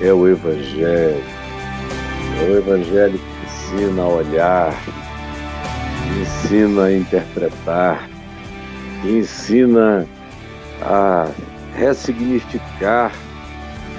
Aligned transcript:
é 0.00 0.12
o 0.12 0.28
Evangelho. 0.28 1.22
É 2.40 2.50
o 2.50 2.56
Evangelho 2.58 3.18
que 3.18 3.44
ensina 3.44 4.02
a 4.02 4.08
olhar, 4.08 4.74
que 6.02 6.20
ensina 6.20 6.84
a 6.84 6.92
interpretar, 6.92 8.08
que 9.02 9.08
ensina 9.18 10.06
a 10.82 11.26
ressignificar 11.74 13.12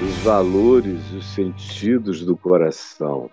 os 0.01 0.17
valores 0.17 1.11
os 1.13 1.25
sentidos 1.33 2.25
do 2.25 2.35
coração. 2.35 3.29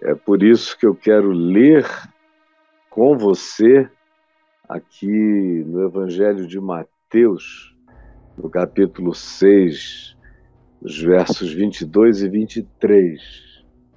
É 0.00 0.14
por 0.14 0.42
isso 0.42 0.78
que 0.78 0.86
eu 0.86 0.94
quero 0.94 1.30
ler 1.30 1.86
com 2.90 3.18
você 3.18 3.88
aqui 4.68 5.64
no 5.66 5.84
Evangelho 5.84 6.46
de 6.46 6.60
Mateus, 6.60 7.74
no 8.36 8.48
capítulo 8.48 9.14
6, 9.14 10.13
os 10.84 11.00
versos 11.00 11.50
22 11.50 12.22
e 12.22 12.28
23, 12.28 13.20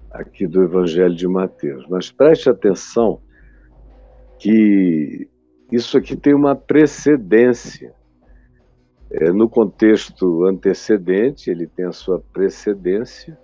aqui 0.09 0.47
do 0.47 0.63
Evangelho 0.63 1.13
de 1.13 1.27
Mateus. 1.27 1.85
Mas 1.89 2.09
preste 2.09 2.49
atenção 2.49 3.21
que 4.39 5.27
isso 5.69 5.97
aqui 5.97 6.15
tem 6.15 6.33
uma 6.33 6.55
precedência. 6.55 7.93
É, 9.11 9.31
no 9.31 9.49
contexto 9.49 10.45
antecedente, 10.45 11.49
ele 11.49 11.67
tem 11.67 11.85
a 11.85 11.91
sua 11.91 12.19
precedência, 12.19 13.37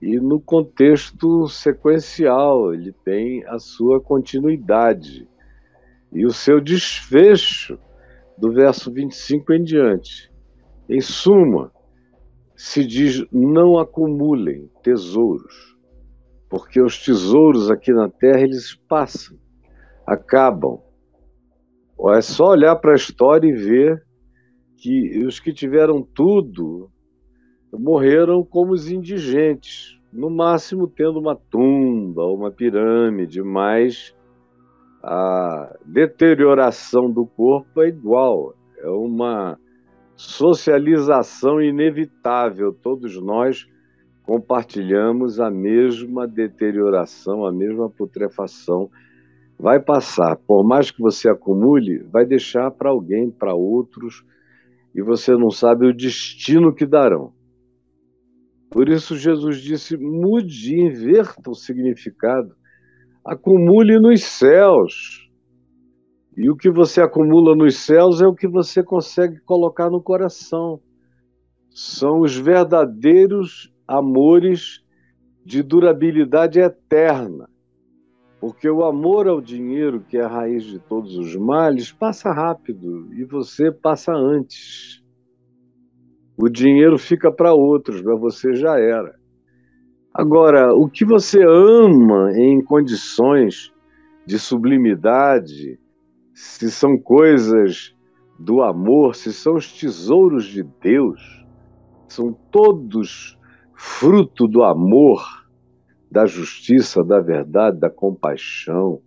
e 0.00 0.18
no 0.18 0.38
contexto 0.38 1.48
sequencial, 1.48 2.74
ele 2.74 2.92
tem 2.92 3.44
a 3.46 3.58
sua 3.58 4.00
continuidade 4.00 5.26
e 6.12 6.24
o 6.26 6.30
seu 6.30 6.60
desfecho 6.60 7.78
do 8.36 8.52
verso 8.52 8.92
25 8.92 9.52
em 9.54 9.62
diante. 9.62 10.30
Em 10.88 11.00
suma, 11.00 11.72
se 12.56 12.84
diz: 12.84 13.24
não 13.30 13.78
acumulem 13.78 14.70
tesouros, 14.82 15.76
porque 16.48 16.80
os 16.80 17.04
tesouros 17.04 17.70
aqui 17.70 17.92
na 17.92 18.08
terra 18.08 18.40
eles 18.40 18.74
passam, 18.88 19.36
acabam. 20.06 20.80
É 22.14 22.20
só 22.20 22.48
olhar 22.50 22.76
para 22.76 22.92
a 22.92 22.96
história 22.96 23.48
e 23.48 23.52
ver 23.52 24.02
que 24.76 25.24
os 25.24 25.40
que 25.40 25.52
tiveram 25.52 26.02
tudo 26.02 26.90
morreram 27.72 28.44
como 28.44 28.72
os 28.72 28.90
indigentes, 28.90 29.98
no 30.12 30.30
máximo 30.30 30.86
tendo 30.86 31.18
uma 31.18 31.36
tumba 31.36 32.22
ou 32.22 32.36
uma 32.36 32.50
pirâmide, 32.50 33.42
mas 33.42 34.14
a 35.02 35.76
deterioração 35.84 37.10
do 37.10 37.26
corpo 37.26 37.82
é 37.82 37.88
igual, 37.88 38.54
é 38.78 38.88
uma 38.88 39.58
socialização 40.16 41.60
inevitável. 41.60 42.72
Todos 42.72 43.20
nós 43.20 43.66
compartilhamos 44.24 45.38
a 45.38 45.50
mesma 45.50 46.26
deterioração, 46.26 47.46
a 47.46 47.52
mesma 47.52 47.88
putrefação. 47.88 48.90
Vai 49.58 49.80
passar, 49.80 50.36
por 50.36 50.64
mais 50.64 50.90
que 50.90 51.00
você 51.00 51.28
acumule, 51.28 51.98
vai 52.10 52.26
deixar 52.26 52.70
para 52.70 52.90
alguém, 52.90 53.30
para 53.30 53.54
outros, 53.54 54.24
e 54.94 55.02
você 55.02 55.32
não 55.32 55.50
sabe 55.50 55.86
o 55.86 55.94
destino 55.94 56.74
que 56.74 56.86
darão. 56.86 57.32
Por 58.70 58.88
isso, 58.88 59.16
Jesus 59.16 59.60
disse: 59.60 59.96
mude, 59.96 60.78
inverta 60.78 61.50
o 61.50 61.54
significado, 61.54 62.54
acumule 63.24 63.98
nos 63.98 64.22
céus 64.22 65.25
e 66.36 66.50
o 66.50 66.56
que 66.56 66.68
você 66.68 67.00
acumula 67.00 67.56
nos 67.56 67.78
céus 67.78 68.20
é 68.20 68.26
o 68.26 68.34
que 68.34 68.46
você 68.46 68.82
consegue 68.82 69.40
colocar 69.40 69.88
no 69.88 70.02
coração. 70.02 70.78
São 71.70 72.20
os 72.20 72.36
verdadeiros 72.36 73.72
amores 73.88 74.84
de 75.44 75.62
durabilidade 75.62 76.60
eterna. 76.60 77.48
Porque 78.38 78.68
o 78.68 78.84
amor 78.84 79.26
ao 79.26 79.40
dinheiro, 79.40 80.00
que 80.00 80.18
é 80.18 80.22
a 80.22 80.28
raiz 80.28 80.64
de 80.64 80.78
todos 80.78 81.16
os 81.16 81.34
males, 81.34 81.90
passa 81.90 82.30
rápido 82.30 83.08
e 83.14 83.24
você 83.24 83.72
passa 83.72 84.12
antes. 84.12 85.02
O 86.36 86.50
dinheiro 86.50 86.98
fica 86.98 87.32
para 87.32 87.54
outros, 87.54 88.02
mas 88.02 88.20
você 88.20 88.54
já 88.54 88.78
era. 88.78 89.14
Agora, 90.12 90.74
o 90.74 90.86
que 90.86 91.04
você 91.04 91.42
ama 91.42 92.30
em 92.38 92.62
condições 92.62 93.72
de 94.26 94.38
sublimidade, 94.38 95.78
se 96.36 96.70
são 96.70 96.98
coisas 96.98 97.96
do 98.38 98.62
amor, 98.62 99.14
se 99.16 99.32
são 99.32 99.54
os 99.54 99.72
tesouros 99.72 100.44
de 100.44 100.62
Deus, 100.82 101.46
são 102.06 102.36
todos 102.50 103.38
fruto 103.74 104.46
do 104.46 104.62
amor, 104.62 105.46
da 106.10 106.26
justiça, 106.26 107.02
da 107.02 107.20
verdade, 107.20 107.80
da 107.80 107.88
compaixão, 107.88 109.00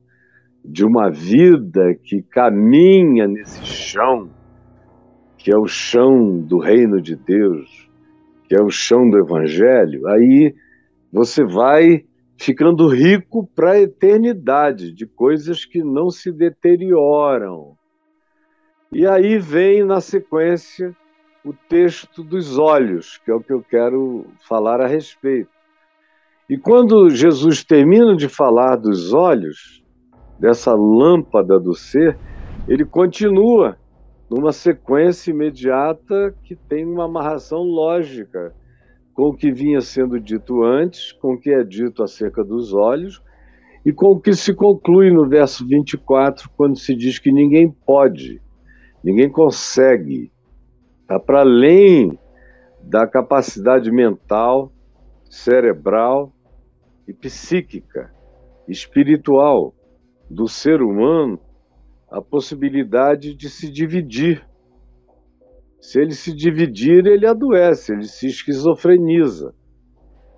de 0.66 0.84
uma 0.84 1.12
vida 1.12 1.94
que 2.04 2.24
caminha 2.24 3.28
nesse 3.28 3.64
chão, 3.64 4.32
que 5.38 5.54
é 5.54 5.58
o 5.58 5.68
chão 5.68 6.42
do 6.42 6.58
reino 6.58 7.00
de 7.00 7.16
Deus, 7.16 7.92
que 8.46 8.56
é 8.56 8.62
o 8.62 8.72
chão 8.72 9.08
do 9.08 9.20
evangelho, 9.20 10.08
aí 10.08 10.56
você 11.14 11.44
vai 11.44 12.06
ficando 12.40 12.88
rico 12.88 13.46
para 13.54 13.72
a 13.72 13.82
eternidade, 13.82 14.94
de 14.94 15.06
coisas 15.06 15.66
que 15.66 15.84
não 15.84 16.10
se 16.10 16.32
deterioram. 16.32 17.78
E 18.92 19.06
aí 19.06 19.38
vem 19.38 19.84
na 19.84 20.00
sequência 20.00 20.96
o 21.44 21.54
texto 21.54 22.24
dos 22.24 22.58
olhos, 22.58 23.18
que 23.18 23.30
é 23.30 23.34
o 23.34 23.42
que 23.42 23.52
eu 23.52 23.62
quero 23.62 24.26
falar 24.48 24.80
a 24.80 24.88
respeito. 24.88 25.50
E 26.50 26.58
quando 26.58 27.10
Jesus 27.10 27.64
termina 27.64 28.16
de 28.16 28.30
falar 28.30 28.78
dos 28.78 29.14
olhos, 29.14 29.84
dessa 30.40 30.74
lâmpada 30.74 31.60
do 31.60 31.76
ser, 31.76 32.18
ele 32.68 32.86
continua 32.86 33.78
numa 34.30 34.54
sequência 34.54 35.32
imediata 35.32 36.34
que 36.44 36.56
tem 36.56 36.86
uma 36.86 37.06
amarração 37.06 37.64
lógica 37.64 38.54
com 39.20 39.32
o 39.32 39.36
que 39.36 39.52
vinha 39.52 39.82
sendo 39.82 40.18
dito 40.18 40.64
antes, 40.64 41.12
com 41.12 41.34
o 41.34 41.38
que 41.38 41.50
é 41.50 41.62
dito 41.62 42.02
acerca 42.02 42.42
dos 42.42 42.74
olhos, 42.74 43.22
e 43.86 43.92
com 43.92 44.12
o 44.12 44.20
que 44.22 44.32
se 44.32 44.54
conclui 44.54 45.12
no 45.12 45.28
verso 45.28 45.68
24, 45.68 46.50
quando 46.56 46.80
se 46.80 46.96
diz 46.96 47.20
que 47.20 47.30
ninguém 47.30 47.70
pode, 47.70 48.42
ninguém 49.04 49.30
consegue, 49.30 50.32
está 51.02 51.20
para 51.20 51.42
além 51.42 52.18
da 52.82 53.06
capacidade 53.06 53.92
mental, 53.92 54.72
cerebral 55.30 56.32
e 57.06 57.12
psíquica, 57.12 58.14
espiritual 58.70 59.76
do 60.30 60.48
ser 60.48 60.82
humano 60.82 61.38
a 62.10 62.22
possibilidade 62.22 63.36
de 63.36 63.50
se 63.50 63.70
dividir 63.70 64.48
se 65.82 66.00
ele 66.00 66.14
se 66.14 66.36
dividir, 66.36 67.06
ele 67.06 67.26
adoece, 67.26 67.94
ele 67.94 68.04
se 68.04 68.28
esquizofreniza. 68.28 69.54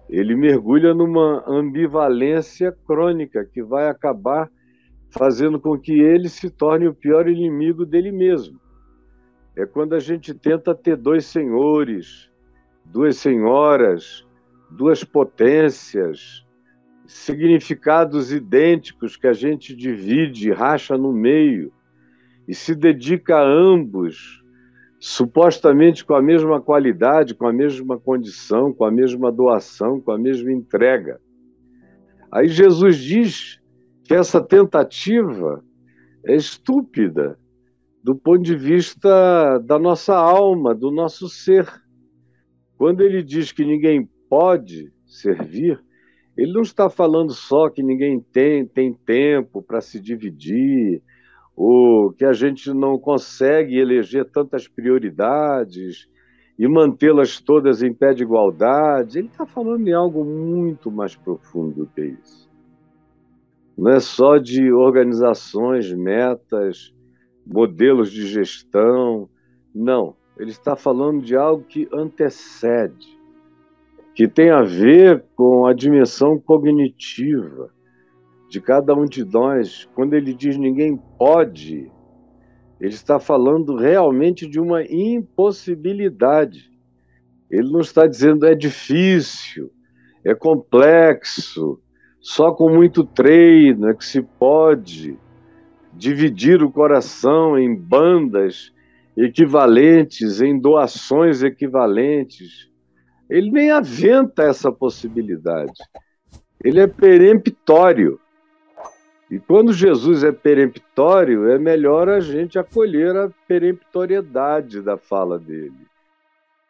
Ele 0.09 0.35
mergulha 0.35 0.93
numa 0.93 1.43
ambivalência 1.47 2.71
crônica 2.85 3.45
que 3.45 3.63
vai 3.63 3.89
acabar 3.89 4.49
fazendo 5.09 5.59
com 5.59 5.77
que 5.79 5.93
ele 5.93 6.29
se 6.29 6.49
torne 6.49 6.87
o 6.87 6.93
pior 6.93 7.27
inimigo 7.27 7.85
dele 7.85 8.11
mesmo. 8.11 8.59
É 9.55 9.65
quando 9.65 9.93
a 9.93 9.99
gente 9.99 10.33
tenta 10.33 10.75
ter 10.75 10.95
dois 10.95 11.25
senhores, 11.25 12.29
duas 12.85 13.17
senhoras, 13.17 14.25
duas 14.69 15.03
potências, 15.03 16.45
significados 17.05 18.31
idênticos 18.31 19.17
que 19.17 19.27
a 19.27 19.33
gente 19.33 19.75
divide, 19.75 20.51
racha 20.51 20.97
no 20.97 21.11
meio 21.11 21.73
e 22.47 22.53
se 22.53 22.73
dedica 22.73 23.37
a 23.37 23.45
ambos 23.45 24.40
supostamente 25.01 26.05
com 26.05 26.13
a 26.13 26.21
mesma 26.21 26.61
qualidade, 26.61 27.33
com 27.33 27.47
a 27.47 27.51
mesma 27.51 27.99
condição, 27.99 28.71
com 28.71 28.85
a 28.85 28.91
mesma 28.91 29.31
doação, 29.31 29.99
com 29.99 30.11
a 30.11 30.17
mesma 30.17 30.51
entrega. 30.51 31.19
Aí 32.31 32.47
Jesus 32.47 32.97
diz 32.97 33.59
que 34.03 34.13
essa 34.13 34.39
tentativa 34.39 35.65
é 36.23 36.35
estúpida 36.35 37.35
do 38.03 38.15
ponto 38.15 38.43
de 38.43 38.55
vista 38.55 39.57
da 39.65 39.79
nossa 39.79 40.15
alma, 40.15 40.75
do 40.75 40.91
nosso 40.91 41.27
ser. 41.27 41.67
Quando 42.77 43.01
ele 43.01 43.23
diz 43.23 43.51
que 43.51 43.65
ninguém 43.65 44.07
pode 44.29 44.93
servir, 45.07 45.83
ele 46.37 46.53
não 46.53 46.61
está 46.61 46.91
falando 46.91 47.33
só 47.33 47.71
que 47.71 47.81
ninguém 47.81 48.19
tem, 48.19 48.67
tem 48.67 48.93
tempo 48.93 49.63
para 49.63 49.81
se 49.81 49.99
dividir, 49.99 51.01
ou 51.55 52.11
que 52.11 52.25
a 52.25 52.33
gente 52.33 52.73
não 52.73 52.97
consegue 52.97 53.77
eleger 53.77 54.25
tantas 54.25 54.67
prioridades 54.67 56.09
e 56.57 56.67
mantê-las 56.67 57.39
todas 57.39 57.81
em 57.81 57.93
pé 57.93 58.13
de 58.13 58.23
igualdade. 58.23 59.19
Ele 59.19 59.27
está 59.27 59.45
falando 59.45 59.87
em 59.87 59.93
algo 59.93 60.23
muito 60.23 60.91
mais 60.91 61.15
profundo 61.15 61.85
do 61.85 61.87
que 61.87 62.01
isso. 62.01 62.49
Não 63.77 63.91
é 63.91 63.99
só 63.99 64.37
de 64.37 64.71
organizações, 64.71 65.91
metas, 65.91 66.93
modelos 67.45 68.11
de 68.11 68.27
gestão. 68.27 69.29
Não. 69.73 70.15
Ele 70.37 70.51
está 70.51 70.75
falando 70.75 71.21
de 71.21 71.35
algo 71.35 71.63
que 71.63 71.87
antecede. 71.93 73.19
que 74.13 74.27
tem 74.27 74.49
a 74.51 74.61
ver 74.61 75.23
com 75.35 75.65
a 75.65 75.73
dimensão 75.73 76.37
cognitiva 76.37 77.71
de 78.51 78.59
cada 78.59 78.93
um 78.93 79.05
de 79.05 79.23
nós. 79.23 79.87
Quando 79.95 80.13
ele 80.13 80.33
diz 80.33 80.57
ninguém 80.57 80.99
pode, 81.17 81.89
ele 82.81 82.93
está 82.93 83.17
falando 83.17 83.77
realmente 83.77 84.45
de 84.45 84.59
uma 84.59 84.83
impossibilidade. 84.83 86.69
Ele 87.49 87.71
não 87.71 87.79
está 87.79 88.05
dizendo 88.05 88.45
é 88.45 88.53
difícil, 88.53 89.71
é 90.25 90.35
complexo, 90.35 91.79
só 92.19 92.51
com 92.51 92.69
muito 92.69 93.05
treino 93.05 93.87
é 93.89 93.93
que 93.95 94.05
se 94.05 94.21
pode 94.21 95.17
dividir 95.93 96.61
o 96.61 96.71
coração 96.71 97.57
em 97.57 97.73
bandas 97.73 98.73
equivalentes, 99.15 100.41
em 100.41 100.59
doações 100.59 101.41
equivalentes. 101.41 102.69
Ele 103.29 103.49
nem 103.49 103.71
aventa 103.71 104.43
essa 104.43 104.71
possibilidade. 104.71 105.79
Ele 106.63 106.79
é 106.79 106.87
peremptório. 106.87 108.19
E 109.31 109.39
quando 109.39 109.73
Jesus 109.73 110.23
é 110.23 110.31
peremptório, 110.31 111.49
é 111.49 111.57
melhor 111.57 112.09
a 112.09 112.19
gente 112.19 112.59
acolher 112.59 113.15
a 113.15 113.31
peremptoriedade 113.47 114.81
da 114.81 114.97
fala 114.97 115.39
dele. 115.39 115.87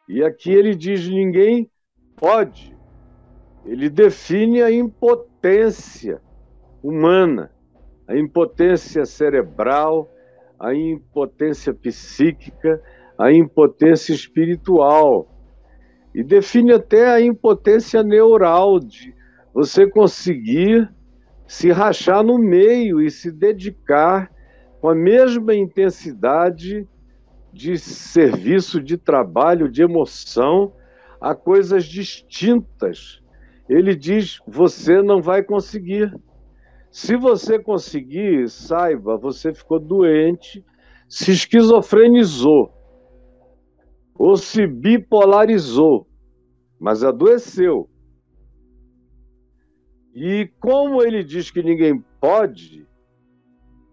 E 0.07 0.23
aqui 0.23 0.53
ele 0.53 0.75
diz: 0.75 1.09
ninguém 1.09 1.69
pode. 2.15 2.77
Ele 3.65 3.89
define 3.89 4.61
a 4.61 4.71
impotência 4.71 6.21
humana 6.83 7.51
a 8.11 8.17
impotência 8.17 9.05
cerebral, 9.05 10.11
a 10.59 10.75
impotência 10.75 11.73
psíquica, 11.73 12.81
a 13.17 13.31
impotência 13.31 14.13
espiritual. 14.13 15.29
E 16.13 16.21
define 16.21 16.73
até 16.73 17.09
a 17.09 17.21
impotência 17.21 18.03
neural, 18.03 18.79
de 18.79 19.15
você 19.53 19.89
conseguir 19.89 20.89
se 21.51 21.69
rachar 21.69 22.24
no 22.24 22.39
meio 22.39 23.01
e 23.01 23.12
se 23.12 23.30
dedicar 23.30 24.31
com 24.80 24.88
a 24.88 24.95
mesma 24.95 25.53
intensidade 25.53 26.88
de 27.51 27.77
serviço, 27.77 28.81
de 28.81 28.98
trabalho, 28.98 29.69
de 29.69 29.83
emoção 29.83 30.71
a 31.19 31.36
coisas 31.36 31.83
distintas. 31.83 33.21
Ele 33.68 33.94
diz: 33.94 34.39
você 34.48 35.01
não 35.01 35.21
vai 35.21 35.44
conseguir. 35.44 36.18
Se 36.89 37.18
você 37.18 37.59
conseguir, 37.59 38.48
saiba, 38.50 39.18
você 39.18 39.53
ficou 39.53 39.77
doente, 39.77 40.63
se 41.09 41.31
esquizofrenizou 41.31 42.71
ou 44.18 44.38
se 44.38 44.65
bipolarizou, 44.65 46.07
mas 46.80 47.03
adoeceu. 47.03 47.89
E 50.13 50.49
como 50.59 51.01
ele 51.01 51.23
diz 51.23 51.49
que 51.49 51.63
ninguém 51.63 52.03
pode, 52.19 52.87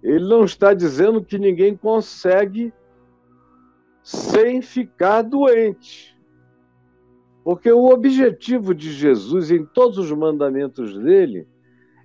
ele 0.03 0.29
não 0.29 0.45
está 0.45 0.75
dizendo 0.75 1.23
que 1.23 1.39
ninguém 1.39 1.77
consegue 1.77 2.73
sem 4.03 4.61
ficar 4.63 5.23
doente. 5.23 6.17
Porque 7.45 7.71
o 7.71 7.87
objetivo 7.87 8.75
de 8.75 8.93
Jesus 8.93 9.51
em 9.51 9.65
todos 9.65 9.99
os 9.99 10.11
mandamentos 10.13 10.97
dele 10.99 11.47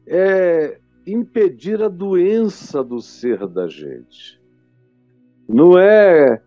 é 0.07 0.79
impedir 1.05 1.81
a 1.81 1.89
doença 1.89 2.83
do 2.83 3.01
ser 3.01 3.47
da 3.47 3.67
gente. 3.67 4.41
Não 5.47 5.77
é 5.77 6.41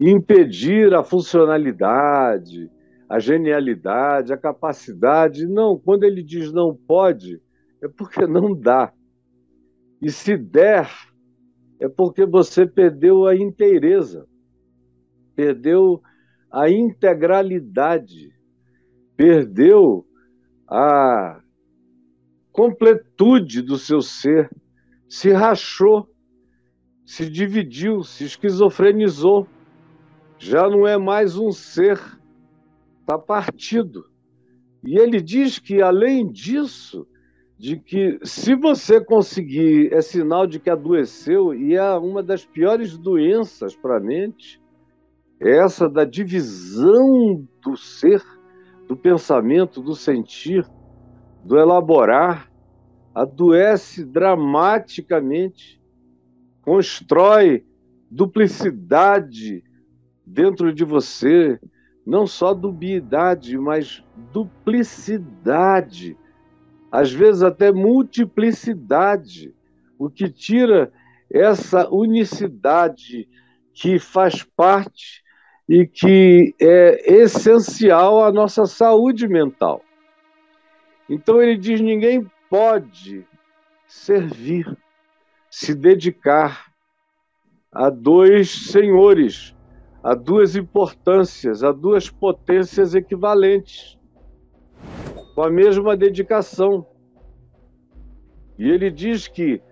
impedir 0.00 0.92
a 0.94 1.04
funcionalidade, 1.04 2.70
a 3.12 3.18
genialidade, 3.18 4.32
a 4.32 4.38
capacidade. 4.38 5.46
Não, 5.46 5.78
quando 5.78 6.04
ele 6.04 6.22
diz 6.22 6.50
não 6.50 6.74
pode, 6.74 7.42
é 7.82 7.86
porque 7.86 8.26
não 8.26 8.58
dá. 8.58 8.90
E 10.00 10.10
se 10.10 10.34
der, 10.34 10.90
é 11.78 11.90
porque 11.90 12.24
você 12.24 12.66
perdeu 12.66 13.26
a 13.26 13.36
inteireza, 13.36 14.26
perdeu 15.36 16.02
a 16.50 16.70
integralidade, 16.70 18.34
perdeu 19.14 20.06
a 20.66 21.38
completude 22.50 23.60
do 23.60 23.76
seu 23.76 24.00
ser, 24.00 24.50
se 25.06 25.30
rachou, 25.32 26.08
se 27.04 27.28
dividiu, 27.28 28.02
se 28.04 28.24
esquizofrenizou. 28.24 29.46
Já 30.38 30.66
não 30.66 30.86
é 30.86 30.96
mais 30.96 31.36
um 31.36 31.52
ser, 31.52 32.00
está 33.02 33.18
partido. 33.18 34.04
E 34.82 34.98
ele 34.98 35.20
diz 35.20 35.58
que, 35.58 35.82
além 35.82 36.30
disso, 36.30 37.06
de 37.58 37.76
que 37.76 38.18
se 38.24 38.54
você 38.54 39.00
conseguir, 39.04 39.92
é 39.92 40.00
sinal 40.00 40.46
de 40.46 40.58
que 40.58 40.70
adoeceu, 40.70 41.54
e 41.54 41.74
é 41.74 41.92
uma 41.94 42.22
das 42.22 42.44
piores 42.44 42.96
doenças 42.96 43.76
para 43.76 43.98
a 43.98 44.00
mente, 44.00 44.60
é 45.40 45.58
essa 45.58 45.88
da 45.88 46.04
divisão 46.04 47.46
do 47.60 47.76
ser, 47.76 48.22
do 48.88 48.96
pensamento, 48.96 49.80
do 49.80 49.94
sentir, 49.94 50.66
do 51.44 51.58
elaborar, 51.58 52.50
adoece 53.14 54.04
dramaticamente, 54.04 55.80
constrói 56.62 57.64
duplicidade 58.10 59.62
dentro 60.26 60.72
de 60.72 60.84
você, 60.84 61.60
não 62.06 62.26
só 62.26 62.52
dubiedade, 62.52 63.56
mas 63.56 64.02
duplicidade, 64.32 66.16
às 66.90 67.12
vezes 67.12 67.42
até 67.42 67.70
multiplicidade, 67.72 69.54
o 69.98 70.10
que 70.10 70.28
tira 70.28 70.92
essa 71.30 71.88
unicidade 71.88 73.28
que 73.72 73.98
faz 73.98 74.42
parte 74.42 75.22
e 75.68 75.86
que 75.86 76.54
é 76.60 77.14
essencial 77.14 78.22
à 78.24 78.32
nossa 78.32 78.66
saúde 78.66 79.26
mental. 79.28 79.82
Então 81.08 81.40
ele 81.40 81.56
diz: 81.56 81.80
ninguém 81.80 82.30
pode 82.50 83.24
servir, 83.86 84.76
se 85.48 85.74
dedicar 85.74 86.72
a 87.70 87.88
dois 87.88 88.50
senhores, 88.50 89.51
a 90.02 90.14
duas 90.14 90.56
importâncias, 90.56 91.62
a 91.62 91.70
duas 91.70 92.10
potências 92.10 92.94
equivalentes, 92.94 93.98
com 95.34 95.42
a 95.42 95.50
mesma 95.50 95.96
dedicação. 95.96 96.86
E 98.58 98.68
ele 98.68 98.90
diz 98.90 99.28
que 99.28 99.62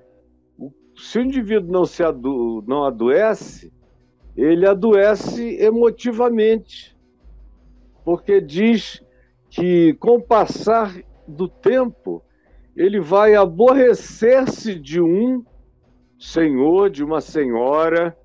se 0.97 1.19
o 1.19 1.23
indivíduo 1.23 1.73
não, 1.73 1.85
se 1.85 2.03
ado 2.03 2.63
não 2.67 2.85
adoece, 2.85 3.73
ele 4.37 4.67
adoece 4.67 5.57
emotivamente, 5.57 6.97
porque 8.05 8.41
diz 8.41 9.03
que 9.49 9.95
com 9.95 10.17
o 10.17 10.23
passar 10.23 10.95
do 11.27 11.49
tempo, 11.49 12.23
ele 12.77 13.01
vai 13.01 13.35
aborrecer-se 13.35 14.79
de 14.79 15.01
um 15.01 15.45
senhor, 16.19 16.89
de 16.91 17.03
uma 17.03 17.21
senhora, 17.21 18.17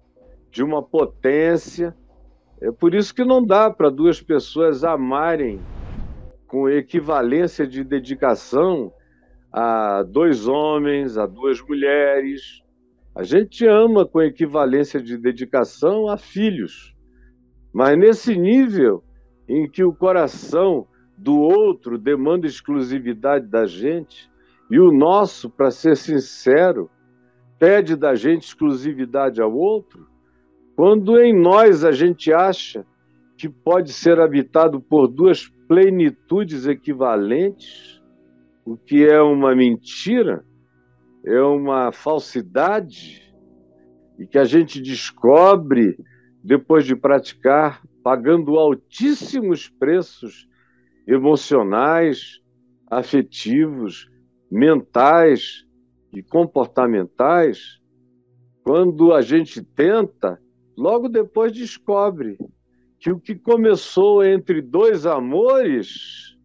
de 0.55 0.63
uma 0.63 0.81
potência. 0.81 1.93
É 2.61 2.71
por 2.71 2.95
isso 2.95 3.13
que 3.13 3.25
não 3.25 3.45
dá 3.45 3.69
para 3.69 3.89
duas 3.89 4.21
pessoas 4.21 4.85
amarem 4.85 5.59
com 6.47 6.69
equivalência 6.69 7.67
de 7.67 7.83
dedicação 7.83 8.93
a 9.51 10.01
dois 10.03 10.47
homens, 10.47 11.17
a 11.17 11.25
duas 11.25 11.59
mulheres. 11.61 12.63
A 13.13 13.21
gente 13.21 13.67
ama 13.67 14.05
com 14.05 14.21
equivalência 14.21 15.01
de 15.01 15.17
dedicação 15.17 16.07
a 16.07 16.15
filhos. 16.15 16.95
Mas 17.73 17.97
nesse 17.97 18.37
nível 18.37 19.03
em 19.49 19.69
que 19.69 19.83
o 19.83 19.93
coração 19.93 20.87
do 21.17 21.37
outro 21.37 21.97
demanda 21.97 22.47
exclusividade 22.47 23.45
da 23.47 23.65
gente, 23.65 24.31
e 24.71 24.79
o 24.79 24.89
nosso, 24.89 25.49
para 25.49 25.69
ser 25.69 25.97
sincero, 25.97 26.89
pede 27.59 27.97
da 27.97 28.15
gente 28.15 28.43
exclusividade 28.43 29.41
ao 29.41 29.53
outro, 29.53 30.14
quando 30.75 31.19
em 31.19 31.33
nós 31.33 31.83
a 31.83 31.91
gente 31.91 32.33
acha 32.33 32.85
que 33.37 33.47
pode 33.49 33.93
ser 33.93 34.19
habitado 34.19 34.81
por 34.81 35.07
duas 35.07 35.47
plenitudes 35.67 36.65
equivalentes, 36.67 38.01
o 38.65 38.77
que 38.77 39.05
é 39.05 39.21
uma 39.21 39.55
mentira, 39.55 40.45
é 41.25 41.41
uma 41.41 41.91
falsidade, 41.91 43.21
e 44.17 44.25
que 44.25 44.37
a 44.37 44.45
gente 44.45 44.81
descobre 44.81 45.97
depois 46.43 46.85
de 46.85 46.95
praticar, 46.95 47.81
pagando 48.03 48.57
altíssimos 48.57 49.67
preços 49.67 50.47
emocionais, 51.07 52.39
afetivos, 52.89 54.09
mentais 54.49 55.65
e 56.13 56.21
comportamentais, 56.21 57.79
quando 58.63 59.13
a 59.13 59.21
gente 59.21 59.61
tenta, 59.61 60.39
logo 60.77 61.07
depois 61.07 61.51
descobre 61.51 62.37
que 62.99 63.11
o 63.11 63.19
que 63.19 63.35
começou 63.35 64.23
entre 64.23 64.61
dois 64.61 65.05
amores 65.05 66.37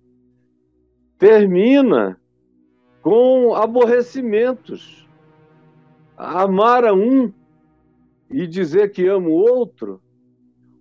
termina 1.18 2.20
com 3.02 3.54
aborrecimentos. 3.54 5.08
Amar 6.16 6.84
a 6.84 6.92
um 6.92 7.32
e 8.30 8.46
dizer 8.46 8.92
que 8.92 9.06
amo 9.06 9.30
o 9.30 9.50
outro, 9.50 10.00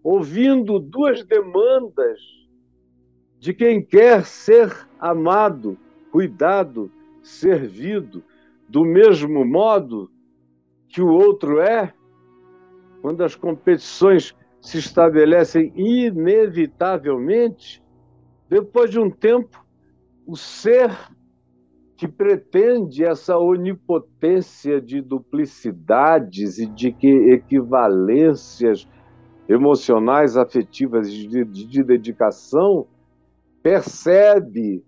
ouvindo 0.03 0.79
duas 0.79 1.23
demandas 1.23 2.19
de 3.39 3.53
quem 3.53 3.81
quer 3.81 4.25
ser 4.25 4.87
amado, 4.99 5.77
cuidado, 6.11 6.91
servido, 7.23 8.21
do 8.67 8.83
mesmo 8.83 9.45
modo 9.45 10.11
que 10.89 11.01
o 11.01 11.07
outro 11.07 11.59
é, 11.59 11.93
quando 13.01 13.23
as 13.23 13.35
competições 13.35 14.35
se 14.61 14.77
estabelecem 14.77 15.73
inevitavelmente, 15.75 17.81
depois 18.49 18.91
de 18.91 18.99
um 18.99 19.09
tempo, 19.09 19.65
o 20.25 20.35
ser 20.35 20.91
que 21.95 22.07
pretende 22.07 23.03
essa 23.03 23.37
onipotência 23.37 24.81
de 24.81 25.01
duplicidades 25.01 26.57
e 26.57 26.65
de 26.65 26.95
equivalências 27.31 28.87
emocionais, 29.47 30.37
afetivas 30.37 31.11
de, 31.11 31.43
de 31.43 31.83
dedicação, 31.83 32.87
percebe 33.61 34.83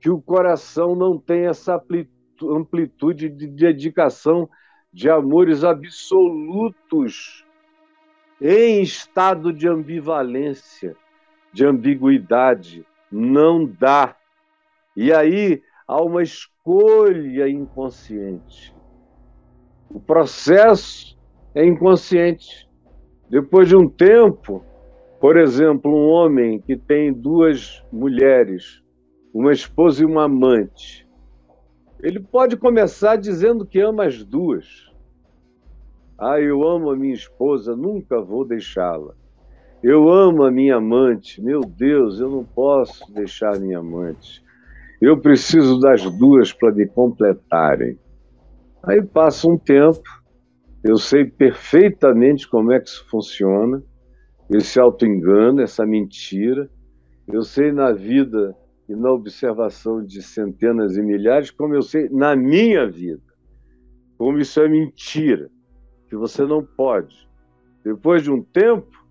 que 0.00 0.10
o 0.10 0.20
coração 0.20 0.94
não 0.94 1.16
tem 1.16 1.46
essa 1.46 1.80
amplitude 2.42 3.28
de 3.28 3.46
dedicação 3.46 4.48
de 4.92 5.08
amores 5.08 5.64
absolutos 5.64 7.46
em 8.40 8.82
estado 8.82 9.52
de 9.52 9.68
ambivalência, 9.68 10.96
de 11.52 11.64
ambiguidade. 11.64 12.84
Não 13.10 13.64
dá. 13.64 14.16
E 14.96 15.12
aí 15.12 15.62
há 15.86 16.02
uma 16.02 16.22
escolha 16.22 17.48
inconsciente. 17.48 18.74
O 19.88 20.00
processo 20.00 21.18
é 21.54 21.64
inconsciente. 21.64 22.68
Depois 23.28 23.68
de 23.68 23.76
um 23.76 23.88
tempo, 23.88 24.64
por 25.20 25.36
exemplo, 25.36 25.90
um 25.90 26.08
homem 26.08 26.60
que 26.60 26.76
tem 26.76 27.12
duas 27.12 27.82
mulheres, 27.92 28.82
uma 29.32 29.52
esposa 29.52 30.02
e 30.02 30.04
uma 30.04 30.24
amante, 30.24 31.01
ele 32.02 32.18
pode 32.18 32.56
começar 32.56 33.16
dizendo 33.16 33.64
que 33.64 33.78
ama 33.78 34.06
as 34.06 34.24
duas. 34.24 34.90
Ah, 36.18 36.40
eu 36.40 36.66
amo 36.66 36.90
a 36.90 36.96
minha 36.96 37.14
esposa, 37.14 37.76
nunca 37.76 38.20
vou 38.20 38.44
deixá-la. 38.44 39.14
Eu 39.82 40.08
amo 40.08 40.42
a 40.42 40.50
minha 40.50 40.76
amante, 40.76 41.40
meu 41.40 41.60
Deus, 41.60 42.18
eu 42.18 42.28
não 42.28 42.44
posso 42.44 43.12
deixar 43.12 43.58
minha 43.58 43.78
amante. 43.78 44.42
Eu 45.00 45.20
preciso 45.20 45.80
das 45.80 46.02
duas 46.18 46.52
para 46.52 46.72
me 46.72 46.86
completarem. 46.86 47.98
Aí 48.82 49.02
passa 49.02 49.48
um 49.48 49.56
tempo, 49.56 50.02
eu 50.82 50.96
sei 50.96 51.24
perfeitamente 51.24 52.48
como 52.48 52.72
é 52.72 52.80
que 52.80 52.88
isso 52.88 53.06
funciona, 53.08 53.82
esse 54.50 54.78
auto-engano, 54.78 55.60
essa 55.60 55.86
mentira. 55.86 56.68
Eu 57.26 57.42
sei 57.42 57.72
na 57.72 57.92
vida 57.92 58.56
e 58.92 58.96
na 58.96 59.10
observação 59.10 60.04
de 60.04 60.22
centenas 60.22 60.98
e 60.98 61.02
milhares, 61.02 61.50
como 61.50 61.74
eu 61.74 61.80
sei 61.80 62.10
na 62.10 62.36
minha 62.36 62.86
vida, 62.86 63.22
como 64.18 64.38
isso 64.38 64.60
é 64.60 64.68
mentira, 64.68 65.50
que 66.10 66.16
você 66.16 66.44
não 66.44 66.62
pode. 66.62 67.26
Depois 67.82 68.22
de 68.22 68.30
um 68.30 68.42
tempo, 68.42 69.02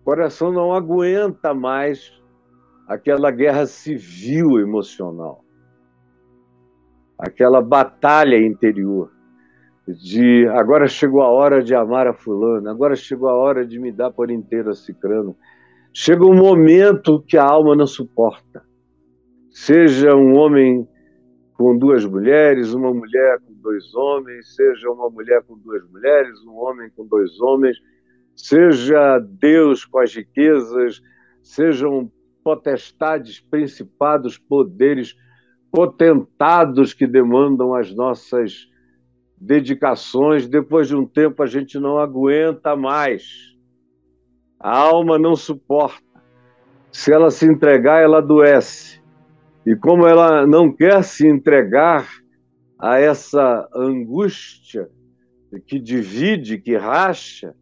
o 0.00 0.04
coração 0.04 0.52
não 0.52 0.72
aguenta 0.72 1.52
mais 1.52 2.12
aquela 2.86 3.32
guerra 3.32 3.66
civil 3.66 4.60
emocional, 4.60 5.44
aquela 7.18 7.60
batalha 7.60 8.38
interior 8.38 9.10
de 9.88 10.46
agora 10.46 10.86
chegou 10.86 11.20
a 11.20 11.28
hora 11.28 11.64
de 11.64 11.74
amar 11.74 12.06
a 12.06 12.14
fulano, 12.14 12.70
agora 12.70 12.94
chegou 12.94 13.28
a 13.28 13.34
hora 13.34 13.66
de 13.66 13.76
me 13.76 13.90
dar 13.90 14.12
por 14.12 14.30
inteiro 14.30 14.70
a 14.70 14.74
cicrano. 14.74 15.36
Chega 15.92 16.24
um 16.24 16.34
momento 16.34 17.20
que 17.26 17.36
a 17.36 17.44
alma 17.44 17.74
não 17.74 17.88
suporta. 17.88 18.69
Seja 19.50 20.14
um 20.14 20.36
homem 20.36 20.88
com 21.54 21.76
duas 21.76 22.04
mulheres, 22.04 22.72
uma 22.72 22.94
mulher 22.94 23.38
com 23.40 23.52
dois 23.54 23.94
homens, 23.94 24.54
seja 24.54 24.88
uma 24.90 25.10
mulher 25.10 25.42
com 25.42 25.58
duas 25.58 25.82
mulheres, 25.90 26.40
um 26.46 26.54
homem 26.54 26.88
com 26.96 27.04
dois 27.06 27.38
homens, 27.40 27.76
seja 28.34 29.18
Deus 29.18 29.84
com 29.84 29.98
as 29.98 30.14
riquezas, 30.14 31.02
sejam 31.42 32.10
potestades, 32.42 33.40
principados, 33.40 34.38
poderes 34.38 35.16
potentados 35.70 36.94
que 36.94 37.06
demandam 37.06 37.74
as 37.74 37.94
nossas 37.94 38.68
dedicações, 39.36 40.48
depois 40.48 40.88
de 40.88 40.96
um 40.96 41.06
tempo 41.06 41.42
a 41.42 41.46
gente 41.46 41.78
não 41.78 41.98
aguenta 41.98 42.76
mais. 42.76 43.50
A 44.58 44.78
alma 44.78 45.18
não 45.18 45.34
suporta. 45.34 46.02
Se 46.92 47.12
ela 47.12 47.30
se 47.30 47.46
entregar, 47.46 48.02
ela 48.02 48.18
adoece. 48.18 48.99
E 49.66 49.76
como 49.76 50.06
ela 50.06 50.46
não 50.46 50.72
quer 50.72 51.04
se 51.04 51.26
entregar 51.26 52.08
a 52.78 52.98
essa 52.98 53.68
angústia 53.74 54.90
que 55.66 55.78
divide, 55.78 56.58
que 56.58 56.76
racha, 56.76 57.54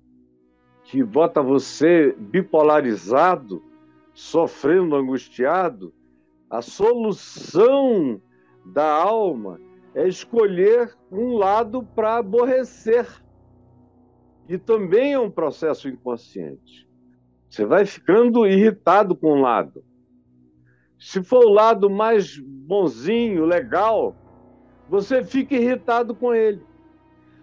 que 0.84 1.02
bota 1.02 1.42
você 1.42 2.14
bipolarizado, 2.18 3.62
sofrendo, 4.14 4.96
angustiado, 4.96 5.92
a 6.48 6.62
solução 6.62 8.20
da 8.64 8.90
alma 8.90 9.60
é 9.94 10.06
escolher 10.06 10.94
um 11.10 11.36
lado 11.36 11.82
para 11.82 12.16
aborrecer. 12.16 13.06
E 14.48 14.56
também 14.56 15.12
é 15.12 15.18
um 15.18 15.30
processo 15.30 15.88
inconsciente. 15.88 16.88
Você 17.50 17.66
vai 17.66 17.84
ficando 17.84 18.46
irritado 18.46 19.14
com 19.14 19.34
um 19.34 19.40
lado. 19.42 19.84
Se 20.98 21.22
for 21.22 21.44
o 21.44 21.50
lado 21.50 21.88
mais 21.88 22.38
bonzinho, 22.38 23.44
legal, 23.44 24.16
você 24.88 25.22
fica 25.22 25.54
irritado 25.54 26.14
com 26.14 26.34
ele. 26.34 26.66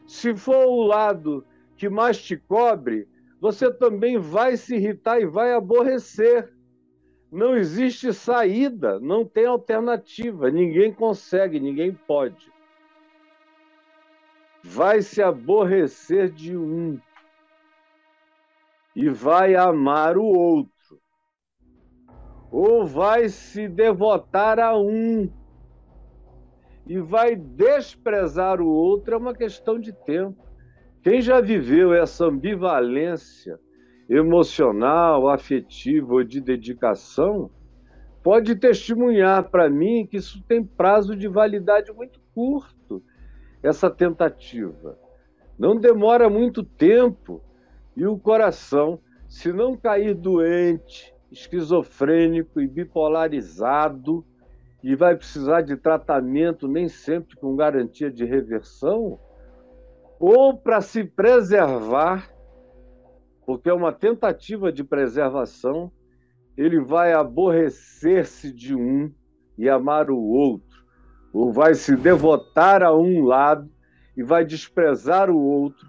Se 0.05 0.35
for 0.35 0.65
o 0.65 0.83
lado 0.83 1.45
que 1.77 1.87
mais 1.87 2.21
te 2.21 2.35
cobre, 2.35 3.07
você 3.39 3.71
também 3.71 4.17
vai 4.17 4.57
se 4.57 4.75
irritar 4.75 5.21
e 5.21 5.25
vai 5.25 5.53
aborrecer. 5.53 6.53
Não 7.31 7.55
existe 7.55 8.13
saída, 8.13 8.99
não 8.99 9.25
tem 9.25 9.45
alternativa, 9.45 10.51
ninguém 10.51 10.93
consegue, 10.93 11.59
ninguém 11.59 11.93
pode. 11.93 12.51
Vai 14.63 15.01
se 15.01 15.21
aborrecer 15.21 16.29
de 16.29 16.57
um 16.57 16.99
e 18.95 19.09
vai 19.09 19.55
amar 19.55 20.17
o 20.17 20.25
outro 20.25 20.74
ou 22.51 22.85
vai 22.85 23.29
se 23.29 23.67
devotar 23.67 24.59
a 24.59 24.77
um 24.77 25.29
e 26.87 26.99
vai 26.99 27.35
desprezar 27.35 28.61
o 28.61 28.67
outro, 28.67 29.15
é 29.15 29.17
uma 29.17 29.33
questão 29.33 29.79
de 29.79 29.91
tempo. 29.91 30.45
Quem 31.01 31.21
já 31.21 31.41
viveu 31.41 31.93
essa 31.93 32.25
ambivalência 32.25 33.59
emocional, 34.09 35.27
afetiva 35.29 36.13
ou 36.13 36.23
de 36.23 36.39
dedicação, 36.39 37.49
pode 38.23 38.55
testemunhar 38.55 39.49
para 39.49 39.69
mim 39.69 40.07
que 40.09 40.17
isso 40.17 40.43
tem 40.47 40.63
prazo 40.63 41.15
de 41.15 41.27
validade 41.27 41.91
muito 41.91 42.19
curto, 42.33 43.03
essa 43.63 43.89
tentativa. 43.89 44.97
Não 45.57 45.75
demora 45.75 46.29
muito 46.29 46.63
tempo 46.63 47.41
e 47.95 48.05
o 48.05 48.17
coração, 48.17 48.99
se 49.27 49.51
não 49.51 49.75
cair 49.75 50.13
doente, 50.13 51.14
esquizofrênico 51.35 52.61
e 52.61 52.67
bipolarizado 52.67 54.25
e 54.81 54.95
vai 54.95 55.15
precisar 55.15 55.61
de 55.61 55.75
tratamento 55.75 56.67
nem 56.67 56.87
sempre 56.87 57.35
com 57.35 57.55
garantia 57.55 58.09
de 58.09 58.23
reversão, 58.23 59.19
ou 60.19 60.57
para 60.57 60.79
se 60.79 61.03
preservar, 61.03 62.31
porque 63.45 63.69
é 63.69 63.73
uma 63.73 63.91
tentativa 63.91 64.71
de 64.71 64.83
preservação, 64.83 65.91
ele 66.55 66.79
vai 66.79 67.13
aborrecer-se 67.13 68.53
de 68.53 68.75
um 68.75 69.11
e 69.57 69.67
amar 69.67 70.09
o 70.09 70.17
outro, 70.17 70.85
ou 71.33 71.51
vai 71.51 71.73
se 71.73 71.95
devotar 71.95 72.81
a 72.81 72.95
um 72.95 73.25
lado 73.25 73.69
e 74.15 74.23
vai 74.23 74.45
desprezar 74.45 75.29
o 75.29 75.37
outro, 75.37 75.85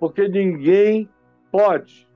porque 0.00 0.26
ninguém 0.26 1.08
pode 1.52 2.09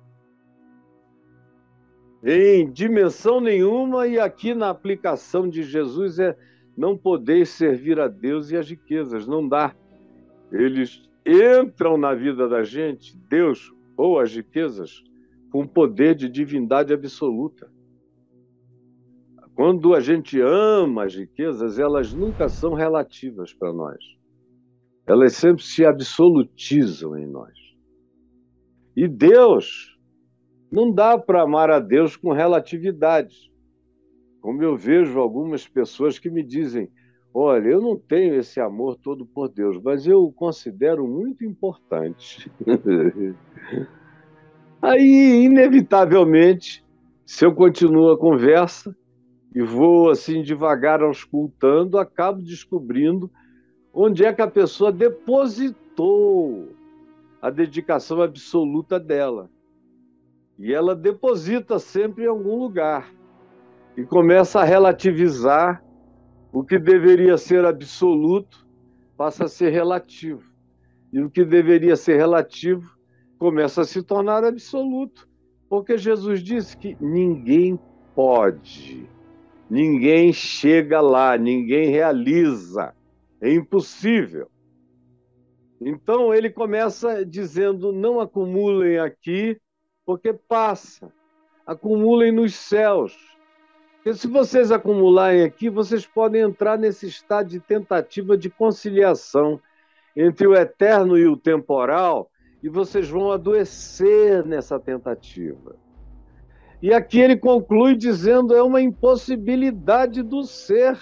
em 2.25 2.71
dimensão 2.71 3.40
nenhuma, 3.40 4.07
e 4.07 4.19
aqui 4.19 4.54
na 4.54 4.71
aplicação 4.71 5.49
de 5.49 5.62
Jesus 5.62 6.19
é 6.19 6.37
não 6.76 6.97
poder 6.97 7.47
servir 7.47 8.00
a 8.00 8.09
Deus 8.09 8.50
e 8.50 8.57
as 8.57 8.69
riquezas, 8.69 9.26
não 9.26 9.47
dá. 9.47 9.75
Eles 10.50 11.02
entram 11.26 11.99
na 11.99 12.14
vida 12.14 12.49
da 12.49 12.62
gente, 12.62 13.16
Deus 13.28 13.73
ou 13.97 14.19
as 14.19 14.35
riquezas, 14.35 15.02
com 15.50 15.66
poder 15.66 16.14
de 16.14 16.28
divindade 16.28 16.93
absoluta. 16.93 17.71
Quando 19.54 19.95
a 19.95 20.00
gente 20.00 20.40
ama 20.40 21.04
as 21.04 21.14
riquezas, 21.14 21.78
elas 21.78 22.12
nunca 22.12 22.49
são 22.49 22.75
relativas 22.75 23.52
para 23.52 23.73
nós. 23.73 24.02
Elas 25.07 25.35
sempre 25.35 25.62
se 25.62 25.85
absolutizam 25.85 27.16
em 27.16 27.26
nós. 27.26 27.54
E 28.97 29.07
Deus, 29.07 29.94
não 30.75 30.90
dá 30.90 31.16
para 31.16 31.43
amar 31.43 31.71
a 31.71 31.78
Deus 31.78 32.16
com 32.16 32.33
relatividade. 32.33 33.52
Como 34.40 34.61
eu 34.61 34.76
vejo 34.76 35.21
algumas 35.21 35.69
pessoas 35.69 36.19
que 36.19 36.28
me 36.28 36.43
dizem: 36.43 36.90
olha, 37.33 37.69
eu 37.69 37.81
não 37.81 37.97
tenho 37.97 38.35
esse 38.35 38.61
amor 38.61 38.97
todo 38.97 39.25
por 39.25 39.49
Deus, 39.49 39.81
mas 39.81 40.04
eu 40.04 40.25
o 40.25 40.33
considero 40.33 41.07
muito 41.07 41.45
importante. 41.45 42.50
Aí, 44.83 45.45
inevitavelmente, 45.45 46.85
se 47.25 47.47
eu 47.47 47.54
continuo 47.54 48.11
a 48.11 48.19
conversa, 48.19 48.95
e 49.54 49.62
vou 49.62 50.11
assim 50.11 50.43
devagar 50.43 51.00
auscultando, 51.00 51.97
acabo 51.97 52.43
descobrindo 52.43 53.31
onde 53.93 54.25
é 54.25 54.33
que 54.33 54.43
a 54.43 54.50
pessoa 54.50 54.90
depositou 54.90 56.75
a 57.40 57.49
dedicação 57.49 58.21
absoluta 58.21 58.99
dela. 58.99 59.49
E 60.58 60.73
ela 60.73 60.94
deposita 60.94 61.78
sempre 61.78 62.25
em 62.25 62.28
algum 62.28 62.56
lugar 62.56 63.12
e 63.96 64.04
começa 64.04 64.61
a 64.61 64.64
relativizar 64.64 65.82
o 66.52 66.62
que 66.62 66.78
deveria 66.78 67.37
ser 67.37 67.64
absoluto 67.64 68.66
passa 69.16 69.44
a 69.44 69.49
ser 69.49 69.70
relativo. 69.70 70.42
E 71.12 71.20
o 71.20 71.30
que 71.30 71.44
deveria 71.44 71.96
ser 71.96 72.16
relativo 72.16 72.96
começa 73.38 73.82
a 73.82 73.84
se 73.84 74.02
tornar 74.02 74.44
absoluto. 74.44 75.28
Porque 75.68 75.99
Jesus 75.99 76.42
disse 76.42 76.76
que 76.76 76.96
ninguém 77.00 77.78
pode 78.14 79.08
Ninguém 79.68 80.32
chega 80.32 81.00
lá, 81.00 81.37
ninguém 81.37 81.88
realiza. 81.88 82.94
É 83.40 83.52
impossível. 83.52 84.49
Então 85.80 86.32
ele 86.34 86.50
começa 86.50 87.25
dizendo: 87.25 87.92
não 87.92 88.20
acumulem 88.20 88.99
aqui, 88.99 89.58
porque 90.04 90.32
passa. 90.32 91.12
Acumulem 91.66 92.30
nos 92.30 92.54
céus. 92.54 93.16
Se 94.12 94.28
vocês 94.28 94.70
acumularem 94.70 95.42
aqui, 95.42 95.70
vocês 95.70 96.06
podem 96.06 96.42
entrar 96.42 96.78
nesse 96.78 97.06
estado 97.06 97.49
de 97.49 97.58
tentativa 97.58 98.37
de 98.37 98.50
conciliação 98.50 99.58
entre 100.14 100.46
o 100.46 100.54
eterno 100.54 101.16
e 101.16 101.26
o 101.26 101.37
temporal, 101.37 102.30
e 102.62 102.68
vocês 102.68 103.08
vão 103.08 103.32
adoecer 103.32 104.44
nessa 104.44 104.78
tentativa. 104.78 105.76
E 106.82 106.92
aqui 106.92 107.18
ele 107.18 107.37
conclui 107.37 107.96
dizendo: 107.96 108.54
é 108.54 108.62
uma 108.62 108.80
impossibilidade 108.80 110.23
do 110.23 110.44
ser. 110.44 110.99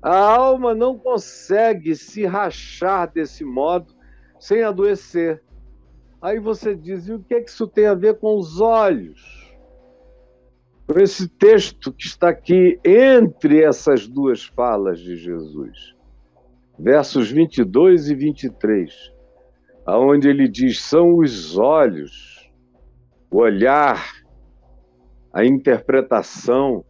A 0.00 0.16
alma 0.16 0.76
não 0.76 0.96
consegue 0.96 1.96
se 1.96 2.24
rachar 2.24 3.10
desse 3.12 3.44
modo 3.44 3.92
sem 4.38 4.62
adoecer. 4.62 5.42
Aí 6.20 6.38
você 6.38 6.74
diz: 6.74 7.06
e 7.06 7.12
o 7.12 7.20
que, 7.20 7.34
é 7.34 7.40
que 7.40 7.50
isso 7.50 7.66
tem 7.66 7.86
a 7.86 7.94
ver 7.94 8.18
com 8.18 8.36
os 8.36 8.60
olhos? 8.60 9.48
Com 10.86 10.98
esse 10.98 11.28
texto 11.28 11.92
que 11.92 12.06
está 12.06 12.30
aqui 12.30 12.80
entre 12.84 13.62
essas 13.62 14.08
duas 14.08 14.44
falas 14.44 14.98
de 14.98 15.16
Jesus, 15.16 15.94
versos 16.78 17.30
22 17.30 18.08
e 18.08 18.14
23, 18.14 19.12
aonde 19.86 20.28
ele 20.28 20.48
diz: 20.48 20.80
são 20.80 21.18
os 21.18 21.56
olhos, 21.56 22.50
o 23.30 23.38
olhar 23.38 24.18
a 25.32 25.44
interpretação, 25.44 26.84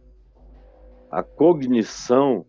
a 1.11 1.21
cognição, 1.21 2.45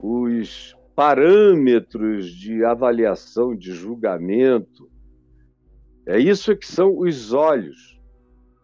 os 0.00 0.76
parâmetros 0.96 2.26
de 2.26 2.64
avaliação, 2.64 3.54
de 3.54 3.72
julgamento. 3.72 4.90
É 6.06 6.18
isso 6.18 6.56
que 6.56 6.66
são 6.66 6.98
os 6.98 7.32
olhos. 7.32 7.98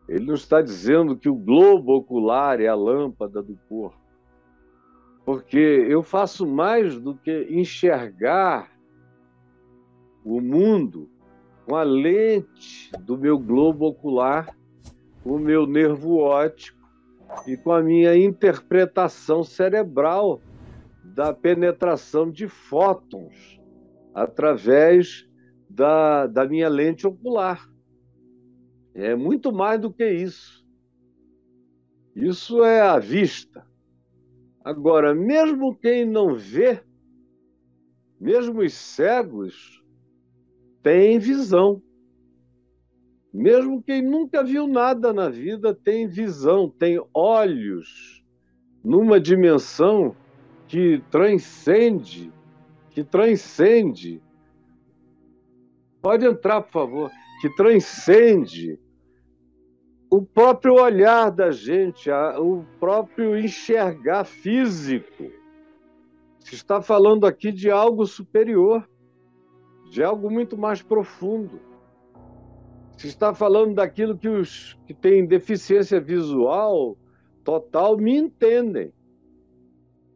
Ele 0.08 0.26
não 0.26 0.34
está 0.34 0.60
dizendo 0.60 1.16
que 1.16 1.28
o 1.28 1.34
globo 1.34 1.94
ocular 1.94 2.60
é 2.60 2.66
a 2.66 2.74
lâmpada 2.74 3.42
do 3.42 3.56
corpo. 3.68 3.98
Porque 5.24 5.58
eu 5.58 6.02
faço 6.02 6.46
mais 6.46 6.98
do 6.98 7.14
que 7.14 7.46
enxergar 7.50 8.70
o 10.24 10.40
mundo 10.40 11.08
com 11.66 11.76
a 11.76 11.82
lente 11.82 12.90
do 13.00 13.16
meu 13.16 13.38
globo 13.38 13.86
ocular 13.86 14.54
o 15.24 15.38
meu 15.38 15.66
nervo 15.66 16.16
óptico 16.18 16.80
e 17.46 17.56
com 17.56 17.72
a 17.72 17.82
minha 17.82 18.16
interpretação 18.16 19.44
cerebral 19.44 20.40
da 21.04 21.32
penetração 21.32 22.30
de 22.30 22.48
fótons 22.48 23.60
através 24.14 25.29
da, 25.70 26.26
da 26.26 26.46
minha 26.46 26.68
lente 26.68 27.06
ocular. 27.06 27.68
É 28.92 29.14
muito 29.14 29.52
mais 29.52 29.80
do 29.80 29.92
que 29.92 30.08
isso. 30.08 30.66
Isso 32.14 32.64
é 32.64 32.80
a 32.80 32.98
vista. 32.98 33.64
Agora, 34.64 35.14
mesmo 35.14 35.74
quem 35.74 36.04
não 36.04 36.34
vê, 36.34 36.82
mesmo 38.20 38.60
os 38.60 38.74
cegos, 38.74 39.82
têm 40.82 41.18
visão. 41.18 41.80
Mesmo 43.32 43.80
quem 43.80 44.02
nunca 44.02 44.42
viu 44.42 44.66
nada 44.66 45.12
na 45.12 45.28
vida 45.28 45.72
tem 45.72 46.08
visão, 46.08 46.68
tem 46.68 47.00
olhos 47.14 48.24
numa 48.82 49.20
dimensão 49.20 50.16
que 50.66 51.00
transcende, 51.10 52.32
que 52.90 53.04
transcende. 53.04 54.20
Pode 56.02 56.26
entrar, 56.26 56.62
por 56.62 56.72
favor, 56.72 57.10
que 57.40 57.48
transcende 57.54 58.78
o 60.10 60.22
próprio 60.22 60.74
olhar 60.74 61.30
da 61.30 61.50
gente, 61.50 62.10
o 62.10 62.64
próprio 62.80 63.38
enxergar 63.38 64.24
físico. 64.24 65.30
Se 66.40 66.54
está 66.54 66.82
falando 66.82 67.26
aqui 67.26 67.52
de 67.52 67.70
algo 67.70 68.06
superior, 68.06 68.88
de 69.90 70.02
algo 70.02 70.30
muito 70.30 70.58
mais 70.58 70.82
profundo. 70.82 71.60
Se 72.96 73.06
está 73.06 73.32
falando 73.32 73.74
daquilo 73.74 74.18
que 74.18 74.28
os 74.28 74.78
que 74.86 74.92
têm 74.92 75.26
deficiência 75.26 76.00
visual 76.00 76.96
total 77.44 77.96
me 77.96 78.16
entendem. 78.16 78.92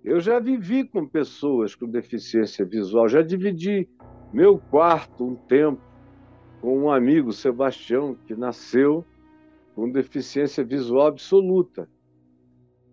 Eu 0.03 0.21
já 0.21 0.39
vivi 0.39 0.87
com 0.87 1.07
pessoas 1.07 1.75
com 1.75 1.89
deficiência 1.89 2.65
visual, 2.65 3.09
já 3.09 3.23
dividi 3.23 3.89
meu 4.35 4.59
quarto 4.59 5.25
um 5.25 5.37
tempo 5.37 5.81
com 6.61 6.77
um 6.77 6.91
amigo, 6.91 7.33
Sebastião, 7.33 8.17
que 8.27 8.35
nasceu 8.35 9.05
com 9.77 9.89
deficiência 9.89 10.65
visual 10.65 11.07
absoluta. 11.07 11.89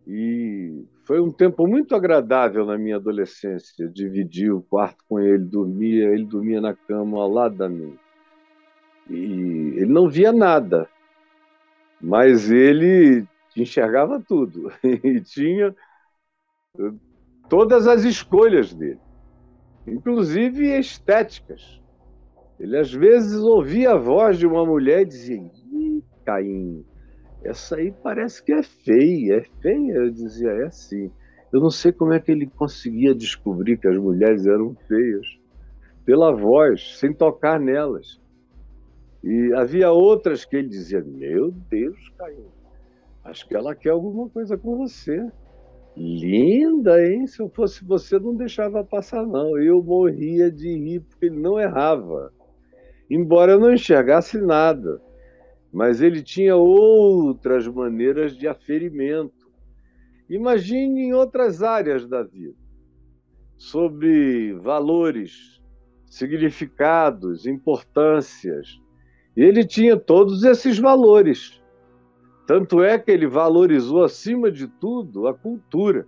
E 0.05 0.85
foi 1.03 1.19
um 1.19 1.31
tempo 1.31 1.65
muito 1.65 1.95
agradável 1.95 2.63
na 2.63 2.77
minha 2.77 2.97
adolescência. 2.97 3.89
Dividir 3.89 4.51
o 4.53 4.61
quarto 4.61 5.03
com 5.09 5.19
ele, 5.19 5.43
dormia, 5.43 6.09
ele 6.09 6.25
dormia 6.25 6.61
na 6.61 6.75
cama 6.75 7.19
ao 7.19 7.31
lado 7.31 7.55
da 7.55 7.67
minha. 7.67 7.97
E 9.09 9.73
ele 9.77 9.91
não 9.91 10.07
via 10.07 10.31
nada, 10.31 10.87
mas 11.99 12.51
ele 12.51 13.25
enxergava 13.57 14.19
tudo 14.19 14.71
e 14.83 15.19
tinha 15.21 15.75
eh, 16.77 16.93
todas 17.49 17.87
as 17.87 18.03
escolhas 18.03 18.73
dele, 18.73 18.99
inclusive 19.91 20.77
estéticas. 20.79 21.81
Ele 22.59 22.77
às 22.77 22.93
vezes 22.93 23.39
ouvia 23.39 23.91
a 23.91 23.97
voz 23.97 24.37
de 24.37 24.47
uma 24.47 24.65
mulher 24.65 25.01
e 25.01 25.05
dizia: 25.05 25.37
Ih, 25.37 26.03
Caim, 26.25 26.85
essa 27.43 27.75
aí 27.75 27.91
parece 27.91 28.43
que 28.43 28.53
é 28.53 28.63
feia, 28.63 29.37
é 29.37 29.43
feia. 29.61 29.93
Eu 29.93 30.11
dizia: 30.11 30.51
É 30.51 30.69
sim. 30.69 31.11
Eu 31.51 31.59
não 31.59 31.69
sei 31.69 31.91
como 31.91 32.13
é 32.13 32.19
que 32.19 32.31
ele 32.31 32.47
conseguia 32.47 33.13
descobrir 33.13 33.77
que 33.77 33.87
as 33.87 33.97
mulheres 33.97 34.45
eram 34.45 34.75
feias 34.87 35.27
pela 36.05 36.31
voz, 36.31 36.97
sem 36.97 37.13
tocar 37.13 37.59
nelas. 37.59 38.21
E 39.23 39.53
havia 39.53 39.91
outras 39.91 40.45
que 40.45 40.55
ele 40.55 40.69
dizia: 40.69 41.03
Meu 41.03 41.51
Deus, 41.51 42.13
Caio, 42.17 42.51
acho 43.23 43.47
que 43.47 43.55
ela 43.55 43.75
quer 43.75 43.89
alguma 43.89 44.29
coisa 44.29 44.57
com 44.57 44.77
você. 44.77 45.29
Linda, 45.95 47.05
hein? 47.05 47.27
Se 47.27 47.41
eu 47.41 47.49
fosse 47.49 47.83
você, 47.83 48.17
não 48.17 48.35
deixava 48.35 48.83
passar, 48.83 49.25
não. 49.25 49.57
Eu 49.57 49.83
morria 49.83 50.51
de 50.51 50.67
rir, 50.67 51.01
porque 51.01 51.25
ele 51.25 51.39
não 51.39 51.59
errava. 51.59 52.33
Embora 53.09 53.53
eu 53.53 53.59
não 53.59 53.73
enxergasse 53.73 54.39
nada. 54.39 55.01
Mas 55.71 56.01
ele 56.01 56.21
tinha 56.21 56.55
outras 56.55 57.67
maneiras 57.67 58.35
de 58.35 58.47
aferimento. 58.47 59.49
Imagine 60.29 61.07
em 61.07 61.13
outras 61.13 61.61
áreas 61.61 62.07
da 62.07 62.23
vida, 62.23 62.55
sobre 63.57 64.53
valores, 64.53 65.61
significados, 66.05 67.45
importâncias, 67.45 68.79
ele 69.35 69.65
tinha 69.65 69.95
todos 69.97 70.43
esses 70.43 70.77
valores 70.77 71.60
Tanto 72.53 72.83
é 72.83 72.99
que 72.99 73.09
ele 73.09 73.27
valorizou, 73.27 74.03
acima 74.03 74.51
de 74.51 74.67
tudo, 74.67 75.25
a 75.25 75.33
cultura. 75.33 76.05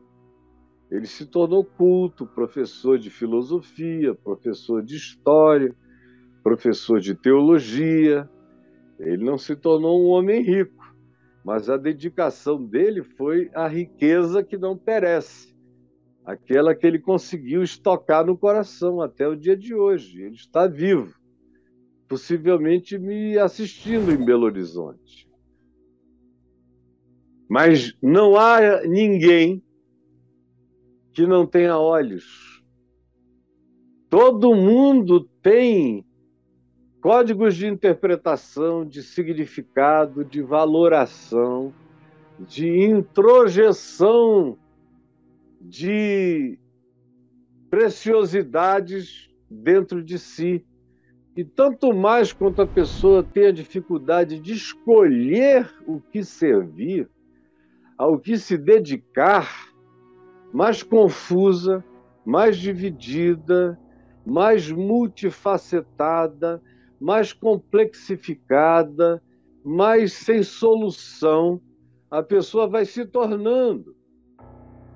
Ele 0.92 1.08
se 1.08 1.26
tornou 1.26 1.64
culto, 1.64 2.28
professor 2.28 3.00
de 3.00 3.10
filosofia, 3.10 4.14
professor 4.14 4.84
de 4.84 4.98
história, 4.98 5.74
professor 6.44 7.00
de 7.00 7.16
teologia. 7.16 8.30
Ele 9.00 9.24
não 9.24 9.38
se 9.38 9.56
tornou 9.56 10.04
um 10.04 10.10
homem 10.10 10.42
rico, 10.42 10.94
mas 11.46 11.70
a 11.70 11.78
dedicação 11.78 12.62
dele 12.62 13.04
foi 13.04 13.50
a 13.54 13.66
riqueza 13.66 14.44
que 14.44 14.58
não 14.58 14.78
perece, 14.78 15.56
aquela 16.26 16.76
que 16.76 16.86
ele 16.86 17.00
conseguiu 17.00 17.64
estocar 17.64 18.26
no 18.26 18.38
coração 18.38 19.00
até 19.00 19.26
o 19.26 19.34
dia 19.34 19.56
de 19.56 19.74
hoje. 19.74 20.22
Ele 20.22 20.36
está 20.36 20.68
vivo, 20.68 21.16
possivelmente 22.06 23.00
me 23.00 23.38
assistindo 23.38 24.12
em 24.12 24.26
Belo 24.26 24.44
Horizonte. 24.44 25.32
Mas 27.54 27.96
não 28.02 28.36
há 28.36 28.82
ninguém 28.82 29.62
que 31.14 31.28
não 31.28 31.46
tenha 31.46 31.78
olhos. 31.78 32.64
Todo 34.10 34.56
mundo 34.56 35.30
tem 35.40 36.04
códigos 37.00 37.56
de 37.56 37.68
interpretação, 37.68 38.84
de 38.84 39.04
significado, 39.04 40.26
de 40.26 40.42
valoração, 40.42 41.72
de 42.40 42.86
introjeção 42.86 44.58
de 45.62 46.58
preciosidades 47.70 49.30
dentro 49.48 50.04
de 50.04 50.18
si. 50.18 50.66
E 51.38 51.44
tanto 51.44 51.94
mais 51.94 52.34
quanto 52.34 52.64
a 52.64 52.68
pessoa 52.68 53.22
tem 53.22 53.46
a 53.46 53.52
dificuldade 53.52 54.40
de 54.40 54.54
escolher 54.54 55.72
o 55.86 56.02
que 56.02 56.24
servir, 56.24 57.08
ao 58.04 58.20
que 58.20 58.38
se 58.38 58.58
dedicar, 58.58 59.72
mais 60.52 60.84
confusa, 60.84 61.82
mais 62.26 62.58
dividida, 62.58 63.80
mais 64.26 64.70
multifacetada, 64.70 66.62
mais 67.00 67.32
complexificada, 67.32 69.24
mais 69.64 70.12
sem 70.12 70.44
solução, 70.44 71.62
a 72.12 72.22
pessoa 72.22 72.68
vai 72.68 72.84
se 72.84 73.06
tornando. 73.06 73.96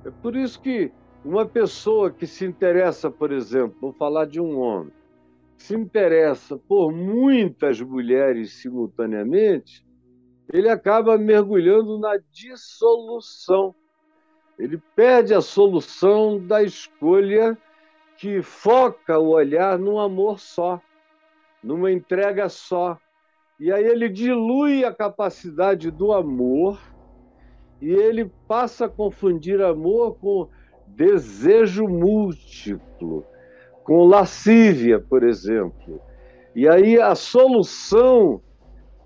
É 0.03 0.11
por 0.11 0.35
isso 0.35 0.61
que 0.61 0.91
uma 1.23 1.45
pessoa 1.45 2.11
que 2.11 2.27
se 2.27 2.45
interessa, 2.45 3.09
por 3.09 3.31
exemplo, 3.31 3.77
vou 3.79 3.93
falar 3.93 4.25
de 4.25 4.41
um 4.41 4.59
homem, 4.59 4.91
se 5.57 5.73
interessa 5.73 6.57
por 6.57 6.91
muitas 6.91 7.79
mulheres 7.79 8.61
simultaneamente, 8.61 9.86
ele 10.51 10.69
acaba 10.69 11.17
mergulhando 11.17 11.99
na 11.99 12.17
dissolução 12.31 13.75
ele 14.57 14.81
perde 14.95 15.35
a 15.35 15.41
solução 15.41 16.39
da 16.39 16.63
escolha 16.63 17.55
que 18.17 18.41
foca 18.41 19.19
o 19.19 19.29
olhar 19.29 19.77
num 19.77 19.99
amor 19.99 20.39
só, 20.39 20.81
numa 21.63 21.91
entrega 21.91 22.49
só. 22.49 22.97
E 23.59 23.71
aí 23.71 23.85
ele 23.85 24.09
dilui 24.09 24.83
a 24.83 24.93
capacidade 24.93 25.91
do 25.91 26.11
amor 26.11 26.79
e 27.79 27.91
ele 27.91 28.31
passa 28.47 28.85
a 28.85 28.89
confundir 28.89 29.61
amor 29.61 30.15
com 30.15 30.49
desejo 30.87 31.87
múltiplo, 31.87 33.23
com 33.83 34.07
lascívia, 34.07 34.99
por 34.99 35.23
exemplo. 35.23 36.01
E 36.55 36.67
aí 36.67 36.99
a 36.99 37.13
solução 37.13 38.41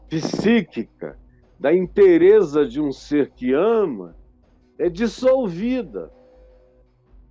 psíquica 0.08 1.20
da 1.62 1.72
inteireza 1.72 2.66
de 2.66 2.82
um 2.82 2.92
ser 2.92 3.30
que 3.30 3.54
ama 3.54 4.16
é 4.80 4.90
dissolvida. 4.90 6.12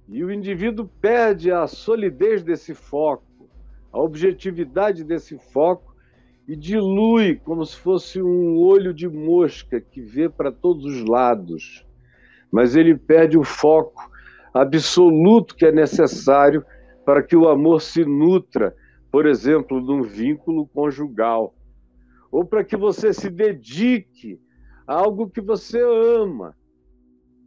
E 0.08 0.22
o 0.22 0.30
indivíduo 0.30 0.88
perde 1.00 1.50
a 1.50 1.66
solidez 1.66 2.40
desse 2.40 2.72
foco, 2.72 3.50
a 3.92 3.98
objetividade 3.98 5.02
desse 5.02 5.36
foco 5.36 5.96
e 6.46 6.54
dilui 6.54 7.40
como 7.44 7.66
se 7.66 7.76
fosse 7.76 8.22
um 8.22 8.56
olho 8.56 8.94
de 8.94 9.08
mosca 9.08 9.80
que 9.80 10.00
vê 10.00 10.28
para 10.28 10.52
todos 10.52 10.84
os 10.84 11.04
lados. 11.04 11.84
Mas 12.52 12.76
ele 12.76 12.96
perde 12.96 13.36
o 13.36 13.42
foco 13.42 14.08
absoluto 14.54 15.56
que 15.56 15.66
é 15.66 15.72
necessário 15.72 16.64
para 17.04 17.20
que 17.20 17.36
o 17.36 17.48
amor 17.48 17.80
se 17.80 18.04
nutra, 18.04 18.76
por 19.10 19.26
exemplo, 19.26 19.80
num 19.80 20.02
vínculo 20.02 20.68
conjugal, 20.68 21.52
ou 22.30 22.44
para 22.44 22.64
que 22.64 22.76
você 22.76 23.12
se 23.12 23.28
dedique 23.28 24.40
a 24.86 24.94
algo 24.94 25.28
que 25.28 25.40
você 25.40 25.80
ama, 25.80 26.56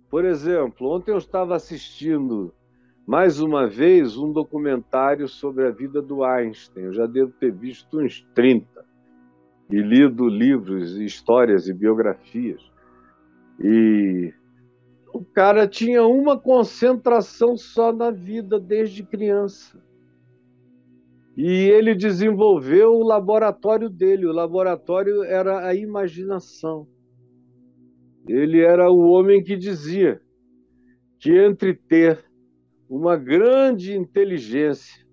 por 0.09 0.25
exemplo, 0.25 0.91
ontem 0.91 1.11
eu 1.11 1.17
estava 1.17 1.55
assistindo 1.55 2.53
mais 3.05 3.39
uma 3.39 3.67
vez 3.67 4.17
um 4.17 4.31
documentário 4.31 5.27
sobre 5.27 5.67
a 5.67 5.71
vida 5.71 6.01
do 6.01 6.23
Einstein. 6.23 6.85
Eu 6.85 6.93
já 6.93 7.05
devo 7.05 7.31
ter 7.31 7.51
visto 7.51 7.99
uns 7.99 8.21
30 8.33 8.85
e 9.69 9.81
lido 9.81 10.27
livros, 10.27 10.97
histórias 10.97 11.67
e 11.67 11.73
biografias. 11.73 12.61
E 13.59 14.33
o 15.13 15.25
cara 15.25 15.67
tinha 15.67 16.03
uma 16.03 16.39
concentração 16.39 17.57
só 17.57 17.91
na 17.91 18.11
vida 18.11 18.59
desde 18.59 19.03
criança. 19.03 19.82
E 21.35 21.45
ele 21.45 21.95
desenvolveu 21.95 22.93
o 22.93 23.03
laboratório 23.03 23.89
dele. 23.89 24.25
O 24.25 24.31
laboratório 24.31 25.23
era 25.23 25.67
a 25.67 25.73
imaginação. 25.73 26.87
Ele 28.27 28.61
era 28.61 28.91
o 28.91 28.99
homem 29.09 29.43
que 29.43 29.57
dizia 29.57 30.21
que 31.19 31.31
entre 31.31 31.73
ter 31.73 32.23
uma 32.87 33.17
grande 33.17 33.95
inteligência 33.95 35.03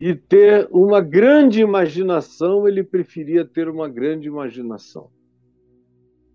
e 0.00 0.14
ter 0.14 0.68
uma 0.70 1.00
grande 1.00 1.60
imaginação, 1.60 2.68
ele 2.68 2.84
preferia 2.84 3.44
ter 3.44 3.68
uma 3.68 3.88
grande 3.88 4.28
imaginação. 4.28 5.10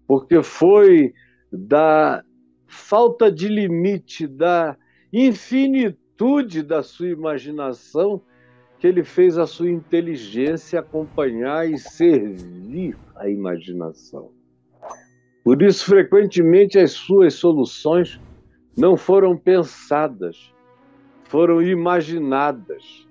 Porque 0.06 0.44
foi 0.44 1.14
da 1.52 2.24
falta 2.68 3.32
de 3.32 3.48
limite, 3.48 4.28
da 4.28 4.76
infinitude 5.14 6.62
da 6.62 6.84
sua 6.84 7.08
imaginação, 7.08 8.22
que 8.84 8.88
ele 8.88 9.02
fez 9.06 9.38
a 9.38 9.48
sua 9.48 9.72
inteligência 9.72 10.82
acompanhar 10.82 11.66
e 11.72 11.78
servir 11.78 12.98
a 13.16 13.30
imaginação. 13.30 14.32
Por 15.42 15.62
isso, 15.62 15.86
frequentemente, 15.86 16.78
as 16.78 16.92
suas 16.92 17.36
soluções 17.36 18.20
não 18.78 18.98
foram 18.98 19.38
pensadas, 19.38 20.54
foram 21.24 21.62
imaginadas. 21.62 23.08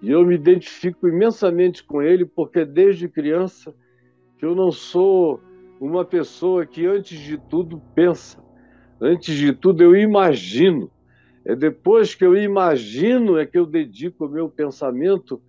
E 0.00 0.10
eu 0.10 0.24
me 0.24 0.34
identifico 0.34 1.06
imensamente 1.06 1.84
com 1.84 2.00
ele, 2.00 2.24
porque 2.24 2.64
desde 2.64 3.06
criança 3.06 3.74
eu 4.40 4.54
não 4.54 4.72
sou 4.72 5.42
uma 5.78 6.06
pessoa 6.06 6.64
que, 6.64 6.86
antes 6.86 7.20
de 7.20 7.36
tudo, 7.36 7.82
pensa. 7.94 8.42
Antes 8.98 9.36
de 9.36 9.52
tudo, 9.52 9.82
eu 9.82 9.94
imagino. 9.94 10.90
É 11.44 11.56
depois 11.56 12.14
que 12.14 12.24
eu 12.24 12.36
imagino 12.36 13.38
é 13.38 13.44
que 13.44 13.58
eu 13.58 13.66
dedico 13.66 14.26
o 14.26 14.28
meu 14.28 14.48
pensamento 14.48 15.42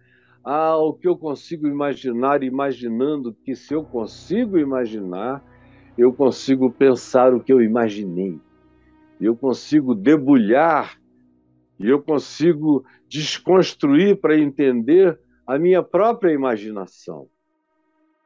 ao 0.44 0.94
que 0.94 1.08
eu 1.08 1.16
consigo 1.16 1.68
imaginar, 1.68 2.44
imaginando 2.44 3.36
que 3.46 3.56
se 3.56 3.74
eu 3.74 3.84
consigo 3.84 4.58
imaginar, 4.58 5.44
eu 5.98 6.12
consigo 6.12 6.72
pensar 6.72 7.34
o 7.34 7.40
que 7.40 7.54
eu 7.54 7.62
imaginei, 7.62 8.40
eu 9.22 9.36
consigo 9.36 9.94
debulhar, 9.96 10.98
e 11.80 11.90
eu 11.90 12.02
consigo 12.02 12.86
desconstruir 13.10 14.20
para 14.20 14.38
entender 14.38 15.20
a 15.46 15.58
minha 15.58 15.84
própria 15.84 16.32
imaginação. 16.32 17.28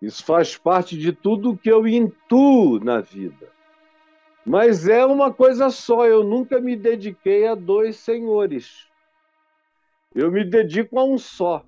Isso 0.01 0.23
faz 0.23 0.56
parte 0.56 0.97
de 0.97 1.12
tudo 1.12 1.58
que 1.58 1.69
eu 1.69 1.88
intuo 1.88 2.80
na 2.80 3.01
vida. 3.01 3.49
Mas 4.47 4.88
é 4.88 5.05
uma 5.05 5.33
coisa 5.33 5.69
só, 5.69 6.07
eu 6.07 6.23
nunca 6.23 6.62
me 6.62 6.73
dediquei 6.73 7.45
a 7.45 7.53
dois 7.53 7.97
senhores. 7.97 8.88
Eu 10.15 10.31
me 10.31 10.45
dedico 10.45 10.97
a 10.97 11.03
um 11.03 11.17
só. 11.17 11.65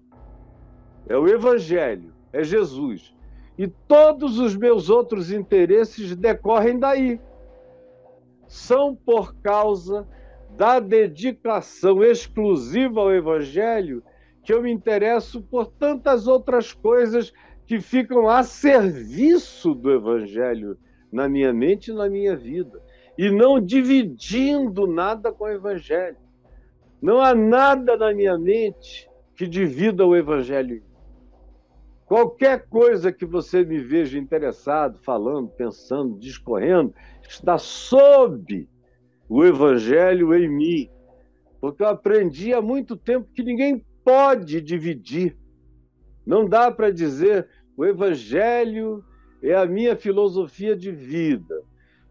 É 1.06 1.18
o 1.18 1.28
Evangelho, 1.28 2.14
é 2.32 2.42
Jesus. 2.42 3.14
E 3.58 3.68
todos 3.68 4.40
os 4.40 4.56
meus 4.56 4.90
outros 4.90 5.30
interesses 5.30 6.16
decorrem 6.16 6.80
daí. 6.80 7.20
São 8.48 8.96
por 8.96 9.36
causa 9.42 10.08
da 10.56 10.80
dedicação 10.80 12.02
exclusiva 12.02 13.02
ao 13.02 13.14
Evangelho 13.14 14.02
que 14.42 14.54
eu 14.54 14.64
me 14.64 14.72
interesso 14.72 15.42
por 15.42 15.68
tantas 15.68 16.28
outras 16.28 16.72
coisas 16.72 17.34
que 17.68 17.82
ficam 17.82 18.30
a 18.30 18.42
serviço 18.42 19.74
do 19.74 19.92
Evangelho 19.92 20.78
na 21.12 21.28
minha 21.28 21.54
mente 21.54 21.92
e 21.92 21.94
na 21.94 22.10
minha 22.10 22.36
vida, 22.36 22.82
e 23.18 23.30
não 23.30 23.60
dividindo 23.60 24.88
nada 24.88 25.32
com 25.32 25.46
o 25.46 25.50
Evangelho. 25.50 26.18
Não 27.02 27.22
há 27.22 27.34
nada 27.34 27.96
na 27.98 28.14
minha 28.14 28.38
mente 28.38 29.10
que 29.36 29.48
divida 29.48 30.06
o 30.06 30.16
Evangelho 30.16 30.84
Qualquer 32.10 32.68
coisa 32.68 33.12
que 33.12 33.24
você 33.24 33.64
me 33.64 33.78
veja 33.78 34.18
interessado, 34.18 34.98
falando, 35.04 35.48
pensando, 35.48 36.18
discorrendo, 36.18 36.92
está 37.22 37.60
sob 37.60 38.68
o 39.30 39.46
Evangelho 39.46 40.34
em 40.34 40.50
mim. 40.50 40.90
Porque 41.62 41.84
eu 41.84 41.88
aprendi 41.88 42.52
há 42.52 42.64
muito 42.64 42.98
tempo 42.98 43.30
que 43.32 43.44
ninguém 43.44 43.86
pode 44.04 44.60
dividir. 44.60 45.38
Não 46.26 46.50
dá 46.50 46.72
para 46.72 46.90
dizer 46.90 47.48
o 47.78 47.86
Evangelho 47.86 49.06
é 49.42 49.56
a 49.56 49.66
minha 49.66 49.96
filosofia 49.96 50.76
de 50.76 50.92
vida. 50.92 51.62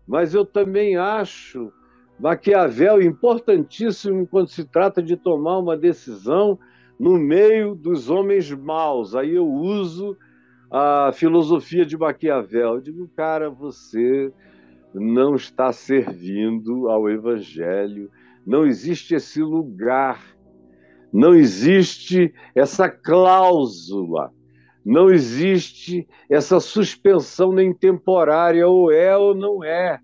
Mas 0.06 0.34
eu 0.34 0.44
também 0.44 0.96
acho 0.96 1.72
Maquiavel 2.18 3.00
importantíssimo 3.00 4.26
quando 4.26 4.48
se 4.48 4.64
trata 4.64 5.02
de 5.02 5.16
tomar 5.16 5.58
uma 5.58 5.76
decisão 5.76 6.58
no 6.98 7.18
meio 7.18 7.74
dos 7.74 8.10
homens 8.10 8.50
maus. 8.50 9.14
Aí 9.14 9.34
eu 9.34 9.46
uso 9.46 10.16
a 10.70 11.12
filosofia 11.12 11.86
de 11.86 11.96
Maquiavel. 11.96 12.74
Eu 12.74 12.80
digo, 12.80 13.08
cara, 13.14 13.48
você 13.48 14.32
não 14.92 15.34
está 15.34 15.72
servindo 15.72 16.88
ao 16.88 17.08
Evangelho, 17.08 18.10
não 18.46 18.66
existe 18.66 19.14
esse 19.14 19.42
lugar, 19.42 20.20
não 21.12 21.34
existe 21.34 22.34
essa 22.54 22.88
cláusula, 22.88 24.32
não 24.88 25.11
existe 25.11 26.09
essa 26.31 26.59
suspensão 26.59 27.53
nem 27.53 27.74
temporária, 27.74 28.66
ou 28.66 28.90
é 28.90 29.14
ou 29.14 29.35
não 29.35 29.62
é. 29.62 30.01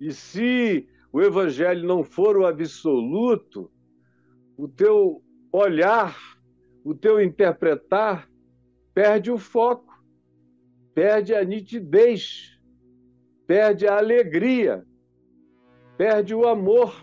E 0.00 0.12
se 0.12 0.88
o 1.12 1.22
Evangelho 1.22 1.86
não 1.86 2.02
for 2.02 2.36
o 2.36 2.44
absoluto, 2.44 3.70
o 4.56 4.66
teu 4.66 5.22
olhar, 5.52 6.18
o 6.84 6.92
teu 6.92 7.20
interpretar, 7.20 8.28
perde 8.92 9.30
o 9.30 9.38
foco, 9.38 10.02
perde 10.92 11.32
a 11.32 11.44
nitidez, 11.44 12.58
perde 13.46 13.86
a 13.86 13.96
alegria, 13.96 14.84
perde 15.96 16.34
o 16.34 16.48
amor. 16.48 17.00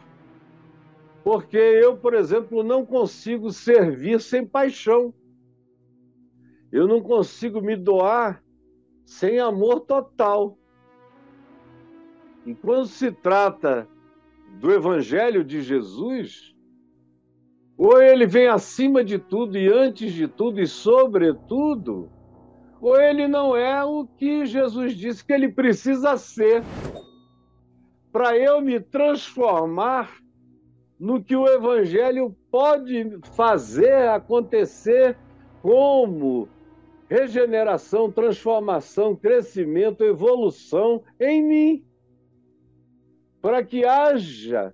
Porque 1.24 1.56
eu, 1.56 1.96
por 1.96 2.14
exemplo, 2.14 2.64
não 2.64 2.86
consigo 2.86 3.50
servir 3.50 4.20
sem 4.20 4.46
paixão. 4.46 5.14
Eu 6.72 6.88
não 6.88 7.02
consigo 7.02 7.62
me 7.62 7.76
doar 7.76 8.44
sem 9.06 9.40
amor 9.40 9.82
total. 9.82 10.58
E 12.46 12.54
quando 12.54 12.88
se 12.88 13.12
trata 13.12 13.88
do 14.60 14.72
Evangelho 14.72 15.44
de 15.44 15.62
Jesus, 15.62 16.56
ou 17.78 18.02
ele 18.02 18.26
vem 18.26 18.48
acima 18.48 19.04
de 19.04 19.18
tudo 19.20 19.58
e 19.58 19.68
antes 19.68 20.12
de 20.12 20.28
tudo 20.28 20.60
e 20.60 20.68
sobretudo, 20.68 22.10
ou 22.82 23.00
ele 23.00 23.28
não 23.28 23.56
é 23.56 23.84
o 23.84 24.06
que 24.06 24.46
Jesus 24.46 24.96
disse 24.96 25.24
que 25.24 25.34
ele 25.34 25.50
precisa 25.50 26.18
ser 26.18 26.64
para 28.12 28.38
eu 28.38 28.62
me 28.62 28.80
transformar 28.80 30.18
no 31.00 31.24
que 31.24 31.36
o 31.36 31.48
Evangelho 31.48 32.36
pode 32.50 33.20
fazer 33.36 34.10
acontecer 34.10 35.16
como 35.62 36.50
regeneração, 37.10 38.12
transformação, 38.12 39.16
crescimento, 39.16 40.04
evolução 40.04 41.04
em 41.20 41.44
mim. 41.44 41.86
Para 43.42 43.64
que 43.64 43.86
haja 43.86 44.74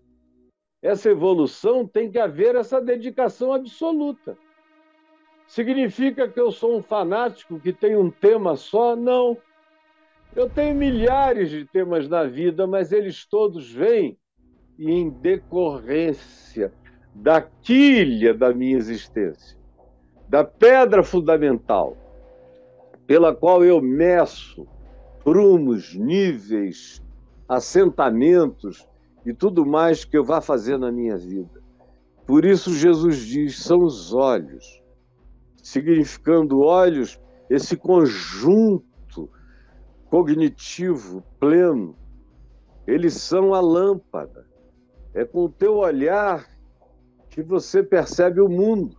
essa 0.82 1.10
evolução 1.10 1.88
tem 1.88 2.12
que 2.12 2.19
haver 2.19 2.56
essa 2.56 2.82
dedicação 2.82 3.54
absoluta. 3.54 4.38
Significa 5.48 6.28
que 6.28 6.39
eu 6.39 6.52
sou 6.52 6.78
um 6.78 6.82
fanático 6.82 7.60
que 7.60 7.72
tem 7.72 7.96
um 7.96 8.10
tema 8.10 8.56
só? 8.56 8.96
Não. 8.96 9.38
Eu 10.36 10.50
tenho 10.50 10.76
milhares 10.76 11.50
de 11.50 11.65
temas 11.65 12.10
na 12.10 12.24
vida, 12.24 12.65
mas 12.65 12.91
eles 12.91 13.26
todos 13.26 13.72
vêm 13.72 14.17
em 14.80 15.10
decorrência 15.10 16.74
da 17.13 17.39
quilha 17.41 18.34
da 18.34 18.52
minha 18.54 18.76
existência, 18.76 19.58
da 20.28 20.43
pedra 20.43 21.04
fundamental, 21.04 21.96
pela 23.13 23.32
qual 23.32 23.63
eu 23.63 23.80
meço 23.80 24.65
prumos, 25.23 25.93
níveis, 25.93 26.99
assentamentos 27.47 28.89
e 29.23 29.32
tudo 29.32 29.63
mais 29.63 30.04
que 30.04 30.17
eu 30.17 30.23
vá 30.23 30.41
fazer 30.41 30.80
na 30.80 30.91
minha 30.91 31.15
vida. 31.15 31.62
Por 32.26 32.43
isso 32.43 32.73
Jesus 32.73 33.19
diz: 33.19 33.62
são 33.63 33.84
os 33.84 34.15
olhos, 34.15 34.82
significando 35.62 36.62
olhos, 36.62 37.21
esse 37.52 37.78
conjunto 37.78 39.30
cognitivo 40.10 41.23
pleno. 41.39 41.95
Eles 42.88 43.13
são 43.13 43.54
a 43.54 43.62
lâmpada. 43.62 44.47
É 45.13 45.23
com 45.23 45.45
o 45.45 45.49
teu 45.49 45.76
olhar 45.76 46.47
que 47.30 47.43
você 47.43 47.84
percebe 47.84 48.41
o 48.41 48.49
mundo. 48.49 48.97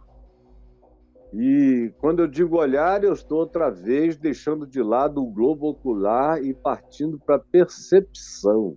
E 1.36 1.92
quando 1.98 2.20
eu 2.20 2.28
digo 2.28 2.58
olhar, 2.58 3.02
eu 3.02 3.12
estou 3.12 3.38
outra 3.38 3.68
vez 3.68 4.16
deixando 4.16 4.66
de 4.66 4.80
lado 4.80 5.20
o 5.20 5.30
globo 5.30 5.68
ocular 5.68 6.40
e 6.40 6.54
partindo 6.54 7.18
para 7.18 7.36
a 7.36 7.40
percepção 7.40 8.76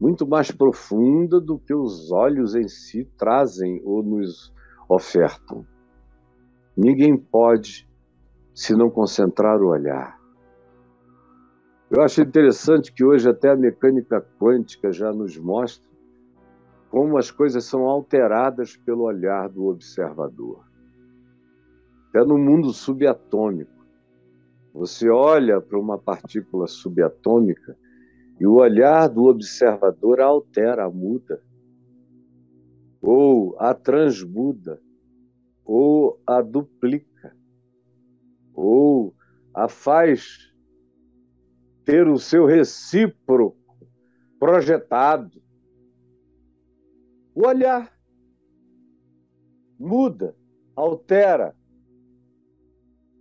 muito 0.00 0.26
mais 0.26 0.50
profunda 0.50 1.40
do 1.40 1.58
que 1.58 1.74
os 1.74 2.10
olhos 2.10 2.54
em 2.54 2.66
si 2.66 3.04
trazem 3.18 3.82
ou 3.84 4.02
nos 4.02 4.52
ofertam. 4.88 5.66
Ninguém 6.76 7.16
pode 7.16 7.88
se 8.54 8.74
não 8.74 8.90
concentrar 8.90 9.60
o 9.60 9.68
olhar. 9.68 10.18
Eu 11.90 12.02
acho 12.02 12.22
interessante 12.22 12.92
que 12.92 13.04
hoje 13.04 13.28
até 13.28 13.50
a 13.50 13.56
mecânica 13.56 14.20
quântica 14.38 14.90
já 14.92 15.12
nos 15.12 15.36
mostra 15.38 15.86
como 16.90 17.18
as 17.18 17.30
coisas 17.30 17.64
são 17.64 17.86
alteradas 17.86 18.76
pelo 18.76 19.04
olhar 19.04 19.48
do 19.48 19.66
observador. 19.66 20.65
Até 22.08 22.24
no 22.24 22.38
mundo 22.38 22.72
subatômico. 22.72 23.76
Você 24.72 25.08
olha 25.08 25.60
para 25.60 25.78
uma 25.78 25.96
partícula 25.96 26.66
subatômica 26.66 27.76
e 28.38 28.46
o 28.46 28.56
olhar 28.56 29.08
do 29.08 29.24
observador 29.24 30.20
altera, 30.20 30.90
muda, 30.90 31.42
ou 33.00 33.56
a 33.58 33.72
transmuda, 33.72 34.78
ou 35.64 36.20
a 36.26 36.42
duplica, 36.42 37.34
ou 38.52 39.14
a 39.54 39.66
faz 39.66 40.52
ter 41.82 42.06
o 42.06 42.18
seu 42.18 42.44
recíproco 42.44 43.56
projetado. 44.38 45.42
O 47.34 47.46
olhar 47.46 47.90
muda, 49.78 50.36
altera 50.74 51.55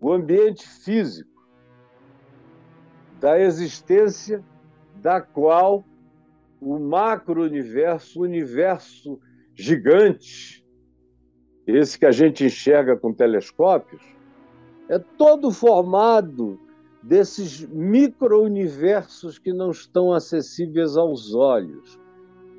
o 0.06 0.14
ambiente 0.14 0.68
físico 0.68 1.48
da 3.20 3.40
existência 3.40 4.44
da 5.02 5.20
qual 5.20 5.84
o 6.62 6.78
macro-universo, 6.78 8.20
o 8.20 8.24
universo 8.24 9.20
gigante, 9.56 10.64
esse 11.66 11.98
que 11.98 12.06
a 12.06 12.12
gente 12.12 12.46
enxerga 12.46 12.96
com 12.96 13.12
telescópios, 13.12 14.04
é 14.90 15.00
todo 15.00 15.50
formado 15.50 16.60
desses 17.02 17.66
micro-universos 17.66 19.40
que 19.40 19.52
não 19.52 19.72
estão 19.72 20.14
acessíveis 20.14 20.96
aos 20.96 21.34
olhos, 21.34 22.00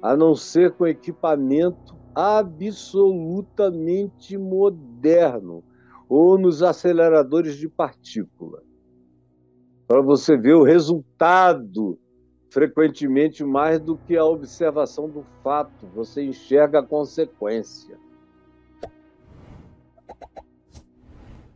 a 0.02 0.16
não 0.16 0.34
ser 0.34 0.72
com 0.72 0.84
equipamento 0.84 1.96
absolutamente 2.12 4.36
moderno 4.36 5.62
ou 6.08 6.38
nos 6.38 6.62
aceleradores 6.62 7.56
de 7.56 7.68
partícula. 7.68 8.62
Para 9.86 10.00
você 10.00 10.36
ver 10.36 10.54
o 10.54 10.62
resultado 10.62 11.98
frequentemente 12.50 13.44
mais 13.44 13.80
do 13.80 13.96
que 13.96 14.16
a 14.16 14.24
observação 14.24 15.08
do 15.08 15.24
fato, 15.42 15.86
você 15.94 16.24
enxerga 16.24 16.80
a 16.80 16.82
consequência. 16.82 17.98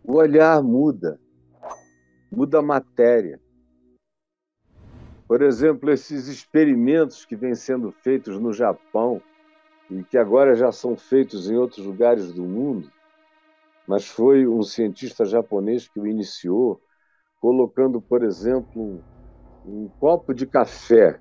O 0.04 0.14
olhar 0.14 0.62
muda, 0.62 1.18
muda 2.30 2.58
a 2.58 2.62
matéria. 2.62 3.40
Por 5.26 5.42
exemplo, 5.42 5.90
esses 5.90 6.26
experimentos 6.26 7.24
que 7.24 7.36
vêm 7.36 7.54
sendo 7.54 7.92
feitos 7.92 8.38
no 8.38 8.52
Japão 8.52 9.22
e 9.88 10.02
que 10.02 10.18
agora 10.18 10.54
já 10.54 10.72
são 10.72 10.96
feitos 10.96 11.48
em 11.48 11.56
outros 11.56 11.86
lugares 11.86 12.32
do 12.32 12.42
mundo, 12.42 12.90
mas 13.90 14.06
foi 14.06 14.46
um 14.46 14.62
cientista 14.62 15.24
japonês 15.24 15.88
que 15.88 15.98
o 15.98 16.06
iniciou, 16.06 16.80
colocando, 17.40 18.00
por 18.00 18.22
exemplo, 18.22 19.02
um 19.66 19.88
copo 19.98 20.32
de 20.32 20.46
café, 20.46 21.20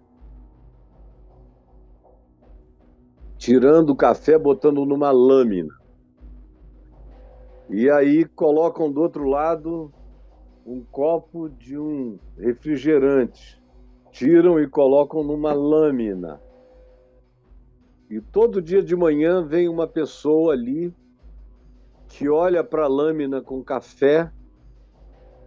tirando 3.40 3.90
o 3.90 3.96
café, 3.96 4.38
botando 4.38 4.86
numa 4.86 5.10
lâmina. 5.10 5.74
E 7.72 7.90
aí 7.90 8.24
colocam 8.24 8.92
do 8.92 9.02
outro 9.02 9.24
lado 9.24 9.92
um 10.64 10.84
copo 10.92 11.50
de 11.50 11.76
um 11.76 12.20
refrigerante, 12.38 13.60
tiram 14.12 14.60
e 14.60 14.70
colocam 14.70 15.24
numa 15.24 15.54
lâmina. 15.54 16.40
E 18.12 18.22
todo 18.22 18.62
dia 18.62 18.84
de 18.84 18.96
manhã 18.96 19.44
vem 19.44 19.68
uma 19.68 19.88
pessoa 19.88 20.54
ali 20.54 20.94
que 22.10 22.28
olha 22.28 22.64
para 22.64 22.86
a 22.86 22.90
lâmina 22.90 23.42
com 23.42 23.64
café 23.64 24.32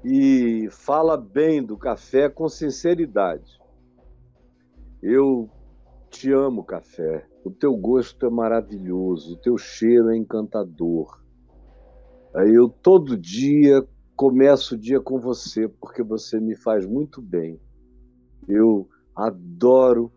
e 0.04 0.68
fala 0.70 1.16
bem 1.16 1.62
do 1.62 1.76
café 1.76 2.28
com 2.28 2.48
sinceridade. 2.48 3.60
Eu 5.02 5.50
te 6.08 6.32
amo, 6.32 6.64
café. 6.64 7.26
O 7.44 7.50
teu 7.50 7.76
gosto 7.76 8.24
é 8.24 8.30
maravilhoso, 8.30 9.34
o 9.34 9.36
teu 9.36 9.58
cheiro 9.58 10.10
é 10.10 10.16
encantador. 10.16 11.20
Eu 12.34 12.68
todo 12.68 13.18
dia 13.18 13.86
começo 14.16 14.76
o 14.76 14.78
dia 14.78 15.00
com 15.00 15.18
você 15.18 15.68
porque 15.68 16.02
você 16.02 16.38
me 16.38 16.54
faz 16.54 16.86
muito 16.86 17.20
bem. 17.20 17.60
Eu 18.48 18.88
adoro 19.14 20.12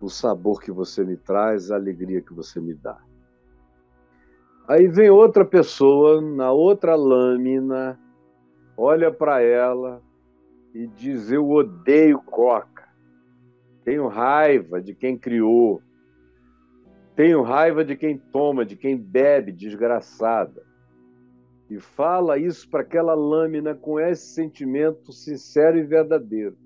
o 0.00 0.08
sabor 0.08 0.60
que 0.60 0.72
você 0.72 1.04
me 1.04 1.16
traz, 1.16 1.70
a 1.70 1.76
alegria 1.76 2.22
que 2.22 2.32
você 2.32 2.60
me 2.60 2.74
dá. 2.74 3.05
Aí 4.68 4.88
vem 4.88 5.10
outra 5.10 5.44
pessoa 5.44 6.20
na 6.20 6.50
outra 6.50 6.96
lâmina, 6.96 7.98
olha 8.76 9.12
para 9.12 9.40
ela 9.40 10.02
e 10.74 10.88
diz: 10.88 11.30
Eu 11.30 11.48
odeio 11.48 12.20
coca. 12.20 12.84
Tenho 13.84 14.08
raiva 14.08 14.80
de 14.80 14.92
quem 14.92 15.16
criou. 15.16 15.80
Tenho 17.14 17.42
raiva 17.42 17.84
de 17.84 17.94
quem 17.94 18.18
toma, 18.18 18.64
de 18.66 18.76
quem 18.76 18.96
bebe, 18.96 19.52
desgraçada. 19.52 20.66
E 21.70 21.78
fala 21.78 22.36
isso 22.36 22.68
para 22.68 22.80
aquela 22.80 23.14
lâmina 23.14 23.74
com 23.74 24.00
esse 24.00 24.34
sentimento 24.34 25.12
sincero 25.12 25.78
e 25.78 25.84
verdadeiro. 25.84 26.56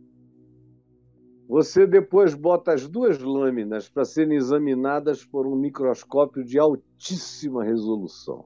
Você 1.51 1.85
depois 1.85 2.33
bota 2.33 2.73
as 2.73 2.87
duas 2.87 3.19
lâminas 3.19 3.89
para 3.89 4.05
serem 4.05 4.37
examinadas 4.37 5.25
por 5.25 5.49
um 5.49 5.57
microscópio 5.57 6.45
de 6.45 6.61
altíssima 6.61 7.65
resolução. 7.65 8.45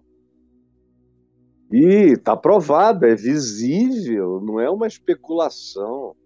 E 1.70 2.14
está 2.14 2.34
provado, 2.34 3.04
é 3.04 3.14
visível, 3.14 4.40
não 4.40 4.58
é 4.58 4.70
uma 4.70 4.86
especulação 4.86 6.16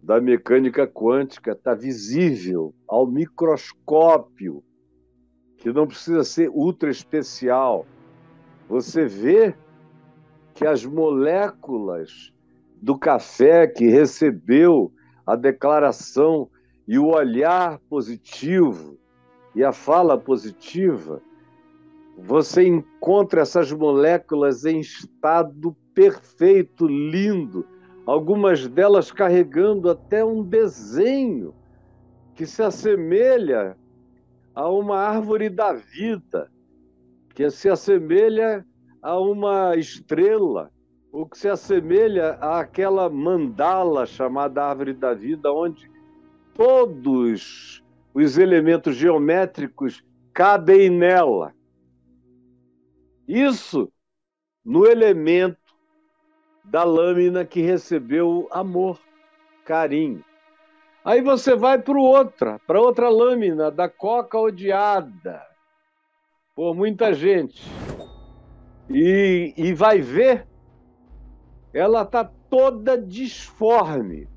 da 0.00 0.20
mecânica 0.20 0.86
quântica, 0.86 1.50
está 1.50 1.74
visível 1.74 2.72
ao 2.86 3.04
microscópio, 3.04 4.62
que 5.56 5.72
não 5.72 5.84
precisa 5.84 6.22
ser 6.22 6.48
ultra 6.48 6.90
especial. 6.90 7.84
Você 8.68 9.04
vê 9.04 9.52
que 10.54 10.64
as 10.64 10.86
moléculas 10.86 12.32
do 12.80 12.96
café 12.96 13.66
que 13.66 13.88
recebeu 13.88 14.92
a 15.28 15.36
declaração 15.36 16.48
e 16.86 16.98
o 16.98 17.08
olhar 17.08 17.78
positivo 17.80 18.98
e 19.54 19.62
a 19.62 19.72
fala 19.72 20.16
positiva, 20.16 21.20
você 22.16 22.66
encontra 22.66 23.42
essas 23.42 23.70
moléculas 23.70 24.64
em 24.64 24.80
estado 24.80 25.76
perfeito, 25.92 26.86
lindo, 26.86 27.66
algumas 28.06 28.66
delas 28.66 29.12
carregando 29.12 29.90
até 29.90 30.24
um 30.24 30.42
desenho 30.42 31.54
que 32.34 32.46
se 32.46 32.62
assemelha 32.62 33.76
a 34.54 34.66
uma 34.70 34.96
árvore 34.96 35.50
da 35.50 35.74
vida, 35.74 36.50
que 37.34 37.50
se 37.50 37.68
assemelha 37.68 38.64
a 39.02 39.20
uma 39.20 39.76
estrela, 39.76 40.72
o 41.12 41.26
que 41.26 41.38
se 41.38 41.48
assemelha 41.48 42.32
àquela 42.40 43.08
mandala 43.08 44.06
chamada 44.06 44.64
árvore 44.64 44.92
da 44.92 45.14
vida, 45.14 45.52
onde 45.52 45.90
todos 46.54 47.82
os 48.14 48.38
elementos 48.38 48.96
geométricos 48.96 50.04
cabem 50.32 50.90
nela. 50.90 51.54
Isso 53.26 53.90
no 54.64 54.86
elemento 54.86 55.58
da 56.64 56.84
lâmina 56.84 57.44
que 57.44 57.62
recebeu 57.62 58.48
amor, 58.50 59.00
carinho. 59.64 60.24
Aí 61.04 61.22
você 61.22 61.56
vai 61.56 61.78
para 61.78 61.98
outra, 61.98 62.58
para 62.66 62.80
outra 62.80 63.08
lâmina 63.08 63.70
da 63.70 63.88
coca 63.88 64.38
odiada 64.38 65.42
por 66.54 66.74
muita 66.74 67.14
gente. 67.14 67.62
E, 68.90 69.54
e 69.56 69.72
vai 69.72 70.00
ver 70.00 70.46
ela 71.78 72.02
está 72.02 72.24
toda 72.50 72.98
disforme. 72.98 74.28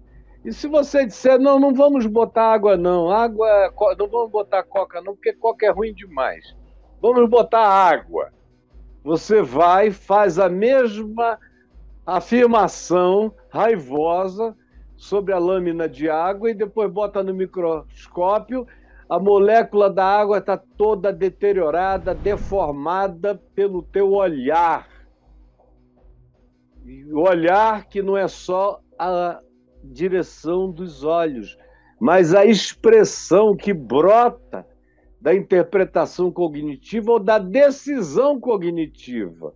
E 0.45 0.53
se 0.53 0.67
você 0.67 1.05
disser, 1.05 1.39
não, 1.39 1.59
não 1.59 1.73
vamos 1.73 2.05
botar 2.05 2.53
água, 2.53 2.77
não, 2.77 3.11
água, 3.11 3.73
não 3.97 4.07
vamos 4.07 4.31
botar 4.31 4.63
coca, 4.63 5.01
não, 5.01 5.15
porque 5.15 5.33
coca 5.33 5.65
é 5.65 5.71
ruim 5.71 5.93
demais. 5.93 6.55
Vamos 7.01 7.27
botar 7.29 7.65
água. 7.67 8.31
Você 9.03 9.41
vai, 9.41 9.89
faz 9.89 10.37
a 10.37 10.49
mesma 10.49 11.39
afirmação 12.05 13.33
raivosa 13.49 14.55
sobre 14.95 15.33
a 15.33 15.39
lâmina 15.39 15.89
de 15.89 16.09
água 16.09 16.51
e 16.51 16.53
depois 16.53 16.91
bota 16.91 17.23
no 17.23 17.33
microscópio, 17.33 18.67
a 19.09 19.19
molécula 19.19 19.89
da 19.89 20.05
água 20.05 20.37
está 20.37 20.57
toda 20.57 21.11
deteriorada, 21.11 22.13
deformada 22.13 23.41
pelo 23.55 23.81
teu 23.81 24.13
olhar 24.13 24.90
o 27.11 27.21
olhar 27.21 27.87
que 27.87 28.01
não 28.01 28.17
é 28.17 28.27
só 28.27 28.81
a 28.97 29.39
direção 29.83 30.71
dos 30.71 31.03
olhos, 31.03 31.57
mas 31.99 32.33
a 32.33 32.45
expressão 32.45 33.55
que 33.55 33.73
brota 33.73 34.65
da 35.19 35.33
interpretação 35.33 36.31
cognitiva 36.31 37.11
ou 37.11 37.19
da 37.19 37.37
decisão 37.37 38.39
cognitiva 38.39 39.53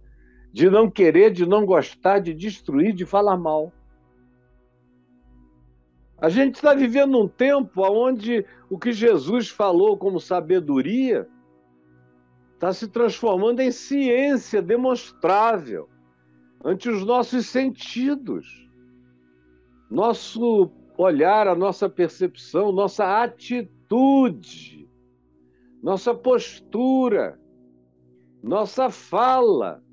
de 0.53 0.69
não 0.69 0.89
querer, 0.89 1.31
de 1.31 1.45
não 1.45 1.65
gostar, 1.65 2.19
de 2.19 2.33
destruir, 2.33 2.93
de 2.93 3.05
falar 3.05 3.37
mal. 3.37 3.73
A 6.17 6.29
gente 6.29 6.55
está 6.55 6.73
vivendo 6.73 7.19
um 7.19 7.27
tempo 7.27 7.81
onde 7.81 8.45
o 8.69 8.77
que 8.77 8.93
Jesus 8.93 9.49
falou 9.49 9.97
como 9.97 10.19
sabedoria 10.19 11.27
está 12.53 12.71
se 12.71 12.87
transformando 12.87 13.59
em 13.59 13.69
ciência 13.69 14.61
demonstrável 14.61 15.89
ante 16.65 16.89
os 16.89 17.05
nossos 17.05 17.45
sentidos. 17.45 18.67
Nosso 19.89 20.71
olhar, 20.97 21.47
a 21.47 21.53
nossa 21.53 21.87
percepção, 21.87 22.71
nossa 22.71 23.21
atitude, 23.21 24.89
nossa 25.83 26.15
postura, 26.15 27.39
nossa 28.41 28.89
fala, 28.89 29.83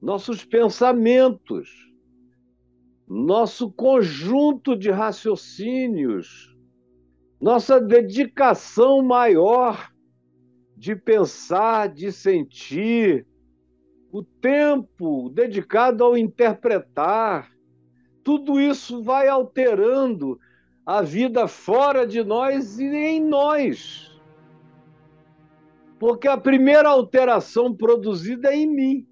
nossos 0.00 0.44
pensamentos, 0.44 1.70
nosso 3.08 3.72
conjunto 3.72 4.76
de 4.76 4.90
raciocínios, 4.90 6.54
nossa 7.40 7.80
dedicação 7.80 9.00
maior 9.00 9.90
de 10.76 10.94
pensar, 10.94 11.88
de 11.88 12.12
sentir, 12.12 13.26
o 14.10 14.22
tempo 14.22 15.28
dedicado 15.28 16.02
ao 16.02 16.16
interpretar, 16.16 17.50
tudo 18.24 18.60
isso 18.60 19.02
vai 19.02 19.28
alterando 19.28 20.38
a 20.84 21.02
vida 21.02 21.46
fora 21.46 22.06
de 22.06 22.24
nós 22.24 22.78
e 22.78 22.86
em 22.86 23.20
nós. 23.20 24.18
Porque 25.98 26.28
a 26.28 26.36
primeira 26.36 26.88
alteração 26.88 27.74
produzida 27.74 28.52
é 28.52 28.56
em 28.56 28.66
mim. 28.66 29.08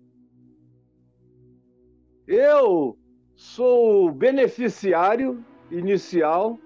Eu 2.27 2.99
sou 3.35 4.11
beneficiário 4.11 5.45
inicial 5.71 6.59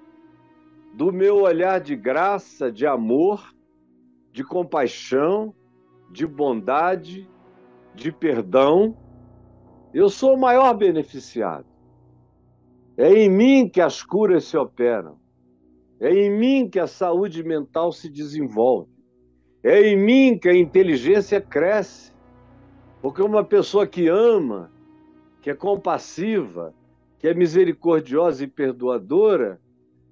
do 0.95 1.13
meu 1.13 1.43
olhar 1.43 1.81
de 1.81 1.97
graça, 1.97 2.71
de 2.71 2.87
amor, 2.87 3.55
de 4.33 4.45
compaixão, 4.45 5.55
de 6.11 6.27
bondade, 6.27 7.29
de 7.95 8.13
perdão, 8.13 8.97
eu 9.93 10.09
sou 10.09 10.35
o 10.35 10.41
maior 10.41 10.75
beneficiado. 10.75 11.67
É 12.97 13.13
em 13.13 13.29
mim 13.29 13.69
que 13.69 13.81
as 13.81 14.03
curas 14.03 14.45
se 14.45 14.57
operam. 14.57 15.19
É 15.99 16.13
em 16.13 16.31
mim 16.31 16.69
que 16.69 16.79
a 16.79 16.87
saúde 16.87 17.43
mental 17.43 17.93
se 17.93 18.09
desenvolve. 18.09 18.91
É 19.63 19.81
em 19.81 19.97
mim 19.97 20.39
que 20.39 20.49
a 20.49 20.55
inteligência 20.55 21.41
cresce. 21.41 22.13
Porque 23.03 23.23
uma 23.23 23.45
pessoa 23.45 23.87
que 23.87 24.09
ama, 24.09 24.71
que 25.41 25.51
é 25.51 25.55
compassiva, 25.55 26.75
que 27.19 27.29
é 27.29 27.35
misericordiosa 27.35 28.45
e 28.45 28.47
perdoadora, 28.47 29.61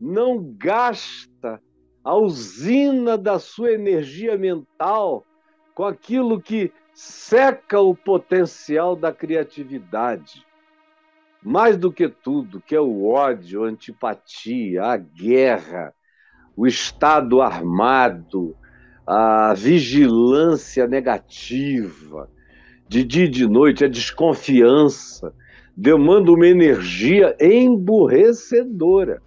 não 0.01 0.55
gasta 0.57 1.61
a 2.05 2.15
usina 2.17 3.19
da 3.19 3.39
sua 3.39 3.73
energia 3.73 4.37
mental 4.37 5.25
com 5.75 5.85
aquilo 5.85 6.41
que 6.41 6.73
seca 6.99 7.81
o 7.81 7.95
potencial 7.95 8.97
da 8.97 9.13
criatividade. 9.13 10.45
mais 11.41 11.77
do 11.77 11.93
que 11.93 12.09
tudo, 12.09 12.61
que 12.61 12.75
é 12.75 12.81
o 12.81 13.07
ódio, 13.07 13.63
a 13.63 13.69
antipatia, 13.69 14.83
a 14.83 14.97
guerra, 14.97 15.95
o 16.57 16.67
Estado 16.67 17.41
armado, 17.41 18.57
a 19.07 19.55
vigilância 19.55 20.89
negativa, 20.89 22.29
de 22.89 23.05
dia 23.05 23.27
e 23.27 23.31
de 23.31 23.47
noite, 23.47 23.85
a 23.85 23.89
desconfiança, 23.89 25.33
demanda 25.77 26.33
uma 26.33 26.49
energia 26.49 27.37
emburrecedora 27.41 29.23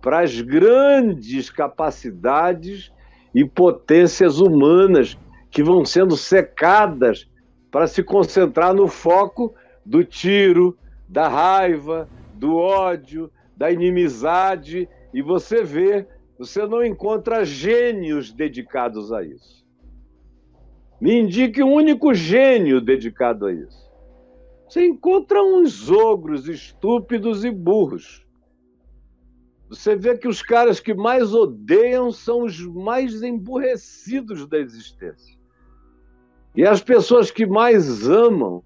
para 0.00 0.20
as 0.20 0.40
grandes 0.40 1.50
capacidades 1.50 2.90
e 3.34 3.44
potências 3.44 4.40
humanas 4.40 5.18
que 5.50 5.62
vão 5.62 5.84
sendo 5.84 6.16
secadas 6.16 7.28
para 7.70 7.86
se 7.86 8.02
concentrar 8.02 8.74
no 8.74 8.88
foco 8.88 9.54
do 9.84 10.04
tiro, 10.04 10.76
da 11.08 11.28
raiva, 11.28 12.08
do 12.34 12.56
ódio, 12.56 13.30
da 13.56 13.70
inimizade, 13.70 14.88
e 15.12 15.22
você 15.22 15.64
vê, 15.64 16.06
você 16.38 16.66
não 16.66 16.84
encontra 16.84 17.44
gênios 17.44 18.32
dedicados 18.32 19.12
a 19.12 19.22
isso. 19.22 19.66
Me 21.00 21.18
indique 21.18 21.62
um 21.62 21.72
único 21.72 22.12
gênio 22.12 22.80
dedicado 22.80 23.46
a 23.46 23.52
isso. 23.52 23.88
Você 24.68 24.84
encontra 24.84 25.42
uns 25.42 25.90
ogros 25.90 26.46
estúpidos 26.48 27.44
e 27.44 27.50
burros. 27.50 28.26
Você 29.68 29.96
vê 29.96 30.16
que 30.16 30.28
os 30.28 30.42
caras 30.42 30.80
que 30.80 30.92
mais 30.92 31.32
odeiam 31.32 32.10
são 32.10 32.44
os 32.44 32.60
mais 32.60 33.22
emburrecidos 33.22 34.46
da 34.46 34.58
existência. 34.58 35.37
E 36.58 36.66
as 36.66 36.82
pessoas 36.82 37.30
que 37.30 37.46
mais 37.46 38.08
amam 38.08 38.64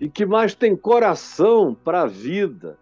e 0.00 0.08
que 0.08 0.24
mais 0.24 0.54
têm 0.54 0.74
coração 0.74 1.74
para 1.74 2.04
a 2.04 2.06
vida, 2.06 2.78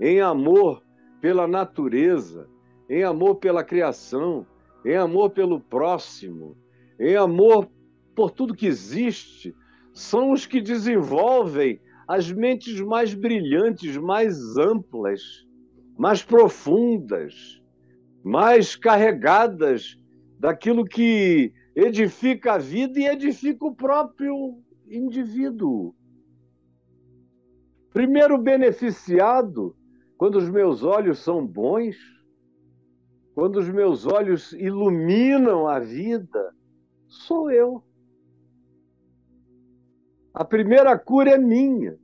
em 0.00 0.18
amor 0.18 0.82
pela 1.20 1.46
natureza, 1.46 2.48
em 2.88 3.04
amor 3.04 3.34
pela 3.34 3.62
criação, 3.62 4.46
em 4.82 4.96
amor 4.96 5.28
pelo 5.28 5.60
próximo, 5.60 6.56
em 6.98 7.16
amor 7.16 7.68
por 8.14 8.30
tudo 8.30 8.54
que 8.54 8.66
existe, 8.66 9.54
são 9.92 10.32
os 10.32 10.46
que 10.46 10.62
desenvolvem 10.62 11.78
as 12.08 12.32
mentes 12.32 12.80
mais 12.80 13.12
brilhantes, 13.12 13.94
mais 13.98 14.56
amplas, 14.56 15.20
mais 15.98 16.22
profundas, 16.22 17.60
mais 18.24 18.74
carregadas 18.74 19.98
daquilo 20.40 20.82
que 20.82 21.52
edifica 21.76 22.54
a 22.54 22.58
vida 22.58 22.98
e 22.98 23.06
edifica 23.06 23.66
o 23.66 23.74
próprio 23.74 24.58
indivíduo. 24.88 25.94
Primeiro 27.92 28.38
beneficiado, 28.38 29.76
quando 30.16 30.36
os 30.36 30.48
meus 30.48 30.82
olhos 30.82 31.18
são 31.18 31.46
bons, 31.46 31.94
quando 33.34 33.56
os 33.56 33.68
meus 33.68 34.06
olhos 34.06 34.54
iluminam 34.54 35.68
a 35.68 35.78
vida, 35.78 36.54
sou 37.06 37.50
eu. 37.50 37.84
A 40.32 40.44
primeira 40.44 40.98
cura 40.98 41.32
é 41.32 41.38
minha, 41.38 41.98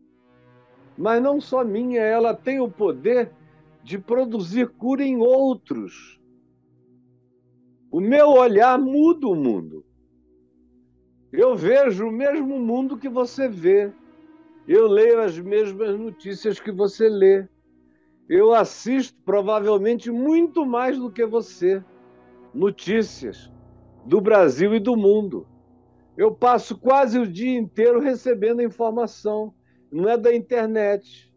mas 0.98 1.22
não 1.22 1.40
só 1.40 1.64
minha, 1.64 2.02
ela 2.02 2.34
tem 2.34 2.60
o 2.60 2.70
poder 2.70 3.32
de 3.82 3.98
produzir 3.98 4.68
cura 4.68 5.02
em 5.02 5.16
outros. 5.16 6.21
O 7.92 8.00
meu 8.00 8.30
olhar 8.30 8.78
muda 8.78 9.28
o 9.28 9.34
mundo. 9.34 9.84
Eu 11.30 11.54
vejo 11.54 12.08
o 12.08 12.10
mesmo 12.10 12.58
mundo 12.58 12.96
que 12.96 13.08
você 13.08 13.46
vê. 13.46 13.92
Eu 14.66 14.88
leio 14.88 15.20
as 15.20 15.38
mesmas 15.38 15.98
notícias 15.98 16.58
que 16.58 16.72
você 16.72 17.06
lê. 17.06 17.46
Eu 18.26 18.54
assisto 18.54 19.14
provavelmente 19.26 20.10
muito 20.10 20.64
mais 20.64 20.98
do 20.98 21.12
que 21.12 21.26
você 21.26 21.84
notícias 22.54 23.52
do 24.06 24.22
Brasil 24.22 24.74
e 24.74 24.80
do 24.80 24.96
mundo. 24.96 25.46
Eu 26.16 26.34
passo 26.34 26.78
quase 26.78 27.18
o 27.18 27.26
dia 27.26 27.58
inteiro 27.58 28.00
recebendo 28.00 28.62
informação, 28.62 29.54
não 29.90 30.08
é 30.08 30.16
da 30.16 30.34
internet. 30.34 31.30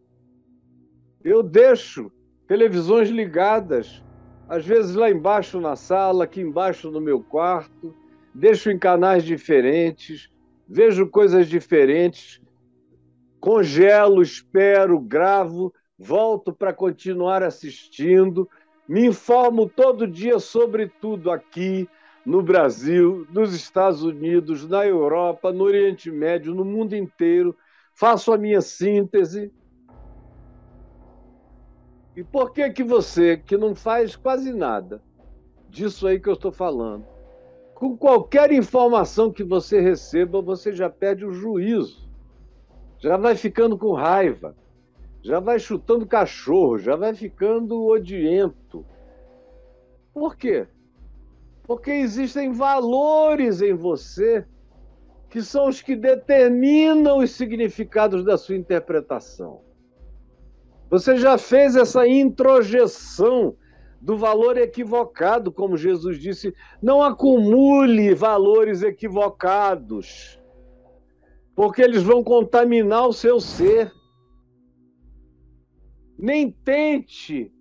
Eu 1.22 1.42
deixo 1.42 2.10
televisões 2.48 3.10
ligadas, 3.10 4.02
às 4.48 4.64
vezes 4.64 4.94
lá 4.94 5.10
embaixo 5.10 5.60
na 5.60 5.74
sala, 5.76 6.24
aqui 6.24 6.40
embaixo 6.40 6.90
no 6.90 7.00
meu 7.00 7.20
quarto, 7.20 7.94
deixo 8.34 8.70
em 8.70 8.78
canais 8.78 9.24
diferentes, 9.24 10.30
vejo 10.68 11.08
coisas 11.08 11.48
diferentes, 11.48 12.40
congelo, 13.40 14.22
espero, 14.22 14.98
gravo, 15.00 15.72
volto 15.98 16.52
para 16.52 16.72
continuar 16.72 17.42
assistindo, 17.42 18.48
me 18.88 19.06
informo 19.06 19.68
todo 19.68 20.06
dia 20.06 20.38
sobre 20.38 20.86
tudo 20.86 21.30
aqui 21.30 21.88
no 22.24 22.42
Brasil, 22.42 23.26
nos 23.32 23.54
Estados 23.54 24.02
Unidos, 24.02 24.68
na 24.68 24.86
Europa, 24.86 25.52
no 25.52 25.64
Oriente 25.64 26.10
Médio, 26.10 26.54
no 26.54 26.64
mundo 26.64 26.94
inteiro, 26.94 27.56
faço 27.94 28.32
a 28.32 28.38
minha 28.38 28.60
síntese 28.60 29.50
e 32.16 32.24
por 32.24 32.52
que 32.52 32.70
que 32.70 32.82
você, 32.82 33.36
que 33.36 33.58
não 33.58 33.74
faz 33.74 34.16
quase 34.16 34.52
nada 34.52 35.02
disso 35.68 36.06
aí 36.06 36.18
que 36.18 36.28
eu 36.28 36.32
estou 36.32 36.50
falando, 36.50 37.04
com 37.74 37.94
qualquer 37.94 38.50
informação 38.50 39.30
que 39.30 39.44
você 39.44 39.82
receba, 39.82 40.40
você 40.40 40.72
já 40.72 40.88
perde 40.88 41.26
o 41.26 41.30
juízo, 41.30 42.08
já 42.98 43.18
vai 43.18 43.36
ficando 43.36 43.76
com 43.76 43.92
raiva, 43.92 44.56
já 45.20 45.40
vai 45.40 45.58
chutando 45.58 46.06
cachorro, 46.06 46.78
já 46.78 46.96
vai 46.96 47.12
ficando 47.12 47.84
odiento. 47.84 48.86
Por 50.14 50.36
quê? 50.36 50.66
Porque 51.64 51.90
existem 51.90 52.50
valores 52.52 53.60
em 53.60 53.74
você 53.74 54.46
que 55.28 55.42
são 55.42 55.68
os 55.68 55.82
que 55.82 55.94
determinam 55.94 57.18
os 57.18 57.32
significados 57.32 58.24
da 58.24 58.38
sua 58.38 58.56
interpretação. 58.56 59.65
Você 60.88 61.16
já 61.16 61.36
fez 61.36 61.74
essa 61.74 62.06
introjeção 62.06 63.56
do 64.00 64.16
valor 64.16 64.56
equivocado, 64.56 65.50
como 65.50 65.76
Jesus 65.76 66.18
disse, 66.18 66.54
não 66.80 67.02
acumule 67.02 68.14
valores 68.14 68.82
equivocados, 68.82 70.40
porque 71.56 71.82
eles 71.82 72.02
vão 72.02 72.22
contaminar 72.22 73.08
o 73.08 73.12
seu 73.12 73.40
ser. 73.40 73.92
Nem 76.18 76.50
tente 76.50 77.52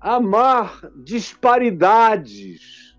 amar 0.00 0.80
disparidades, 0.96 2.98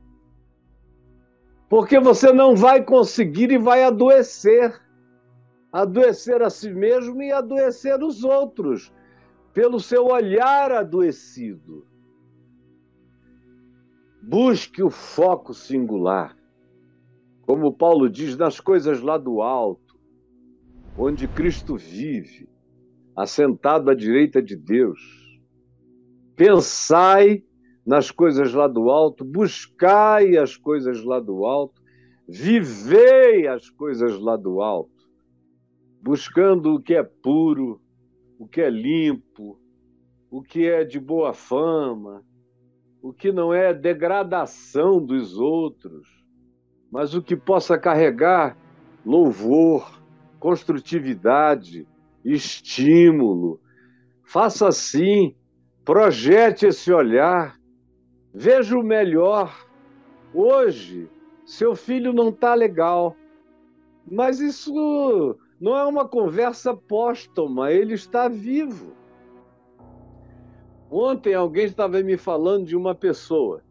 porque 1.70 2.00
você 2.00 2.32
não 2.32 2.56
vai 2.56 2.84
conseguir 2.84 3.52
e 3.52 3.58
vai 3.58 3.84
adoecer 3.84 4.84
adoecer 5.72 6.42
a 6.42 6.50
si 6.50 6.72
mesmo 6.72 7.22
e 7.22 7.34
adoecer 7.34 8.02
os 8.02 8.24
outros 8.24 8.95
pelo 9.56 9.80
seu 9.80 10.08
olhar 10.08 10.70
adoecido. 10.74 11.88
Busque 14.22 14.84
o 14.84 14.90
foco 14.90 15.54
singular, 15.54 16.38
como 17.44 17.72
Paulo 17.72 18.10
diz, 18.10 18.36
nas 18.36 18.60
coisas 18.60 19.00
lá 19.00 19.18
do 19.18 19.42
alto, 19.42 19.98
onde 20.98 21.26
Cristo 21.26 21.78
vive, 21.78 22.50
assentado 23.16 23.90
à 23.90 23.96
direita 23.96 24.42
de 24.42 24.58
Deus. 24.58 25.00
Pensai 26.36 27.42
nas 27.86 28.12
coisas 28.12 28.54
lá 28.54 28.68
do 28.68 28.90
alto, 28.90 29.24
buscai 29.24 30.36
as 30.36 30.58
coisas 30.58 31.02
lá 31.02 31.22
do 31.22 31.46
alto, 31.46 31.82
vivei 32.28 33.48
as 33.48 33.70
coisas 33.70 34.20
lá 34.20 34.36
do 34.36 34.62
alto, 34.62 35.10
buscando 36.02 36.74
o 36.74 36.82
que 36.82 36.94
é 36.94 37.04
puro, 37.04 37.85
o 38.38 38.48
que 38.48 38.62
é 38.62 38.70
limpo, 38.70 39.60
o 40.30 40.42
que 40.42 40.68
é 40.68 40.84
de 40.84 41.00
boa 41.00 41.34
fama, 41.34 42.24
o 43.02 43.14
que 43.14 43.32
não 43.32 43.54
é 43.54 43.74
degradação 43.74 45.04
dos 45.04 45.38
outros, 45.38 46.08
mas 46.92 47.14
o 47.14 47.22
que 47.22 47.36
possa 47.36 47.78
carregar 47.78 48.58
louvor, 49.06 50.02
construtividade, 50.40 51.88
estímulo. 52.24 53.60
Faça 54.24 54.68
assim, 54.68 55.36
projete 55.84 56.66
esse 56.66 56.92
olhar, 56.92 57.60
veja 58.34 58.78
o 58.78 58.84
melhor. 58.84 59.56
Hoje, 60.34 61.08
seu 61.46 61.76
filho 61.76 62.12
não 62.12 62.30
está 62.30 62.56
legal, 62.56 63.16
mas 64.10 64.40
isso 64.40 65.38
não 65.60 65.78
é 65.78 65.86
uma 65.86 66.08
conversa 66.08 66.76
póstuma, 66.76 67.72
ele 67.72 67.94
está 67.94 68.28
vivo. 68.28 68.94
Ontem 70.90 71.34
alguém 71.34 71.66
estava 71.66 72.02
me 72.02 72.18
falando 72.18 72.66
de 72.66 72.76
uma 72.76 72.94
pessoa. 72.94 73.62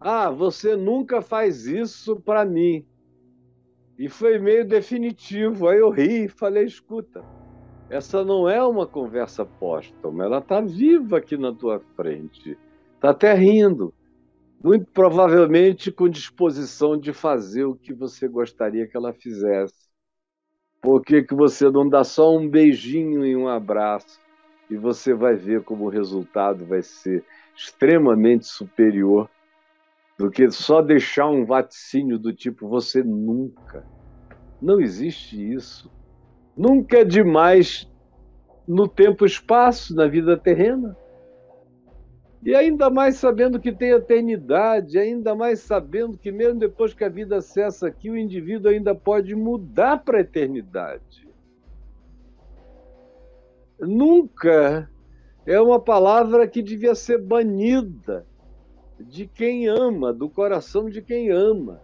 Ah, 0.00 0.30
você 0.30 0.76
nunca 0.76 1.22
faz 1.22 1.66
isso 1.66 2.16
para 2.20 2.44
mim. 2.44 2.84
E 3.98 4.08
foi 4.08 4.38
meio 4.38 4.66
definitivo. 4.66 5.68
Aí 5.68 5.78
eu 5.78 5.90
ri 5.90 6.24
e 6.24 6.28
falei: 6.28 6.64
escuta, 6.64 7.24
Essa 7.88 8.24
não 8.24 8.48
é 8.48 8.62
uma 8.62 8.86
conversa 8.86 9.44
póstuma, 9.44 10.24
ela 10.24 10.38
está 10.38 10.60
viva 10.60 11.18
aqui 11.18 11.36
na 11.36 11.52
tua 11.52 11.80
frente. 11.96 12.58
Está 12.96 13.10
até 13.10 13.32
rindo. 13.34 13.94
Muito 14.62 14.86
provavelmente 14.92 15.92
com 15.92 16.08
disposição 16.08 16.98
de 16.98 17.12
fazer 17.12 17.64
o 17.64 17.76
que 17.76 17.92
você 17.92 18.26
gostaria 18.26 18.86
que 18.86 18.96
ela 18.96 19.12
fizesse. 19.12 19.93
Por 20.84 21.02
que, 21.02 21.22
que 21.22 21.34
você 21.34 21.70
não 21.70 21.88
dá 21.88 22.04
só 22.04 22.36
um 22.36 22.46
beijinho 22.46 23.24
e 23.24 23.34
um 23.34 23.48
abraço? 23.48 24.20
E 24.68 24.76
você 24.76 25.14
vai 25.14 25.34
ver 25.34 25.62
como 25.62 25.86
o 25.86 25.88
resultado 25.88 26.66
vai 26.66 26.82
ser 26.82 27.24
extremamente 27.56 28.44
superior 28.46 29.30
do 30.18 30.30
que 30.30 30.50
só 30.50 30.82
deixar 30.82 31.30
um 31.30 31.46
vaticínio 31.46 32.18
do 32.18 32.34
tipo 32.34 32.68
você 32.68 33.02
nunca. 33.02 33.82
Não 34.60 34.78
existe 34.78 35.54
isso. 35.54 35.90
Nunca 36.54 36.98
é 36.98 37.04
demais 37.04 37.90
no 38.68 38.86
tempo 38.86 39.24
e 39.24 39.26
espaço, 39.26 39.94
na 39.96 40.06
vida 40.06 40.36
terrena. 40.36 40.94
E 42.44 42.54
ainda 42.54 42.90
mais 42.90 43.16
sabendo 43.16 43.58
que 43.58 43.72
tem 43.72 43.90
eternidade, 43.90 44.98
ainda 44.98 45.34
mais 45.34 45.60
sabendo 45.60 46.18
que 46.18 46.30
mesmo 46.30 46.60
depois 46.60 46.92
que 46.92 47.02
a 47.02 47.08
vida 47.08 47.40
cessa 47.40 47.86
aqui, 47.86 48.10
o 48.10 48.16
indivíduo 48.16 48.70
ainda 48.70 48.94
pode 48.94 49.34
mudar 49.34 50.04
para 50.04 50.18
a 50.18 50.20
eternidade. 50.20 51.26
Nunca 53.80 54.90
é 55.46 55.58
uma 55.58 55.80
palavra 55.80 56.46
que 56.46 56.62
devia 56.62 56.94
ser 56.94 57.18
banida 57.18 58.26
de 59.00 59.26
quem 59.26 59.66
ama, 59.66 60.12
do 60.12 60.28
coração 60.28 60.90
de 60.90 61.00
quem 61.00 61.30
ama, 61.30 61.80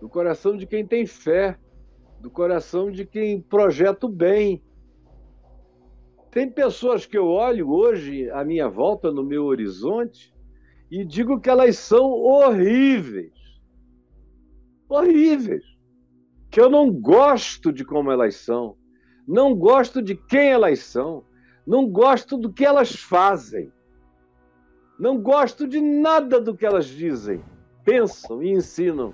do 0.00 0.08
coração 0.08 0.56
de 0.56 0.66
quem 0.66 0.84
tem 0.84 1.06
fé, 1.06 1.56
do 2.20 2.30
coração 2.30 2.90
de 2.90 3.04
quem 3.04 3.40
projeta 3.40 4.06
o 4.06 4.08
bem. 4.08 4.60
Tem 6.30 6.48
pessoas 6.48 7.04
que 7.06 7.18
eu 7.18 7.26
olho 7.26 7.68
hoje 7.68 8.30
à 8.30 8.44
minha 8.44 8.68
volta, 8.68 9.10
no 9.10 9.24
meu 9.24 9.44
horizonte, 9.46 10.32
e 10.88 11.04
digo 11.04 11.40
que 11.40 11.50
elas 11.50 11.76
são 11.76 12.08
horríveis. 12.10 13.32
Horríveis. 14.88 15.64
Que 16.48 16.60
eu 16.60 16.70
não 16.70 16.90
gosto 16.90 17.72
de 17.72 17.84
como 17.84 18.12
elas 18.12 18.36
são, 18.36 18.76
não 19.26 19.54
gosto 19.54 20.00
de 20.00 20.14
quem 20.14 20.50
elas 20.50 20.80
são, 20.80 21.24
não 21.66 21.88
gosto 21.88 22.36
do 22.36 22.52
que 22.52 22.64
elas 22.64 22.92
fazem. 22.92 23.72
Não 24.98 25.20
gosto 25.20 25.66
de 25.66 25.80
nada 25.80 26.40
do 26.40 26.56
que 26.56 26.66
elas 26.66 26.86
dizem, 26.86 27.42
pensam 27.84 28.42
e 28.42 28.50
ensinam. 28.50 29.12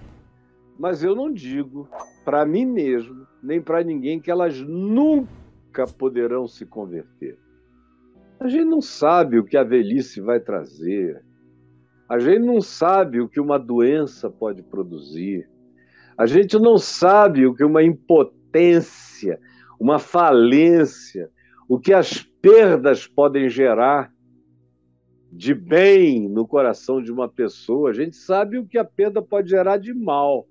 Mas 0.79 1.03
eu 1.03 1.14
não 1.14 1.33
digo 1.33 1.89
para 2.25 2.45
mim 2.45 2.67
mesmo, 2.67 3.27
nem 3.43 3.61
para 3.61 3.85
ninguém, 3.85 4.21
que 4.21 4.31
elas 4.31 4.59
nunca 4.61 5.45
poderão 5.85 6.47
se 6.47 6.64
converter. 6.64 7.37
A 8.39 8.49
gente 8.49 8.66
não 8.66 8.81
sabe 8.81 9.39
o 9.39 9.45
que 9.45 9.57
a 9.57 9.64
velhice 9.64 10.20
vai 10.20 10.39
trazer. 10.39 11.24
A 12.09 12.18
gente 12.18 12.45
não 12.45 12.61
sabe 12.61 13.20
o 13.20 13.29
que 13.29 13.41
uma 13.41 13.59
doença 13.59 14.31
pode 14.31 14.62
produzir. 14.62 15.49
A 16.16 16.27
gente 16.27 16.59
não 16.59 16.79
sabe 16.79 17.47
o 17.47 17.55
que 17.55 17.64
uma 17.64 17.83
impotência, 17.83 19.41
uma 19.81 19.99
falência, 19.99 21.31
o 21.68 21.79
que 21.79 21.93
as 21.93 22.22
perdas 22.22 23.07
podem 23.07 23.49
gerar 23.49 24.12
de 25.33 25.53
bem 25.55 26.29
no 26.29 26.47
coração 26.47 27.03
de 27.03 27.12
uma 27.12 27.29
pessoa, 27.29 27.91
a 27.91 27.93
gente 27.93 28.16
sabe 28.16 28.59
o 28.59 28.66
que 28.66 28.79
a 28.79 28.85
perda 28.85 29.20
pode 29.20 29.51
gerar 29.51 29.77
de 29.77 29.93
mal. 29.93 30.47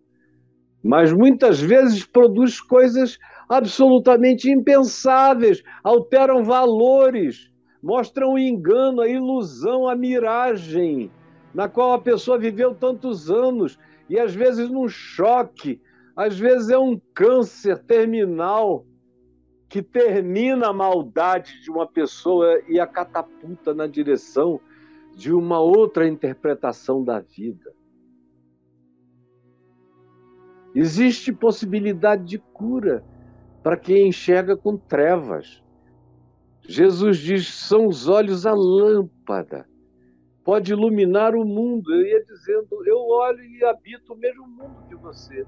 Mas 0.86 1.11
muitas 1.11 1.59
vezes 1.59 2.05
produz 2.05 2.61
coisas 2.61 3.17
absolutamente 3.49 4.51
impensáveis, 4.51 5.63
alteram 5.83 6.43
valores, 6.43 7.49
mostram 7.81 8.33
o 8.33 8.38
engano, 8.38 9.01
a 9.01 9.09
ilusão, 9.09 9.89
a 9.89 9.95
miragem 9.95 11.09
na 11.55 11.67
qual 11.67 11.93
a 11.93 11.99
pessoa 11.99 12.38
viveu 12.38 12.75
tantos 12.75 13.31
anos 13.31 13.79
e 14.07 14.19
às 14.19 14.36
vezes 14.36 14.69
num 14.69 14.88
choque, 14.88 15.81
às 16.15 16.38
vezes 16.38 16.69
é 16.69 16.77
um 16.77 17.01
câncer 17.15 17.79
terminal 17.79 18.86
que 19.67 19.81
termina 19.81 20.67
a 20.67 20.73
maldade 20.73 21.63
de 21.63 21.71
uma 21.71 21.88
pessoa 21.88 22.61
e 22.67 22.79
a 22.79 22.86
catapulta 22.86 23.73
na 23.73 23.88
direção 23.88 24.61
de 25.15 25.33
uma 25.33 25.59
outra 25.59 26.07
interpretação 26.07 27.03
da 27.03 27.19
vida. 27.19 27.74
Existe 30.76 31.32
possibilidade 31.32 32.26
de 32.26 32.38
cura 32.38 33.01
para 33.63 33.78
quem 33.78 34.09
enxerga 34.09 34.57
com 34.57 34.76
trevas. 34.76 35.63
Jesus 36.67 37.17
diz: 37.17 37.47
são 37.47 37.88
os 37.88 38.09
olhos 38.09 38.45
a 38.45 38.53
lâmpada, 38.53 39.65
pode 40.43 40.73
iluminar 40.73 41.34
o 41.34 41.45
mundo. 41.45 41.93
Eu 41.93 42.01
ia 42.05 42.23
dizendo: 42.26 42.86
eu 42.86 43.07
olho 43.07 43.41
e 43.41 43.63
habito 43.63 44.13
o 44.13 44.17
mesmo 44.17 44.45
mundo 44.45 44.84
que 44.89 44.95
você, 44.95 45.47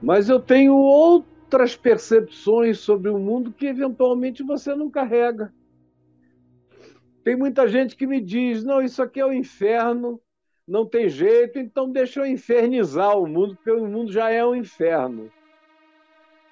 mas 0.00 0.30
eu 0.30 0.40
tenho 0.40 0.74
outras 0.74 1.76
percepções 1.76 2.78
sobre 2.78 3.10
o 3.10 3.18
mundo 3.18 3.52
que 3.52 3.66
eventualmente 3.66 4.42
você 4.42 4.74
não 4.74 4.90
carrega. 4.90 5.52
Tem 7.22 7.36
muita 7.36 7.68
gente 7.68 7.94
que 7.94 8.06
me 8.06 8.22
diz: 8.22 8.64
não, 8.64 8.80
isso 8.80 9.02
aqui 9.02 9.20
é 9.20 9.26
o 9.26 9.32
inferno, 9.34 10.18
não 10.68 10.84
tem 10.84 11.08
jeito, 11.08 11.58
então 11.58 11.90
deixa 11.90 12.20
eu 12.20 12.26
infernizar 12.26 13.18
o 13.18 13.26
mundo, 13.26 13.56
porque 13.56 13.70
o 13.70 13.86
mundo 13.86 14.12
já 14.12 14.30
é 14.30 14.44
um 14.44 14.54
inferno. 14.54 15.30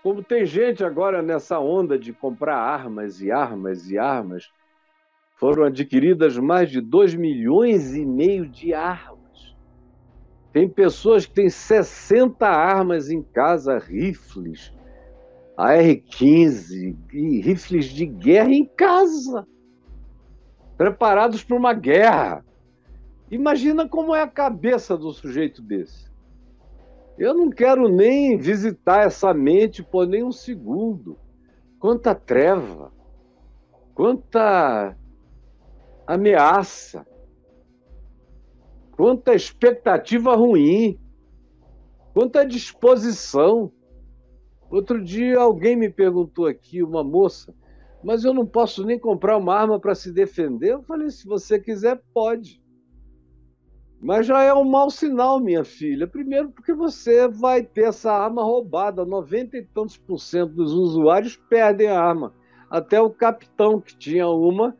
Como 0.02 0.22
tem 0.22 0.46
gente 0.46 0.82
agora 0.82 1.20
nessa 1.20 1.60
onda 1.60 1.98
de 1.98 2.12
comprar 2.12 2.56
armas 2.56 3.20
e 3.20 3.30
armas 3.30 3.90
e 3.90 3.98
armas, 3.98 4.50
foram 5.34 5.64
adquiridas 5.64 6.38
mais 6.38 6.70
de 6.70 6.80
2 6.80 7.14
milhões 7.14 7.94
e 7.94 8.06
meio 8.06 8.48
de 8.48 8.72
armas. 8.72 9.54
Tem 10.52 10.66
pessoas 10.66 11.26
que 11.26 11.34
têm 11.34 11.50
60 11.50 12.46
armas 12.46 13.10
em 13.10 13.22
casa, 13.22 13.78
rifles, 13.78 14.72
AR-15 15.56 16.96
e 17.12 17.40
rifles 17.40 17.84
de 17.86 18.06
guerra 18.06 18.50
em 18.50 18.64
casa 18.64 19.46
preparados 20.76 21.42
para 21.42 21.56
uma 21.56 21.72
guerra. 21.72 22.44
Imagina 23.30 23.88
como 23.88 24.14
é 24.14 24.22
a 24.22 24.28
cabeça 24.28 24.96
do 24.96 25.12
sujeito 25.12 25.60
desse. 25.60 26.06
Eu 27.18 27.34
não 27.34 27.50
quero 27.50 27.88
nem 27.88 28.36
visitar 28.36 29.06
essa 29.06 29.32
mente 29.34 29.82
por 29.82 30.06
nem 30.06 30.22
um 30.22 30.30
segundo. 30.30 31.18
Quanta 31.80 32.14
treva, 32.14 32.92
quanta 33.94 34.96
ameaça, 36.06 37.06
quanta 38.92 39.34
expectativa 39.34 40.36
ruim, 40.36 41.00
quanta 42.14 42.44
disposição. 42.44 43.72
Outro 44.70 45.02
dia 45.02 45.38
alguém 45.38 45.74
me 45.74 45.90
perguntou 45.90 46.46
aqui, 46.46 46.82
uma 46.82 47.02
moça, 47.02 47.54
mas 48.04 48.24
eu 48.24 48.32
não 48.32 48.46
posso 48.46 48.84
nem 48.84 48.98
comprar 48.98 49.36
uma 49.36 49.54
arma 49.54 49.80
para 49.80 49.94
se 49.94 50.12
defender. 50.12 50.72
Eu 50.72 50.82
falei: 50.82 51.10
se 51.10 51.26
você 51.26 51.58
quiser, 51.58 52.00
pode. 52.12 52.62
Mas 54.00 54.26
já 54.26 54.42
é 54.42 54.52
um 54.52 54.64
mau 54.64 54.90
sinal, 54.90 55.40
minha 55.40 55.64
filha. 55.64 56.06
Primeiro, 56.06 56.50
porque 56.50 56.72
você 56.72 57.26
vai 57.26 57.62
ter 57.62 57.84
essa 57.84 58.12
arma 58.12 58.42
roubada. 58.42 59.04
90 59.04 59.56
e 59.56 59.62
tantos 59.62 59.96
por 59.96 60.18
cento 60.18 60.52
dos 60.52 60.72
usuários 60.72 61.36
perdem 61.48 61.88
a 61.88 62.00
arma. 62.00 62.32
Até 62.70 63.00
o 63.00 63.10
capitão, 63.10 63.80
que 63.80 63.96
tinha 63.96 64.28
uma, 64.28 64.76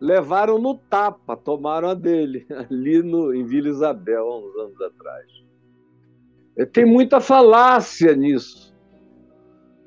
levaram 0.00 0.58
no 0.58 0.74
tapa, 0.74 1.36
tomaram 1.36 1.88
a 1.88 1.94
dele, 1.94 2.46
ali 2.50 3.02
no, 3.02 3.34
em 3.34 3.44
Vila 3.44 3.68
Isabel, 3.68 4.26
há 4.26 4.38
uns 4.38 4.56
anos 4.56 4.80
atrás. 4.80 5.26
Tem 6.72 6.86
muita 6.86 7.20
falácia 7.20 8.16
nisso. 8.16 8.74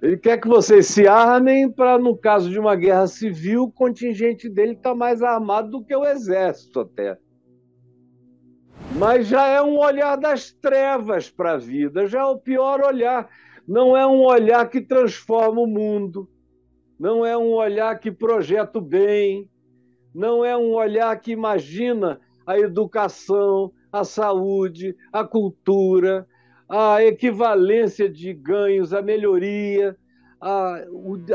Ele 0.02 0.16
quer 0.16 0.40
que 0.40 0.48
vocês 0.48 0.88
se 0.88 1.08
armem 1.08 1.70
para, 1.70 1.98
no 1.98 2.16
caso 2.16 2.50
de 2.50 2.58
uma 2.58 2.76
guerra 2.76 3.08
civil, 3.08 3.64
o 3.64 3.72
contingente 3.72 4.48
dele 4.48 4.74
está 4.74 4.96
mais 4.96 5.22
armado 5.22 5.70
do 5.70 5.84
que 5.84 5.94
o 5.94 6.06
exército 6.06 6.80
até. 6.80 7.18
Mas 8.96 9.28
já 9.28 9.48
é 9.48 9.62
um 9.62 9.78
olhar 9.78 10.16
das 10.16 10.52
trevas 10.52 11.30
para 11.30 11.54
a 11.54 11.58
vida, 11.58 12.08
já 12.08 12.20
é 12.20 12.26
o 12.26 12.38
pior 12.38 12.82
olhar. 12.82 13.30
Não 13.68 13.96
é 13.96 14.06
um 14.06 14.22
olhar 14.24 14.68
que 14.68 14.82
transforma 14.82 15.62
o 15.62 15.68
mundo, 15.68 16.28
não 17.00 17.26
é 17.26 17.38
um 17.38 17.52
olhar 17.52 17.98
que 18.00 18.12
projeta 18.12 18.80
o 18.80 18.82
bem, 18.82 19.48
não 20.14 20.44
é 20.44 20.58
um 20.58 20.74
olhar 20.74 21.18
que 21.20 21.32
imagina 21.32 22.20
a 22.46 22.58
educação, 22.58 23.72
a 23.92 24.04
saúde, 24.04 24.96
a 25.14 25.24
cultura, 25.24 26.28
a 26.68 27.04
equivalência 27.04 28.10
de 28.10 28.34
ganhos, 28.34 28.94
a 28.94 29.02
melhoria, 29.02 29.96
a, 30.42 30.82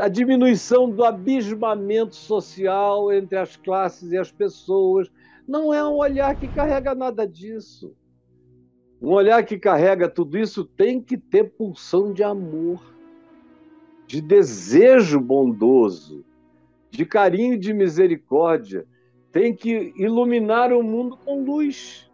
a 0.01 0.07
diminuição 0.07 0.89
do 0.89 1.03
abismamento 1.03 2.15
social 2.15 3.11
entre 3.13 3.37
as 3.37 3.55
classes 3.55 4.11
e 4.11 4.17
as 4.17 4.31
pessoas. 4.31 5.09
Não 5.47 5.73
é 5.73 5.83
um 5.87 5.95
olhar 5.95 6.35
que 6.35 6.49
carrega 6.49 6.95
nada 6.95 7.27
disso. 7.27 7.95
Um 9.01 9.11
olhar 9.11 9.43
que 9.43 9.59
carrega 9.59 10.09
tudo 10.09 10.37
isso 10.37 10.65
tem 10.65 11.01
que 11.01 11.17
ter 11.17 11.51
pulsão 11.51 12.13
de 12.13 12.23
amor. 12.23 12.81
de 14.07 14.21
desejo 14.21 15.19
bondoso, 15.19 16.23
de 16.91 17.05
carinho 17.05 17.55
e 17.55 17.57
de 17.57 17.73
misericórdia. 17.73 18.85
Tem 19.31 19.55
que 19.55 19.93
iluminar 19.97 20.71
o 20.71 20.83
mundo 20.83 21.17
com 21.17 21.43
luz. 21.43 22.09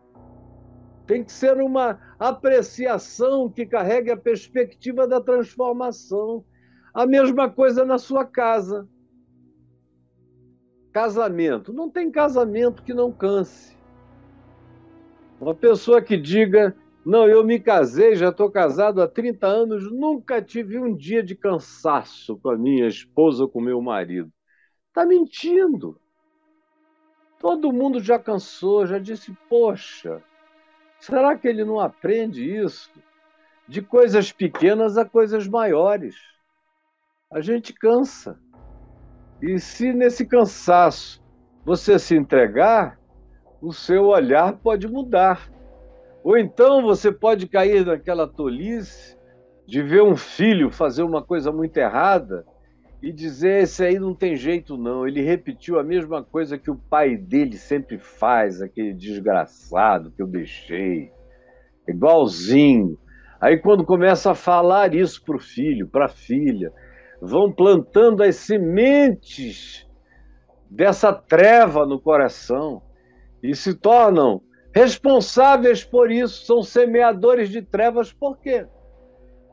Tem 1.06 1.24
que 1.24 1.32
ser 1.32 1.58
uma 1.62 2.00
apreciação 2.20 3.50
que 3.50 3.66
carregue 3.66 4.12
a 4.12 4.18
perspectiva 4.18 5.08
da 5.08 5.20
transformação. 5.22 6.44
A 6.94 7.06
mesma 7.06 7.50
coisa 7.50 7.86
na 7.86 7.98
sua 7.98 8.26
casa. 8.26 8.88
Casamento. 10.92 11.72
Não 11.72 11.89
tem 11.89 12.12
casamento 12.12 12.84
que 12.84 12.94
não 12.94 13.12
canse. 13.12 13.78
Uma 15.39 15.56
pessoa 15.56 16.02
que 16.02 16.18
diga: 16.18 16.76
Não, 17.06 17.28
eu 17.28 17.44
me 17.44 17.60
casei, 17.60 18.16
já 18.16 18.30
estou 18.30 18.52
casado 18.52 19.02
há 19.02 19.08
30 19.08 19.48
anos, 19.48 19.92
nunca 19.92 20.42
tive 20.42 20.78
um 20.78 20.96
dia 20.96 21.24
de 21.24 21.36
cansaço 21.36 22.38
com 22.38 22.50
a 22.50 22.58
minha 22.58 22.88
esposa 22.88 23.44
ou 23.44 23.50
com 23.50 23.62
meu 23.62 23.82
marido. 23.82 24.32
Está 24.89 25.06
mentindo. 25.06 26.00
Todo 27.39 27.74
mundo 27.74 28.00
já 28.00 28.20
cansou, 28.20 28.86
já 28.86 29.00
disse: 29.00 29.36
Poxa, 29.50 30.22
será 31.00 31.36
que 31.38 31.48
ele 31.48 31.64
não 31.64 31.80
aprende 31.80 32.56
isso? 32.56 32.92
De 33.68 33.82
coisas 33.82 34.32
pequenas 34.32 34.98
a 34.98 35.06
coisas 35.06 35.48
maiores. 35.48 36.16
A 37.32 37.39
gente 37.42 37.74
cansa. 37.74 38.38
E 39.42 39.60
se 39.60 39.92
nesse 39.92 40.26
cansaço 40.26 41.22
você 41.66 41.98
se 41.98 42.16
entregar, 42.16 43.00
o 43.62 43.72
seu 43.72 44.06
olhar 44.06 44.54
pode 44.54 44.88
mudar. 44.88 45.50
Ou 46.24 46.38
então 46.38 46.82
você 46.84 47.12
pode 47.12 47.48
cair 47.48 47.86
naquela 47.86 48.28
tolice 48.28 49.18
de 49.66 49.82
ver 49.82 50.04
um 50.04 50.16
filho 50.16 50.70
fazer 50.70 51.04
uma 51.04 51.24
coisa 51.24 51.52
muito 51.52 51.78
errada 51.78 52.46
e 53.02 53.12
dizer: 53.12 53.64
esse 53.64 53.84
aí 53.84 53.98
não 53.98 54.14
tem 54.14 54.36
jeito, 54.36 54.78
não. 54.78 55.08
Ele 55.08 55.22
repetiu 55.22 55.80
a 55.80 55.84
mesma 55.84 56.24
coisa 56.24 56.58
que 56.58 56.70
o 56.70 56.76
pai 56.76 57.18
dele 57.18 57.58
sempre 57.58 57.98
faz, 57.98 58.62
aquele 58.62 58.94
desgraçado 58.94 60.12
que 60.12 60.22
eu 60.22 60.28
deixei. 60.28 61.12
Igualzinho. 61.88 62.98
Aí, 63.39 63.58
quando 63.58 63.84
começa 63.84 64.32
a 64.32 64.36
falar 64.36 64.94
isso 64.94 65.24
para 65.26 65.36
o 65.36 65.39
filho, 65.39 65.88
para 65.88 66.06
a 66.06 66.10
filha, 66.10 66.72
vão 67.22 67.51
plantando 67.51 68.24
as 68.24 68.36
sementes 68.38 69.88
dessa 70.69 71.13
treva 71.13 71.86
no 71.86 72.01
coração 72.01 72.82
e 73.43 73.55
se 73.55 73.76
tornam 73.76 74.41
responsáveis 74.74 75.84
por 75.84 76.11
isso, 76.11 76.45
são 76.45 76.63
semeadores 76.63 77.49
de 77.49 77.61
trevas, 77.61 78.11
por 78.11 78.39
quê? 78.39 78.65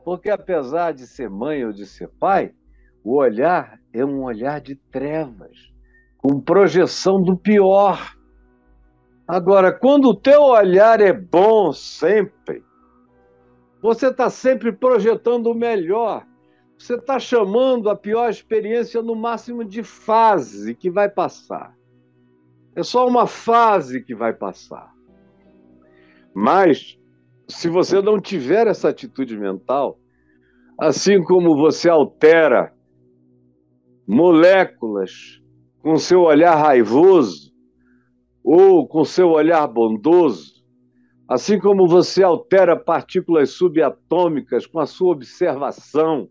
Porque 0.03 0.29
apesar 0.29 0.93
de 0.93 1.05
ser 1.05 1.29
mãe 1.29 1.63
ou 1.65 1.71
de 1.71 1.85
ser 1.85 2.09
pai, 2.19 2.53
o 3.03 3.17
olhar 3.17 3.79
é 3.93 4.03
um 4.03 4.23
olhar 4.23 4.61
de 4.61 4.75
trevas, 4.75 5.57
com 6.17 6.39
projeção 6.39 7.21
do 7.21 7.37
pior. 7.37 8.15
Agora, 9.27 9.71
quando 9.71 10.05
o 10.09 10.15
teu 10.15 10.41
olhar 10.41 11.01
é 11.01 11.13
bom 11.13 11.71
sempre, 11.71 12.63
você 13.81 14.07
está 14.07 14.29
sempre 14.29 14.71
projetando 14.71 15.47
o 15.47 15.55
melhor, 15.55 16.25
você 16.79 16.95
está 16.95 17.19
chamando 17.19 17.89
a 17.89 17.95
pior 17.95 18.29
experiência 18.29 19.01
no 19.01 19.13
máximo 19.13 19.65
de 19.65 19.83
fase 19.83 20.73
que 20.73 20.89
vai 20.89 21.09
passar. 21.09 21.75
É 22.73 22.81
só 22.81 23.05
uma 23.05 23.27
fase 23.27 24.01
que 24.01 24.15
vai 24.15 24.33
passar. 24.33 24.89
Mas, 26.33 26.97
se 27.49 27.67
você 27.67 28.01
não 28.01 28.17
tiver 28.17 28.65
essa 28.65 28.87
atitude 28.87 29.37
mental, 29.37 29.99
assim 30.79 31.21
como 31.21 31.57
você 31.57 31.89
altera 31.89 32.73
moléculas 34.07 35.41
com 35.81 35.97
seu 35.97 36.21
olhar 36.21 36.55
raivoso 36.55 37.51
ou 38.41 38.87
com 38.87 39.03
seu 39.03 39.31
olhar 39.31 39.67
bondoso, 39.67 40.63
assim 41.27 41.59
como 41.59 41.85
você 41.87 42.23
altera 42.23 42.79
partículas 42.79 43.49
subatômicas 43.49 44.65
com 44.65 44.79
a 44.79 44.85
sua 44.85 45.11
observação, 45.11 46.29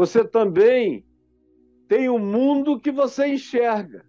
você 0.00 0.24
também 0.24 1.04
tem 1.86 2.08
o 2.08 2.14
um 2.14 2.18
mundo 2.18 2.80
que 2.80 2.90
você 2.90 3.26
enxerga. 3.34 4.02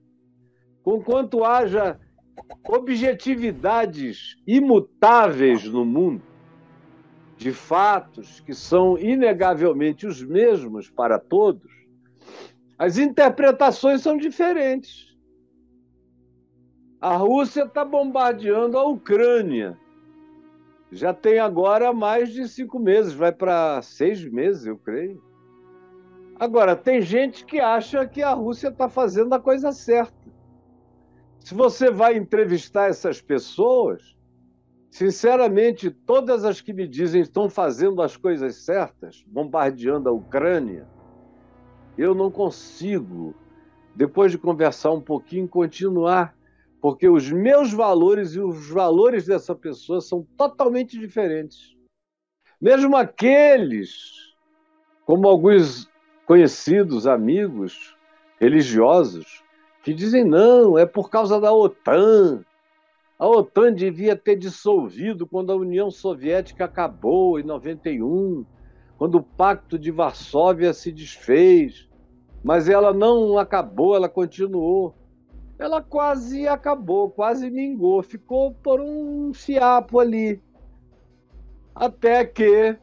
Conquanto 0.82 1.44
haja 1.44 2.00
objetividades 2.66 4.38
imutáveis 4.48 5.66
no 5.66 5.84
mundo, 5.84 6.24
de 7.36 7.52
fatos 7.52 8.40
que 8.40 8.54
são 8.54 8.98
inegavelmente 8.98 10.08
os 10.08 10.24
mesmos 10.24 10.90
para 10.90 11.20
todos, 11.20 11.70
as 12.78 12.98
interpretações 12.98 14.02
são 14.02 14.16
diferentes. 14.16 15.14
A 17.02 17.18
Rússia 17.18 17.64
está 17.64 17.84
bombardeando 17.84 18.78
a 18.78 18.86
Ucrânia. 18.86 19.78
Já 20.90 21.14
tem 21.14 21.38
agora 21.38 21.92
mais 21.92 22.32
de 22.32 22.48
cinco 22.48 22.80
meses, 22.80 23.12
vai 23.12 23.34
para 23.34 23.82
seis 23.82 24.24
meses, 24.24 24.66
eu 24.66 24.78
creio. 24.78 25.31
Agora, 26.42 26.76
tem 26.76 27.04
gente 27.04 27.46
que 27.46 27.60
acha 27.60 28.04
que 28.04 28.24
a 28.24 28.34
Rússia 28.34 28.70
está 28.70 28.90
fazendo 28.90 29.32
a 29.32 29.40
coisa 29.40 29.72
certa. 29.72 30.28
Se 31.40 31.54
você 31.54 31.92
vai 31.92 32.18
entrevistar 32.18 32.90
essas 32.90 33.22
pessoas, 33.22 34.18
sinceramente, 34.90 35.92
todas 35.92 36.44
as 36.44 36.60
que 36.60 36.74
me 36.74 36.88
dizem 36.88 37.22
estão 37.22 37.48
fazendo 37.48 38.02
as 38.02 38.18
coisas 38.18 38.56
certas, 38.56 39.24
bombardeando 39.28 40.10
a 40.10 40.12
Ucrânia, 40.12 40.90
eu 41.96 42.16
não 42.16 42.32
consigo, 42.32 43.36
depois 43.96 44.32
de 44.32 44.40
conversar 44.40 44.90
um 44.94 45.02
pouquinho, 45.02 45.48
continuar, 45.48 46.36
porque 46.82 47.08
os 47.08 47.32
meus 47.32 47.72
valores 47.72 48.34
e 48.34 48.40
os 48.40 48.68
valores 48.68 49.28
dessa 49.28 49.54
pessoa 49.54 50.02
são 50.02 50.26
totalmente 50.36 50.98
diferentes. 50.98 51.78
Mesmo 52.60 52.98
aqueles, 52.98 54.34
como 55.06 55.28
alguns 55.28 55.91
conhecidos, 56.26 57.08
amigos 57.08 57.96
religiosos, 58.40 59.44
que 59.84 59.94
dizem 59.94 60.24
não, 60.24 60.78
é 60.78 60.86
por 60.86 61.10
causa 61.10 61.40
da 61.40 61.54
OTAN. 61.54 62.44
A 63.18 63.28
OTAN 63.28 63.74
devia 63.74 64.16
ter 64.16 64.36
dissolvido 64.36 65.28
quando 65.28 65.52
a 65.52 65.56
União 65.56 65.92
Soviética 65.92 66.66
acabou 66.66 67.40
em 67.40 67.44
91, 67.44 68.46
quando 68.98 69.16
o 69.16 69.24
Pacto 69.24 69.78
de 69.78 69.92
Varsóvia 69.92 70.74
se 70.74 70.92
desfez. 70.92 71.88
Mas 72.44 72.68
ela 72.68 72.92
não 72.92 73.38
acabou, 73.38 73.96
ela 73.96 74.10
continuou. 74.10 74.96
Ela 75.60 75.82
quase 75.82 76.48
acabou, 76.48 77.12
quase 77.12 77.52
mingou, 77.52 78.02
ficou 78.02 78.52
por 78.52 78.82
um 78.82 79.32
fiapo 79.32 80.00
ali. 80.00 80.42
Até 81.76 82.26
que 82.26 82.76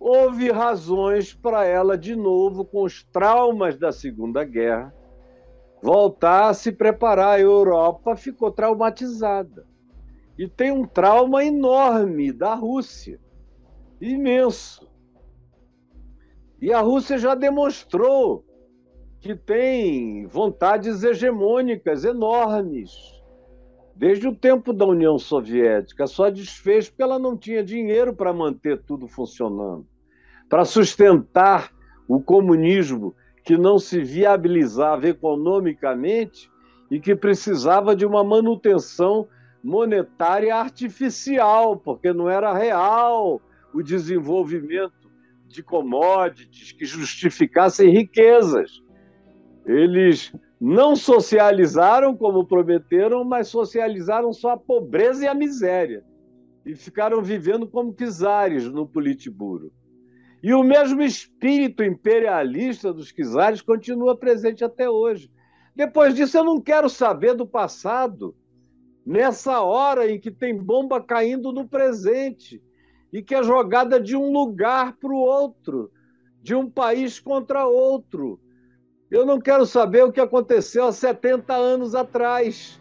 houve 0.00 0.50
razões 0.50 1.34
para 1.34 1.66
ela, 1.66 1.98
de 1.98 2.16
novo, 2.16 2.64
com 2.64 2.82
os 2.82 3.04
traumas 3.04 3.78
da 3.78 3.92
Segunda 3.92 4.42
Guerra, 4.42 4.94
voltar 5.82 6.48
a 6.48 6.54
se 6.54 6.72
preparar. 6.72 7.34
A 7.34 7.40
Europa 7.40 8.16
ficou 8.16 8.50
traumatizada. 8.50 9.66
E 10.38 10.48
tem 10.48 10.72
um 10.72 10.86
trauma 10.86 11.44
enorme 11.44 12.32
da 12.32 12.54
Rússia 12.54 13.20
imenso. 14.00 14.88
E 16.58 16.72
a 16.72 16.80
Rússia 16.80 17.18
já 17.18 17.34
demonstrou 17.34 18.42
que 19.20 19.34
tem 19.34 20.26
vontades 20.26 21.04
hegemônicas 21.04 22.04
enormes 22.04 23.19
desde 24.00 24.26
o 24.26 24.34
tempo 24.34 24.72
da 24.72 24.86
União 24.86 25.18
Soviética, 25.18 26.06
só 26.06 26.30
desfez 26.30 26.88
porque 26.88 27.02
ela 27.02 27.18
não 27.18 27.36
tinha 27.36 27.62
dinheiro 27.62 28.14
para 28.14 28.32
manter 28.32 28.80
tudo 28.80 29.06
funcionando, 29.06 29.86
para 30.48 30.64
sustentar 30.64 31.70
o 32.08 32.18
comunismo 32.18 33.14
que 33.44 33.58
não 33.58 33.78
se 33.78 34.02
viabilizava 34.02 35.06
economicamente 35.06 36.50
e 36.90 36.98
que 36.98 37.14
precisava 37.14 37.94
de 37.94 38.06
uma 38.06 38.24
manutenção 38.24 39.28
monetária 39.62 40.56
artificial, 40.56 41.76
porque 41.76 42.10
não 42.10 42.26
era 42.26 42.56
real 42.56 43.38
o 43.74 43.82
desenvolvimento 43.82 45.10
de 45.46 45.62
commodities 45.62 46.72
que 46.72 46.86
justificassem 46.86 47.90
riquezas. 47.90 48.82
Eles 49.66 50.32
não 50.60 50.94
socializaram 50.94 52.14
como 52.14 52.44
prometeram, 52.44 53.24
mas 53.24 53.48
socializaram 53.48 54.32
só 54.32 54.50
a 54.50 54.56
pobreza 54.58 55.24
e 55.24 55.28
a 55.28 55.34
miséria. 55.34 56.04
E 56.66 56.76
ficaram 56.76 57.22
vivendo 57.22 57.66
como 57.66 57.94
czares 57.94 58.66
no 58.66 58.86
Politburo. 58.86 59.72
E 60.42 60.52
o 60.52 60.62
mesmo 60.62 61.02
espírito 61.02 61.82
imperialista 61.82 62.92
dos 62.92 63.12
czares 63.12 63.62
continua 63.62 64.16
presente 64.16 64.62
até 64.62 64.88
hoje. 64.88 65.30
Depois 65.74 66.14
disso, 66.14 66.36
eu 66.36 66.44
não 66.44 66.60
quero 66.60 66.90
saber 66.90 67.34
do 67.34 67.46
passado, 67.46 68.34
nessa 69.04 69.60
hora 69.62 70.10
em 70.10 70.20
que 70.20 70.30
tem 70.30 70.56
bomba 70.56 71.02
caindo 71.02 71.52
no 71.52 71.66
presente 71.66 72.62
e 73.12 73.22
que 73.22 73.34
é 73.34 73.42
jogada 73.42 73.98
de 73.98 74.14
um 74.14 74.30
lugar 74.30 74.96
para 74.98 75.10
o 75.10 75.18
outro 75.18 75.90
de 76.42 76.54
um 76.54 76.70
país 76.70 77.20
contra 77.20 77.66
outro. 77.66 78.40
Eu 79.10 79.26
não 79.26 79.40
quero 79.40 79.66
saber 79.66 80.04
o 80.04 80.12
que 80.12 80.20
aconteceu 80.20 80.84
há 80.84 80.92
70 80.92 81.52
anos 81.52 81.94
atrás. 81.96 82.80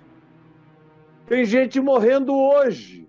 Tem 1.25 1.43
gente 1.43 1.79
morrendo 1.79 2.35
hoje. 2.35 3.07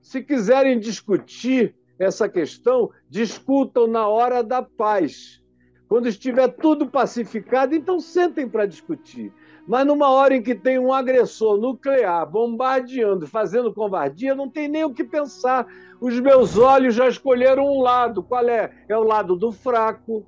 Se 0.00 0.22
quiserem 0.22 0.78
discutir 0.78 1.74
essa 1.98 2.28
questão, 2.28 2.90
discutam 3.10 3.86
na 3.86 4.06
hora 4.06 4.42
da 4.42 4.62
paz. 4.62 5.42
Quando 5.88 6.08
estiver 6.08 6.48
tudo 6.48 6.86
pacificado, 6.86 7.74
então 7.74 8.00
sentem 8.00 8.48
para 8.48 8.66
discutir. 8.66 9.32
Mas 9.68 9.86
numa 9.86 10.08
hora 10.08 10.34
em 10.34 10.42
que 10.42 10.54
tem 10.54 10.78
um 10.78 10.92
agressor 10.92 11.58
nuclear 11.58 12.24
bombardeando, 12.24 13.26
fazendo 13.26 13.74
covardia, 13.74 14.34
não 14.34 14.48
tem 14.48 14.66
nem 14.66 14.84
o 14.84 14.94
que 14.94 15.04
pensar. 15.04 15.66
Os 16.00 16.18
meus 16.20 16.56
olhos 16.56 16.94
já 16.94 17.08
escolheram 17.08 17.66
um 17.66 17.82
lado. 17.82 18.22
Qual 18.22 18.48
é? 18.48 18.72
É 18.88 18.96
o 18.96 19.02
lado 19.02 19.36
do 19.36 19.52
fraco, 19.52 20.24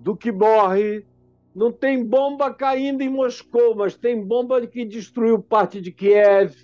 do 0.00 0.16
que 0.16 0.32
morre. 0.32 1.04
Não 1.54 1.70
tem 1.70 2.04
bomba 2.04 2.52
caindo 2.52 3.02
em 3.02 3.08
Moscou, 3.08 3.74
mas 3.74 3.96
tem 3.96 4.24
bomba 4.24 4.66
que 4.66 4.84
destruiu 4.84 5.38
parte 5.38 5.80
de 5.80 5.92
Kiev, 5.92 6.54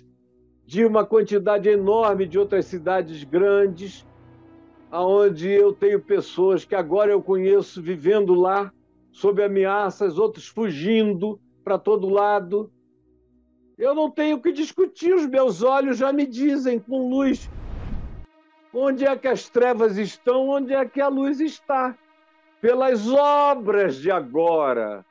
de 0.65 0.85
uma 0.85 1.05
quantidade 1.05 1.69
enorme 1.69 2.27
de 2.27 2.39
outras 2.39 2.65
cidades 2.65 3.23
grandes 3.23 4.05
aonde 4.91 5.49
eu 5.49 5.71
tenho 5.71 5.99
pessoas 5.99 6.65
que 6.65 6.75
agora 6.75 7.11
eu 7.11 7.21
conheço 7.21 7.81
vivendo 7.81 8.33
lá 8.33 8.71
sob 9.11 9.43
ameaças, 9.43 10.17
outros 10.17 10.47
fugindo 10.47 11.39
para 11.63 11.77
todo 11.77 12.09
lado. 12.09 12.71
Eu 13.77 13.93
não 13.93 14.09
tenho 14.09 14.41
que 14.41 14.51
discutir, 14.51 15.13
os 15.13 15.25
meus 15.27 15.61
olhos 15.63 15.97
já 15.97 16.11
me 16.11 16.25
dizem 16.25 16.79
com 16.79 17.09
luz 17.09 17.49
onde 18.73 19.05
é 19.05 19.15
que 19.15 19.27
as 19.27 19.49
trevas 19.49 19.97
estão, 19.97 20.49
onde 20.49 20.73
é 20.73 20.85
que 20.85 21.01
a 21.01 21.07
luz 21.07 21.39
está. 21.39 21.97
Pelas 22.61 23.09
obras 23.11 23.95
de 23.95 24.11
agora, 24.11 25.05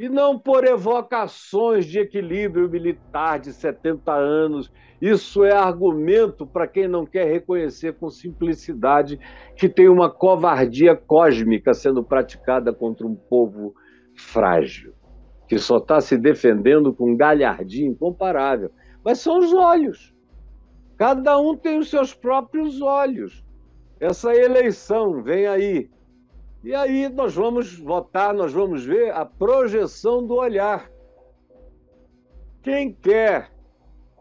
e 0.00 0.08
não 0.08 0.38
por 0.38 0.64
evocações 0.64 1.84
de 1.84 1.98
equilíbrio 1.98 2.70
militar 2.70 3.38
de 3.38 3.52
70 3.52 4.10
anos. 4.10 4.72
Isso 4.98 5.44
é 5.44 5.52
argumento 5.52 6.46
para 6.46 6.66
quem 6.66 6.88
não 6.88 7.04
quer 7.04 7.30
reconhecer 7.30 7.92
com 7.92 8.08
simplicidade 8.08 9.20
que 9.54 9.68
tem 9.68 9.90
uma 9.90 10.08
covardia 10.08 10.96
cósmica 10.96 11.74
sendo 11.74 12.02
praticada 12.02 12.72
contra 12.72 13.06
um 13.06 13.14
povo 13.14 13.74
frágil, 14.16 14.94
que 15.46 15.58
só 15.58 15.76
está 15.76 16.00
se 16.00 16.16
defendendo 16.16 16.94
com 16.94 17.14
galhardia 17.14 17.86
incomparável. 17.86 18.70
Mas 19.04 19.18
são 19.18 19.38
os 19.38 19.52
olhos. 19.52 20.14
Cada 20.96 21.38
um 21.38 21.54
tem 21.54 21.78
os 21.78 21.90
seus 21.90 22.14
próprios 22.14 22.80
olhos. 22.80 23.44
Essa 24.00 24.34
eleição 24.34 25.22
vem 25.22 25.46
aí 25.46 25.90
e 26.62 26.74
aí 26.74 27.08
nós 27.08 27.34
vamos 27.34 27.78
votar, 27.78 28.34
nós 28.34 28.52
vamos 28.52 28.84
ver 28.84 29.12
a 29.12 29.24
projeção 29.24 30.26
do 30.26 30.34
olhar. 30.34 30.90
Quem 32.62 32.92
quer 32.92 33.50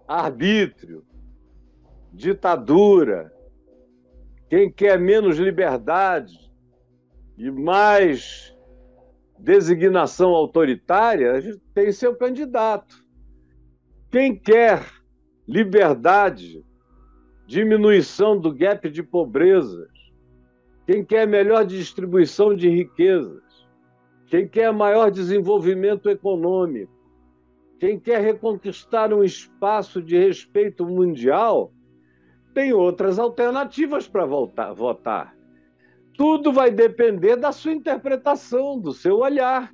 arbítrio, 0.07 1.05
ditadura, 2.13 3.33
quem 4.49 4.71
quer 4.71 4.97
menos 4.97 5.37
liberdade 5.37 6.49
e 7.37 7.51
mais 7.51 8.55
designação 9.37 10.31
autoritária, 10.31 11.41
tem 11.73 11.91
seu 11.91 12.15
candidato. 12.15 13.05
Quem 14.09 14.35
quer 14.35 14.85
liberdade, 15.47 16.65
diminuição 17.45 18.39
do 18.39 18.53
gap 18.53 18.89
de 18.89 19.03
pobreza, 19.03 19.87
quem 20.89 21.05
quer 21.05 21.27
melhor 21.27 21.67
distribuição 21.67 22.55
de 22.55 22.67
riquezas, 22.67 23.43
quem 24.25 24.47
quer 24.47 24.73
maior 24.73 25.11
desenvolvimento 25.11 26.09
econômico, 26.09 26.91
quem 27.79 27.99
quer 27.99 28.19
reconquistar 28.21 29.13
um 29.13 29.23
espaço 29.23 30.01
de 30.01 30.17
respeito 30.17 30.87
mundial, 30.87 31.71
tem 32.55 32.73
outras 32.73 33.19
alternativas 33.19 34.07
para 34.07 34.25
votar. 34.25 35.35
Tudo 36.17 36.51
vai 36.51 36.71
depender 36.71 37.35
da 37.35 37.51
sua 37.51 37.73
interpretação, 37.73 38.79
do 38.79 38.91
seu 38.91 39.19
olhar. 39.19 39.71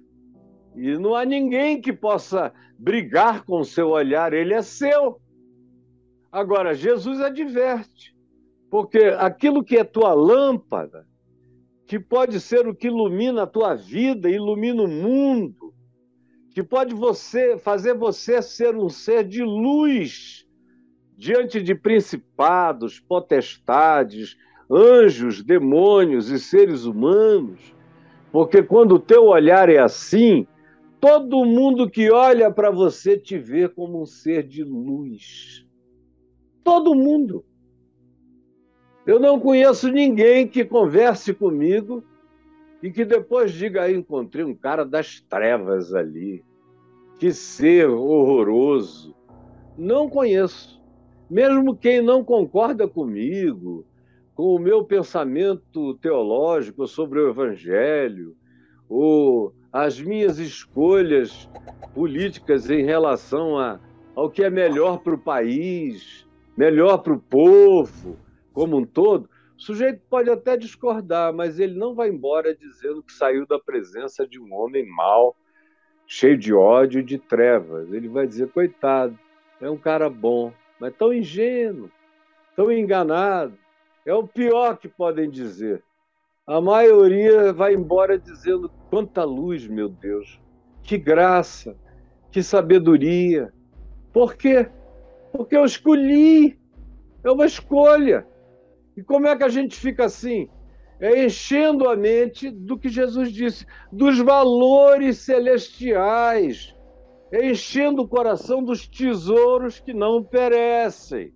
E 0.76 0.98
não 0.98 1.16
há 1.16 1.24
ninguém 1.24 1.80
que 1.80 1.94
possa 1.94 2.52
brigar 2.78 3.46
com 3.46 3.62
o 3.62 3.66
seu 3.66 3.88
olhar, 3.88 4.34
ele 4.34 4.54
é 4.54 4.62
seu. 4.62 5.18
Agora, 6.30 6.76
Jesus 6.76 7.22
adverte 7.22 8.15
porque 8.76 8.98
aquilo 9.18 9.64
que 9.64 9.78
é 9.78 9.86
tua 9.86 10.14
lâmpada, 10.14 11.08
que 11.88 11.98
pode 11.98 12.42
ser 12.42 12.68
o 12.68 12.76
que 12.76 12.88
ilumina 12.88 13.44
a 13.44 13.48
tua 13.48 13.74
vida, 13.74 14.30
ilumina 14.30 14.84
o 14.84 14.88
mundo, 14.90 15.74
que 16.52 16.62
pode 16.62 16.94
você 16.94 17.58
fazer 17.58 17.94
você 17.94 18.42
ser 18.42 18.76
um 18.76 18.90
ser 18.90 19.24
de 19.26 19.42
luz 19.42 20.46
diante 21.16 21.62
de 21.62 21.74
principados, 21.74 23.00
potestades, 23.00 24.36
anjos, 24.70 25.42
demônios 25.42 26.30
e 26.30 26.38
seres 26.38 26.84
humanos. 26.84 27.74
Porque 28.30 28.62
quando 28.62 28.96
o 28.96 29.00
teu 29.00 29.24
olhar 29.28 29.70
é 29.70 29.78
assim, 29.78 30.46
todo 31.00 31.46
mundo 31.46 31.90
que 31.90 32.12
olha 32.12 32.52
para 32.52 32.72
você 32.72 33.18
te 33.18 33.38
vê 33.38 33.70
como 33.70 34.02
um 34.02 34.06
ser 34.06 34.46
de 34.46 34.66
luz. 34.66 35.66
Todo 36.62 36.94
mundo. 36.94 37.46
Eu 39.06 39.20
não 39.20 39.40
conheço 39.40 39.92
ninguém 39.92 40.48
que 40.48 40.66
converse 40.66 41.34
comigo 41.34 42.04
e 42.82 42.92
que 42.92 43.06
depois 43.06 43.52
diga: 43.54 43.84
aí 43.84 43.96
encontrei 43.96 44.44
um 44.44 44.56
cara 44.56 44.84
das 44.84 45.20
trevas 45.20 45.94
ali. 45.94 46.44
Que 47.20 47.32
ser 47.32 47.88
horroroso. 47.88 49.16
Não 49.78 50.10
conheço. 50.10 50.82
Mesmo 51.30 51.76
quem 51.76 52.02
não 52.02 52.24
concorda 52.24 52.88
comigo, 52.88 53.86
com 54.34 54.56
o 54.56 54.60
meu 54.60 54.84
pensamento 54.84 55.94
teológico 55.96 56.88
sobre 56.88 57.20
o 57.20 57.30
Evangelho, 57.30 58.36
ou 58.90 59.54
as 59.72 60.00
minhas 60.00 60.40
escolhas 60.40 61.50
políticas 61.94 62.70
em 62.70 62.84
relação 62.84 63.58
a, 63.58 63.80
ao 64.16 64.30
que 64.30 64.44
é 64.44 64.50
melhor 64.50 65.00
para 65.00 65.16
o 65.16 65.18
país, 65.18 66.28
melhor 66.58 66.98
para 67.00 67.14
o 67.14 67.20
povo, 67.20 68.18
como 68.56 68.78
um 68.78 68.86
todo, 68.86 69.30
o 69.58 69.62
sujeito 69.62 70.02
pode 70.10 70.30
até 70.30 70.56
discordar, 70.56 71.34
mas 71.34 71.60
ele 71.60 71.78
não 71.78 71.94
vai 71.94 72.10
embora 72.10 72.56
dizendo 72.56 73.04
que 73.04 73.12
saiu 73.12 73.46
da 73.46 73.60
presença 73.60 74.26
de 74.26 74.40
um 74.40 74.54
homem 74.54 74.88
mau, 74.88 75.36
cheio 76.08 76.38
de 76.38 76.54
ódio 76.54 77.02
e 77.02 77.04
de 77.04 77.18
trevas. 77.18 77.92
Ele 77.92 78.08
vai 78.08 78.26
dizer: 78.26 78.48
coitado, 78.48 79.20
é 79.60 79.70
um 79.70 79.78
cara 79.78 80.10
bom, 80.10 80.54
mas 80.80 80.96
tão 80.96 81.14
ingênuo, 81.14 81.92
tão 82.56 82.72
enganado. 82.72 83.58
É 84.06 84.14
o 84.14 84.26
pior 84.26 84.78
que 84.78 84.88
podem 84.88 85.30
dizer. 85.30 85.84
A 86.48 86.62
maioria 86.62 87.52
vai 87.52 87.74
embora 87.74 88.18
dizendo: 88.18 88.72
quanta 88.90 89.24
luz, 89.26 89.68
meu 89.68 89.90
Deus, 89.90 90.40
que 90.82 90.98
graça, 90.98 91.76
que 92.32 92.42
sabedoria. 92.42 93.52
Por 94.14 94.36
quê? 94.36 94.70
Porque 95.34 95.58
eu 95.58 95.66
escolhi. 95.66 96.58
É 97.22 97.32
uma 97.32 97.46
escolha. 97.46 98.26
E 98.96 99.04
como 99.04 99.28
é 99.28 99.36
que 99.36 99.44
a 99.44 99.50
gente 99.50 99.76
fica 99.78 100.06
assim? 100.06 100.50
É 101.00 101.26
enchendo 101.26 101.90
a 101.90 101.96
mente 101.96 102.50
do 102.50 102.78
que 102.78 102.88
Jesus 102.88 103.32
disse, 103.32 103.66
dos 103.92 104.18
valores 104.20 105.18
celestiais, 105.18 106.74
é 107.32 107.50
enchendo 107.50 108.04
o 108.04 108.08
coração 108.08 108.64
dos 108.64 108.88
tesouros 108.88 109.80
que 109.80 109.94
não 109.94 110.24
perecem, 110.24 111.34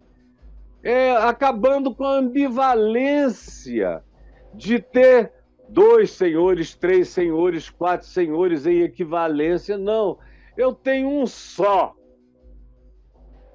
é 0.82 1.12
acabando 1.12 1.94
com 1.94 2.06
a 2.06 2.20
ambivalência 2.20 4.02
de 4.54 4.80
ter 4.80 5.34
dois 5.68 6.12
senhores, 6.12 6.74
três 6.74 7.10
senhores, 7.10 7.70
quatro 7.70 8.08
senhores 8.08 8.66
em 8.66 8.80
equivalência. 8.80 9.78
Não, 9.78 10.18
eu 10.58 10.74
tenho 10.74 11.10
um 11.10 11.28
só, 11.28 11.94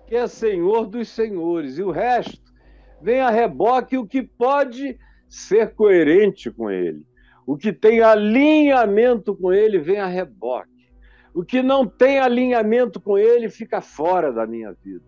que 0.06 0.14
é 0.14 0.26
Senhor 0.26 0.86
dos 0.86 1.08
senhores, 1.08 1.78
e 1.78 1.82
o 1.82 1.90
resto 1.90 2.43
vem 3.04 3.20
a 3.20 3.28
reboque 3.28 3.98
o 3.98 4.06
que 4.06 4.22
pode 4.22 4.98
ser 5.28 5.74
coerente 5.74 6.50
com 6.50 6.70
ele. 6.70 7.04
O 7.46 7.54
que 7.54 7.70
tem 7.70 8.00
alinhamento 8.00 9.36
com 9.36 9.52
ele 9.52 9.78
vem 9.78 10.00
a 10.00 10.06
reboque. 10.06 10.70
O 11.34 11.44
que 11.44 11.62
não 11.62 11.86
tem 11.86 12.18
alinhamento 12.18 12.98
com 12.98 13.18
ele 13.18 13.50
fica 13.50 13.82
fora 13.82 14.32
da 14.32 14.46
minha 14.46 14.72
vida. 14.72 15.04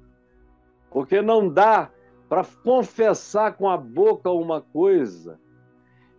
Porque 0.90 1.22
não 1.22 1.49
dá 1.49 1.90
para 2.28 2.44
confessar 2.62 3.57
com 3.57 3.66
a 3.66 3.78
boca 3.78 4.30
uma 4.30 4.61
coisa 4.61 5.40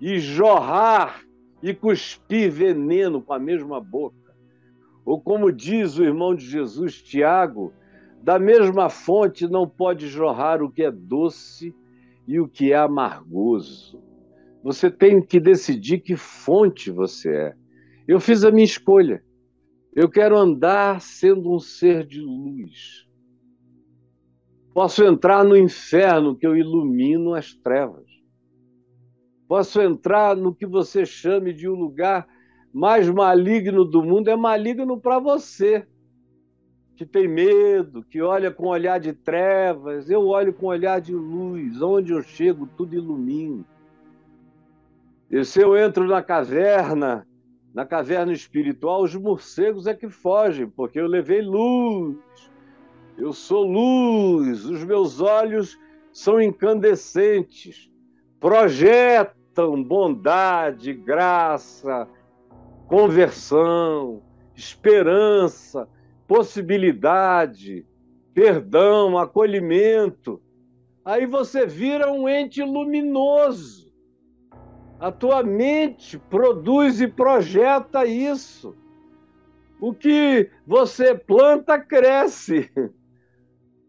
e 0.02 0.18
jorrar 0.18 1.22
e 1.62 1.76
cuspir 1.76 2.50
veneno 2.50 3.22
com 3.22 3.34
a 3.34 3.40
mesma 3.40 3.80
boca. 3.80 4.36
Ou 5.06 5.22
como 5.22 5.52
diz 5.52 6.00
o 6.00 6.04
irmão 6.04 6.34
de 6.34 6.46
Jesus, 6.46 7.00
Tiago, 7.04 7.72
da 8.22 8.38
mesma 8.38 8.90
fonte 8.90 9.48
não 9.48 9.68
pode 9.68 10.08
jorrar 10.08 10.62
o 10.62 10.72
que 10.72 10.84
é 10.84 10.92
doce 10.92 11.74
e 12.28 12.40
o 12.40 12.48
que 12.48 12.74
é 12.74 12.78
amargoso. 12.78 14.02
Você 14.64 14.92
tem 14.92 15.22
que 15.22 15.40
decidir 15.40 16.00
que 16.00 16.16
fonte 16.16 16.92
você 16.92 17.30
é. 17.30 17.56
Eu 18.08 18.20
fiz 18.20 18.44
a 18.44 18.52
minha 18.52 18.66
escolha. 18.66 19.24
Eu 19.96 20.10
quero 20.10 20.38
andar 20.38 21.02
sendo 21.02 21.54
um 21.54 21.60
ser 21.60 22.06
de 22.06 22.20
luz. 22.20 23.08
Posso 24.74 25.04
entrar 25.04 25.44
no 25.44 25.58
inferno 25.58 26.36
que 26.36 26.46
eu 26.46 26.56
ilumino 26.56 27.34
as 27.34 27.54
trevas. 27.54 28.06
Posso 29.48 29.82
entrar 29.82 30.36
no 30.36 30.54
que 30.54 30.66
você 30.66 31.06
chame 31.06 31.54
de 31.54 31.68
um 31.68 31.74
lugar 31.74 32.28
mais 32.74 33.10
maligno 33.10 33.86
do 33.86 34.04
mundo, 34.04 34.30
é 34.30 34.36
maligno 34.36 35.00
para 35.00 35.18
você, 35.18 35.88
que 36.98 37.06
tem 37.06 37.28
medo, 37.28 38.04
que 38.04 38.24
olha 38.24 38.50
com 38.50 38.66
olhar 38.68 39.00
de 39.00 39.14
trevas. 39.14 40.10
Eu 40.10 40.28
olho 40.28 40.52
com 40.52 40.66
olhar 40.66 41.00
de 41.00 41.14
luz. 41.14 41.80
Onde 41.80 42.12
eu 42.12 42.24
chego, 42.24 42.68
tudo 42.76 42.96
ilumina. 42.96 43.64
E 45.30 45.46
se 45.46 45.62
eu 45.62 45.78
entro 45.78 46.08
na 46.08 46.24
caverna, 46.24 47.28
na 47.72 47.86
caverna 47.86 48.34
espiritual, 48.34 49.04
os 49.04 49.16
morcegos 49.16 49.86
é 49.86 49.94
que 49.94 50.10
fogem, 50.10 50.68
porque 50.68 51.00
eu 51.00 51.06
levei 51.06 51.42
luz. 51.42 52.18
Eu 53.16 53.32
sou 53.32 53.64
luz, 53.64 54.66
os 54.66 54.84
meus 54.84 55.22
olhos 55.22 55.78
são 56.12 56.42
incandescentes, 56.42 57.92
projetam 58.40 59.84
bondade, 59.84 60.94
graça, 60.94 62.08
conversão, 62.88 64.24
esperança, 64.56 65.88
possibilidade, 66.28 67.86
perdão, 68.34 69.18
acolhimento. 69.18 70.42
Aí 71.04 71.26
você 71.26 71.66
vira 71.66 72.12
um 72.12 72.28
ente 72.28 72.62
luminoso 72.62 73.88
a 75.00 75.12
tua 75.12 75.44
mente 75.44 76.18
produz 76.18 77.00
e 77.02 77.08
projeta 77.08 78.06
isso. 78.06 78.76
O 79.80 79.94
que 79.94 80.50
você 80.66 81.14
planta, 81.14 81.80
cresce. 81.80 82.72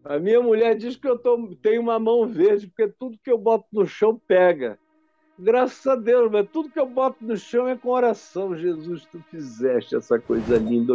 A 0.04 0.18
minha 0.18 0.40
mulher 0.40 0.76
diz 0.76 0.96
que 0.96 1.08
eu 1.08 1.18
tô, 1.18 1.54
tenho 1.62 1.80
uma 1.80 1.98
mão 1.98 2.26
verde, 2.26 2.66
porque 2.66 2.92
tudo 2.98 3.18
que 3.22 3.30
eu 3.30 3.38
boto 3.38 3.66
no 3.72 3.86
chão 3.86 4.20
pega. 4.26 4.78
Graças 5.38 5.86
a 5.86 5.96
Deus, 5.96 6.30
mas 6.30 6.48
tudo 6.50 6.70
que 6.70 6.80
eu 6.80 6.86
boto 6.86 7.24
no 7.24 7.36
chão 7.36 7.68
é 7.68 7.76
com 7.76 7.90
oração. 7.90 8.56
Jesus, 8.56 9.06
tu 9.06 9.22
fizeste 9.30 9.96
essa 9.96 10.18
coisa 10.18 10.58
linda. 10.58 10.94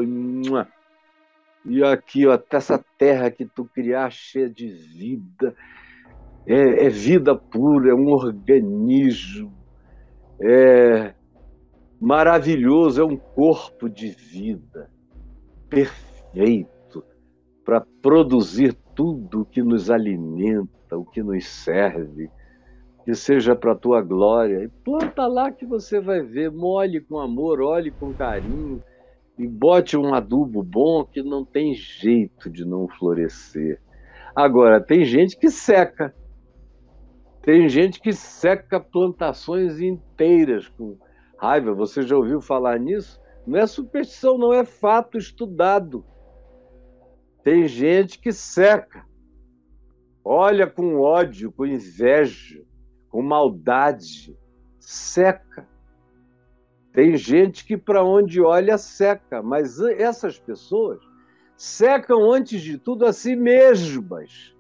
E 1.66 1.84
aqui, 1.84 2.28
ó, 2.28 2.38
essa 2.52 2.84
terra 2.98 3.32
que 3.32 3.46
tu 3.46 3.66
criaste 3.66 4.32
cheia 4.32 4.50
de 4.50 4.68
vida. 4.68 5.56
É, 6.46 6.88
é 6.88 6.90
vida 6.90 7.36
pura, 7.36 7.92
é 7.92 7.94
um 7.94 8.10
organismo 8.10 9.64
é 10.42 11.14
maravilhoso, 12.00 13.02
é 13.02 13.06
um 13.06 13.16
corpo 13.16 13.90
de 13.90 14.10
vida 14.10 14.90
perfeito 15.70 17.04
para 17.64 17.82
produzir 18.02 18.74
tudo 18.94 19.42
o 19.42 19.46
que 19.46 19.64
nos 19.64 19.90
alimenta, 19.90 20.98
o 20.98 21.06
que 21.06 21.24
nos 21.24 21.48
serve, 21.48 22.30
que 23.06 23.16
seja 23.16 23.56
para 23.56 23.72
a 23.72 23.78
tua 23.78 24.02
glória. 24.02 24.64
E 24.64 24.68
planta 24.68 25.26
lá 25.28 25.50
que 25.50 25.66
você 25.66 26.02
vai 26.02 26.22
ver, 26.22 26.52
molhe 26.52 27.00
com 27.00 27.20
amor, 27.20 27.62
olhe 27.62 27.90
com 27.90 28.14
carinho 28.14 28.84
e 29.38 29.48
bote 29.48 29.98
um 29.98 30.14
adubo 30.14 30.62
bom 30.62 31.04
que 31.04 31.24
não 31.24 31.44
tem 31.44 31.74
jeito 31.74 32.50
de 32.50 32.66
não 32.66 32.88
florescer. 32.88 33.82
Agora, 34.36 34.82
tem 34.82 35.06
gente 35.06 35.38
que 35.38 35.50
seca. 35.50 36.14
Tem 37.42 37.68
gente 37.68 38.00
que 38.00 38.14
seca 38.14 38.80
plantações 38.80 39.80
inteiras 39.80 40.68
com 40.68 40.98
raiva. 41.38 41.74
Você 41.74 42.04
já 42.04 42.16
ouviu 42.16 42.42
falar 42.42 42.80
nisso? 42.80 43.20
Não 43.46 43.60
é 43.60 43.68
superstição, 43.68 44.38
não 44.38 44.54
é 44.54 44.64
fato 44.64 45.18
estudado. 45.18 46.06
Tem 47.44 47.68
gente 47.68 48.20
que 48.20 48.32
seca, 48.32 49.06
olha 50.24 50.66
com 50.66 51.02
ódio, 51.02 51.52
com 51.52 51.66
inveja, 51.66 52.64
com 53.10 53.22
maldade, 53.22 54.34
seca. 54.80 55.68
Tem 56.94 57.18
gente 57.18 57.66
que 57.66 57.76
para 57.76 58.04
onde 58.04 58.40
olha 58.40 58.78
seca, 58.78 59.42
mas 59.42 59.80
essas 59.80 60.40
pessoas 60.40 61.00
secam 61.58 62.32
antes 62.32 62.62
de 62.62 62.78
tudo 62.78 63.06
a 63.06 63.12
si 63.12 63.36
mesmas. 63.36 64.56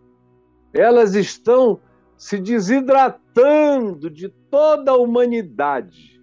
Elas 0.74 1.14
estão 1.14 1.80
se 2.18 2.40
desidratando 2.40 4.10
de 4.10 4.30
toda 4.50 4.92
a 4.92 4.98
humanidade. 4.98 6.20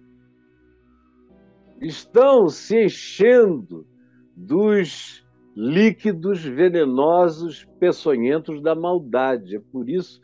Estão 1.79 2.49
se 2.49 2.83
enchendo 2.83 3.87
dos 4.35 5.25
líquidos 5.55 6.43
venenosos, 6.43 7.65
peçonhentos 7.79 8.61
da 8.61 8.75
maldade. 8.75 9.55
É 9.55 9.59
por 9.59 9.89
isso 9.89 10.19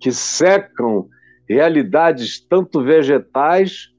que 0.00 0.10
secam 0.10 1.08
realidades 1.48 2.40
tanto 2.40 2.82
vegetais 2.82 3.94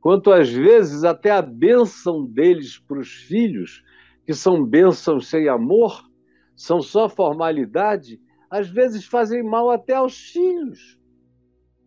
quanto 0.00 0.30
às 0.32 0.48
vezes 0.48 1.04
até 1.04 1.30
a 1.30 1.42
bênção 1.42 2.24
deles 2.24 2.78
para 2.78 2.98
os 2.98 3.12
filhos, 3.12 3.84
que 4.24 4.34
são 4.34 4.64
bênçãos 4.64 5.28
sem 5.28 5.48
amor, 5.48 6.08
são 6.54 6.80
só 6.80 7.08
formalidade, 7.08 8.20
às 8.50 8.68
vezes 8.68 9.04
fazem 9.04 9.42
mal 9.42 9.70
até 9.70 9.94
aos 9.94 10.18
filhos. 10.18 10.98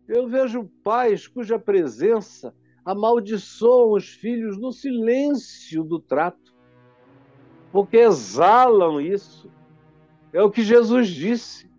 Eu 0.08 0.28
vejo 0.28 0.70
pais 0.82 1.26
cuja 1.26 1.58
presença 1.58 2.54
amaldiçoam 2.84 3.92
os 3.92 4.08
filhos 4.08 4.58
no 4.58 4.72
silêncio 4.72 5.84
do 5.84 5.98
trato, 5.98 6.54
porque 7.70 7.96
exalam 7.98 9.00
isso. 9.00 9.50
É 10.32 10.42
o 10.42 10.50
que 10.50 10.62
Jesus 10.62 11.08
disse. 11.08 11.70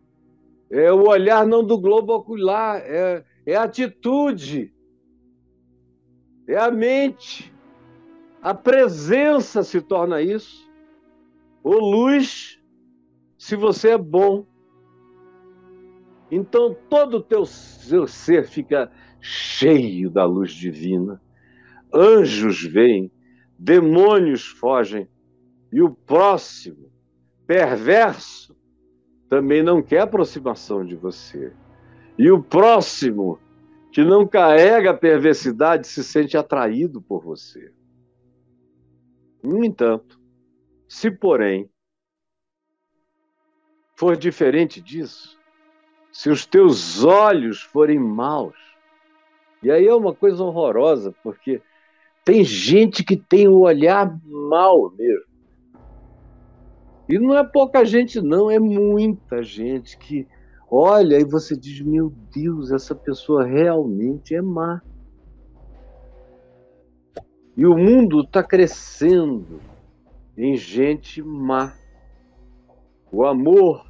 É 0.71 0.91
o 0.91 1.07
olhar 1.07 1.45
não 1.45 1.63
do 1.63 1.77
globo 1.77 2.13
ocular, 2.15 2.81
é, 2.83 3.23
é 3.45 3.55
atitude, 3.55 4.72
é 6.47 6.57
a 6.57 6.69
mente. 6.71 7.53
A 8.41 8.53
presença 8.53 9.63
se 9.63 9.81
torna 9.81 10.21
isso. 10.21 10.69
Ou 11.63 11.79
luz, 11.79 12.59
se 13.37 13.55
você 13.55 13.91
é 13.91 13.97
bom. 13.97 14.45
Então 16.29 16.75
todo 16.89 17.17
o 17.17 17.23
teu 17.23 17.45
seu 17.45 18.07
ser 18.07 18.47
fica 18.47 18.91
cheio 19.19 20.09
da 20.09 20.25
luz 20.25 20.51
divina. 20.51 21.21
Anjos 21.93 22.63
vêm, 22.63 23.11
demônios 23.57 24.45
fogem, 24.45 25.07
e 25.71 25.81
o 25.81 25.89
próximo, 25.89 26.91
perverso, 27.47 28.55
também 29.29 29.63
não 29.63 29.81
quer 29.81 30.01
aproximação 30.01 30.85
de 30.85 30.95
você. 30.95 31.53
E 32.17 32.29
o 32.29 32.43
próximo, 32.43 33.39
que 33.93 34.03
não 34.03 34.27
carrega 34.27 34.89
a 34.89 34.97
perversidade, 34.97 35.87
se 35.87 36.03
sente 36.03 36.35
atraído 36.35 36.99
por 36.99 37.23
você. 37.23 37.71
No 39.43 39.63
entanto, 39.63 40.19
se 40.87 41.11
porém 41.11 41.69
for 43.95 44.17
diferente 44.17 44.81
disso, 44.81 45.39
se 46.11 46.31
os 46.31 46.43
teus 46.43 47.03
olhos 47.03 47.61
forem 47.61 47.99
maus. 47.99 48.55
E 49.61 49.69
aí 49.69 49.85
é 49.85 49.93
uma 49.93 50.15
coisa 50.15 50.43
horrorosa, 50.43 51.13
porque 51.21 51.61
tem 52.25 52.43
gente 52.43 53.03
que 53.03 53.15
tem 53.15 53.47
o 53.47 53.59
olhar 53.59 54.19
mal 54.25 54.89
mesmo. 54.89 55.31
E 57.07 57.19
não 57.19 57.37
é 57.37 57.43
pouca 57.43 57.85
gente, 57.85 58.19
não, 58.19 58.49
é 58.49 58.57
muita 58.57 59.43
gente 59.43 59.95
que 59.99 60.27
olha 60.73 61.19
e 61.19 61.23
você 61.23 61.55
diz: 61.55 61.81
meu 61.81 62.11
Deus, 62.33 62.71
essa 62.71 62.95
pessoa 62.95 63.45
realmente 63.45 64.33
é 64.33 64.41
má. 64.41 64.81
E 67.55 67.65
o 67.67 67.77
mundo 67.77 68.21
está 68.21 68.41
crescendo 68.41 69.61
em 70.35 70.57
gente 70.57 71.21
má. 71.21 71.75
O 73.11 73.23
amor 73.23 73.85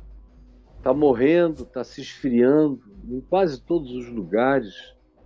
está 0.78 0.94
morrendo, 0.94 1.64
está 1.64 1.82
se 1.82 2.02
esfriando 2.02 2.82
em 3.08 3.22
quase 3.22 3.62
todos 3.62 3.90
os 3.92 4.10
lugares, 4.10 4.74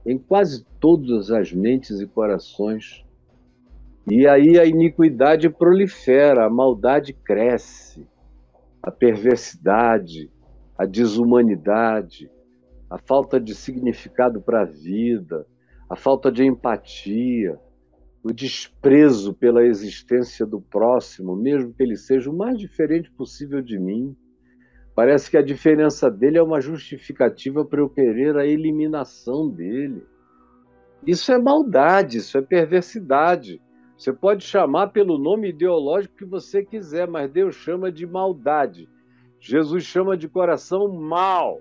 em 0.06 0.20
quase 0.20 0.64
todas 0.80 1.32
as 1.32 1.52
mentes 1.52 2.00
e 2.00 2.06
corações. 2.06 3.04
E 4.08 4.28
aí 4.28 4.60
a 4.60 4.66
iniquidade 4.66 5.50
prolifera, 5.50 6.46
a 6.46 6.50
maldade 6.50 7.12
cresce, 7.12 8.08
a 8.84 8.92
perversidade, 8.92 10.30
a 10.78 10.86
desumanidade, 10.86 12.30
a 12.90 12.98
falta 12.98 13.40
de 13.40 13.56
significado 13.56 14.42
para 14.42 14.62
a 14.62 14.66
vida, 14.66 15.46
a 15.90 15.96
falta 15.96 16.32
de 16.32 16.44
empatia, 16.46 17.60
o 18.24 18.32
desprezo 18.32 19.34
pela 19.34 19.64
existência 19.64 20.46
do 20.46 20.62
próximo, 20.62 21.36
mesmo 21.36 21.74
que 21.74 21.84
ele 21.84 21.96
seja 21.96 22.30
o 22.30 22.38
mais 22.38 22.58
diferente 22.58 23.12
possível 23.12 23.62
de 23.62 23.80
mim 23.80 24.16
Parece 24.98 25.30
que 25.30 25.38
a 25.38 25.44
diferença 25.44 26.10
dele 26.10 26.40
é 26.40 26.42
uma 26.42 26.60
justificativa 26.60 27.64
para 27.64 27.80
eu 27.80 27.88
querer 27.88 28.36
a 28.36 28.48
eliminação 28.48 29.48
dele. 29.48 30.04
Isso 31.06 31.32
é 31.32 31.38
maldade, 31.38 32.18
isso 32.18 32.36
é 32.36 32.42
perversidade. 32.42 33.62
Você 33.96 34.12
pode 34.12 34.44
chamar 34.44 34.88
pelo 34.88 35.20
nome 35.20 35.50
ideológico 35.50 36.16
que 36.16 36.26
você 36.26 36.66
quiser, 36.66 37.08
mas 37.08 37.32
Deus 37.32 37.54
chama 37.54 37.92
de 37.92 38.08
maldade. 38.08 38.90
Jesus 39.40 39.84
chama 39.84 40.18
de 40.18 40.28
coração 40.28 40.88
mau. 40.88 41.60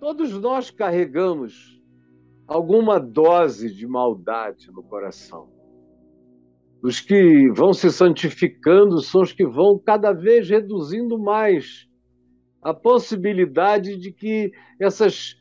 Todos 0.00 0.32
nós 0.38 0.70
carregamos 0.70 1.80
alguma 2.46 2.98
dose 3.00 3.72
de 3.72 3.86
maldade 3.86 4.70
no 4.70 4.82
coração. 4.82 5.48
Os 6.82 7.00
que 7.00 7.50
vão 7.52 7.72
se 7.72 7.90
santificando 7.90 9.00
são 9.00 9.22
os 9.22 9.32
que 9.32 9.46
vão 9.46 9.78
cada 9.78 10.12
vez 10.12 10.50
reduzindo 10.50 11.18
mais 11.18 11.88
a 12.60 12.74
possibilidade 12.74 13.96
de 13.96 14.12
que 14.12 14.52
essas 14.80 15.36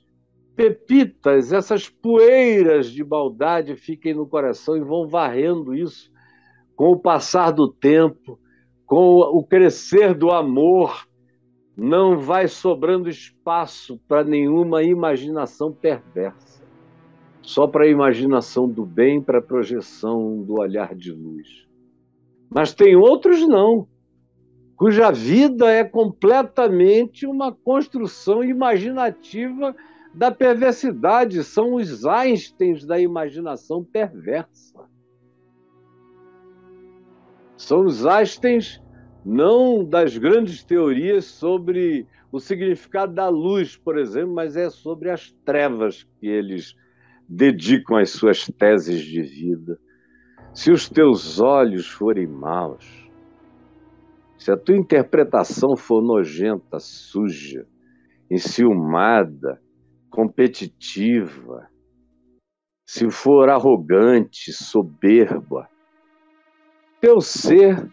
pepitas, 0.55 1.51
essas 1.51 1.89
poeiras 1.89 2.89
de 2.89 3.03
maldade 3.03 3.76
fiquem 3.76 4.14
no 4.14 4.28
coração 4.28 4.78
e 4.78 4.84
vão 4.84 5.07
varrendo 5.07 5.74
isso 5.74 6.11
com 6.76 6.91
o 6.91 6.99
passar 6.99 7.51
do 7.51 7.72
tempo, 7.72 8.39
com 8.86 9.19
o 9.19 9.43
crescer 9.43 10.13
do 10.13 10.31
amor. 10.31 11.07
Não 11.75 12.19
vai 12.19 12.47
sobrando 12.47 13.09
espaço 13.09 13.99
para 14.07 14.23
nenhuma 14.23 14.84
imaginação 14.84 15.71
perversa, 15.71 16.63
só 17.41 17.65
para 17.65 17.86
a 17.86 17.89
imaginação 17.89 18.69
do 18.69 18.86
bem, 18.86 19.19
para 19.19 19.39
a 19.39 19.41
projeção 19.41 20.43
do 20.43 20.59
olhar 20.59 20.93
de 20.93 21.11
luz. 21.11 21.67
Mas 22.47 22.75
tem 22.75 22.95
outros 22.95 23.47
não, 23.47 23.88
cuja 24.75 25.11
vida 25.11 25.71
é 25.71 25.84
completamente 25.84 27.25
uma 27.25 27.51
construção 27.51 28.43
imaginativa 28.43 29.75
da 30.13 30.29
perversidade, 30.29 31.43
são 31.43 31.73
os 31.73 32.05
Einsteins 32.05 32.86
da 32.86 32.99
imaginação 32.99 33.84
perversa. 33.84 34.79
São 37.57 37.85
os 37.85 38.05
Einsteins 38.05 38.81
não 39.25 39.85
das 39.85 40.17
grandes 40.17 40.63
teorias 40.63 41.25
sobre 41.25 42.07
o 42.31 42.39
significado 42.39 43.13
da 43.13 43.29
luz, 43.29 43.77
por 43.77 43.97
exemplo, 43.97 44.33
mas 44.33 44.57
é 44.57 44.69
sobre 44.69 45.09
as 45.09 45.31
trevas 45.45 46.03
que 46.19 46.27
eles 46.27 46.75
dedicam 47.29 47.97
as 47.97 48.09
suas 48.09 48.45
teses 48.47 49.01
de 49.01 49.21
vida. 49.21 49.79
Se 50.53 50.71
os 50.71 50.89
teus 50.89 51.39
olhos 51.39 51.87
forem 51.87 52.27
maus, 52.27 53.09
se 54.37 54.51
a 54.51 54.57
tua 54.57 54.75
interpretação 54.75 55.75
for 55.77 56.01
nojenta, 56.01 56.79
suja, 56.79 57.65
enciumada, 58.29 59.61
competitiva, 60.09 61.69
se 62.85 63.09
for 63.09 63.49
arrogante, 63.49 64.51
soberba, 64.51 65.69
teu 67.03 67.19
ser 67.19 67.85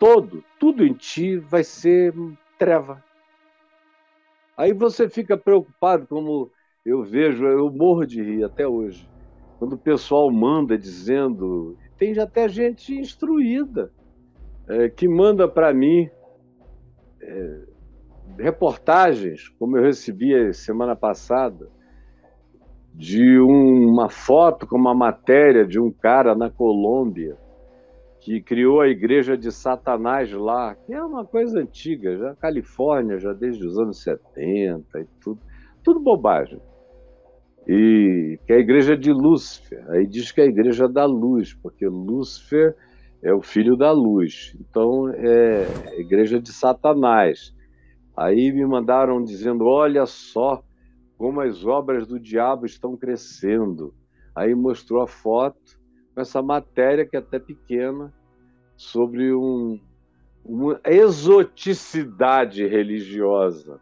todo, 0.00 0.42
tudo 0.58 0.84
em 0.84 0.92
ti 0.92 1.36
vai 1.36 1.62
ser 1.62 2.12
treva. 2.58 3.04
Aí 4.56 4.72
você 4.72 5.08
fica 5.08 5.36
preocupado, 5.36 6.08
como 6.08 6.50
eu 6.84 7.04
vejo, 7.04 7.46
eu 7.46 7.70
morro 7.70 8.04
de 8.04 8.20
rir 8.20 8.42
até 8.42 8.66
hoje, 8.66 9.08
quando 9.60 9.74
o 9.74 9.78
pessoal 9.78 10.28
manda 10.32 10.76
dizendo, 10.76 11.78
tem 11.96 12.18
até 12.18 12.48
gente 12.48 12.98
instruída 12.98 13.92
é, 14.66 14.88
que 14.88 15.06
manda 15.06 15.46
para 15.46 15.72
mim 15.72 16.10
é, 17.22 17.60
reportagens, 18.40 19.48
como 19.50 19.76
eu 19.76 19.84
recebi 19.84 20.52
semana 20.52 20.96
passada, 20.96 21.70
de 22.92 23.38
uma 23.38 24.08
foto 24.08 24.66
com 24.66 24.76
uma 24.76 24.96
matéria 24.96 25.64
de 25.64 25.78
um 25.78 25.92
cara 25.92 26.34
na 26.34 26.50
Colômbia 26.50 27.38
que 28.28 28.42
criou 28.42 28.82
a 28.82 28.88
igreja 28.88 29.38
de 29.38 29.50
Satanás 29.50 30.30
lá, 30.30 30.74
que 30.74 30.92
é 30.92 31.02
uma 31.02 31.24
coisa 31.24 31.60
antiga, 31.60 32.14
já 32.14 32.34
Califórnia, 32.34 33.18
já 33.18 33.32
desde 33.32 33.66
os 33.66 33.78
anos 33.78 34.02
70 34.02 35.00
e 35.00 35.06
tudo, 35.18 35.40
tudo 35.82 35.98
bobagem. 35.98 36.60
E 37.66 38.38
que 38.46 38.52
é 38.52 38.56
a 38.56 38.60
igreja 38.60 38.94
de 38.94 39.10
Lúcifer. 39.10 39.82
Aí 39.88 40.06
diz 40.06 40.30
que 40.30 40.42
é 40.42 40.44
a 40.44 40.48
igreja 40.48 40.86
da 40.86 41.06
luz, 41.06 41.54
porque 41.54 41.86
Lúcifer 41.86 42.76
é 43.22 43.32
o 43.32 43.40
filho 43.40 43.78
da 43.78 43.92
luz. 43.92 44.54
Então 44.60 45.08
é 45.08 45.66
a 45.88 45.94
igreja 45.98 46.38
de 46.38 46.52
Satanás. 46.52 47.54
Aí 48.14 48.52
me 48.52 48.66
mandaram 48.66 49.22
dizendo: 49.22 49.64
olha 49.64 50.04
só 50.04 50.62
como 51.16 51.40
as 51.40 51.64
obras 51.64 52.06
do 52.06 52.20
diabo 52.20 52.66
estão 52.66 52.94
crescendo. 52.94 53.94
Aí 54.36 54.54
mostrou 54.54 55.02
a 55.02 55.06
foto 55.06 55.78
com 56.14 56.20
essa 56.20 56.42
matéria, 56.42 57.06
que 57.06 57.16
é 57.16 57.20
até 57.20 57.38
pequena, 57.38 58.12
sobre 58.78 59.34
um, 59.34 59.78
uma 60.44 60.80
exoticidade 60.84 62.64
religiosa 62.64 63.80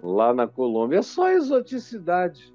lá 0.00 0.34
na 0.34 0.46
Colômbia. 0.46 0.98
É 0.98 1.02
só 1.02 1.30
exoticidade. 1.30 2.54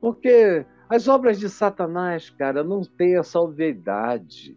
Porque 0.00 0.64
as 0.88 1.08
obras 1.08 1.40
de 1.40 1.48
Satanás, 1.48 2.30
cara, 2.30 2.62
não 2.62 2.82
têm 2.82 3.18
essa 3.18 3.40
obviedade. 3.40 4.56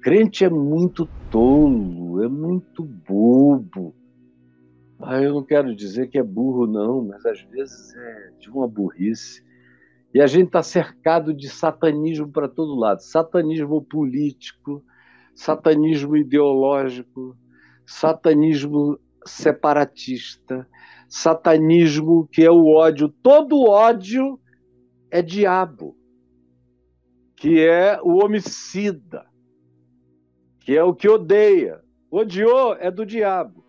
Crente 0.00 0.44
é 0.44 0.48
muito 0.48 1.08
tolo, 1.28 2.22
é 2.22 2.28
muito 2.28 2.84
bobo. 2.84 3.94
Ah, 5.00 5.20
eu 5.20 5.34
não 5.34 5.42
quero 5.42 5.74
dizer 5.74 6.06
que 6.08 6.18
é 6.18 6.22
burro, 6.22 6.68
não, 6.68 7.04
mas 7.04 7.26
às 7.26 7.42
vezes 7.42 7.94
é 7.96 8.30
de 8.38 8.48
uma 8.48 8.68
burrice. 8.68 9.42
E 10.14 10.20
a 10.20 10.26
gente 10.28 10.46
está 10.46 10.62
cercado 10.62 11.34
de 11.34 11.48
satanismo 11.48 12.30
para 12.30 12.48
todo 12.48 12.78
lado 12.78 13.00
satanismo 13.00 13.82
político, 13.82 14.84
satanismo 15.34 16.16
ideológico, 16.16 17.36
satanismo 17.86 18.98
separatista, 19.26 20.68
satanismo 21.08 22.28
que 22.30 22.44
é 22.44 22.50
o 22.50 22.66
ódio. 22.74 23.08
Todo 23.22 23.68
ódio 23.68 24.38
é 25.10 25.22
diabo, 25.22 25.96
que 27.36 27.60
é 27.60 28.00
o 28.02 28.24
homicida, 28.24 29.26
que 30.60 30.76
é 30.76 30.82
o 30.82 30.94
que 30.94 31.08
odeia. 31.08 31.82
Odiou 32.10 32.74
é 32.74 32.90
do 32.90 33.04
diabo 33.04 33.64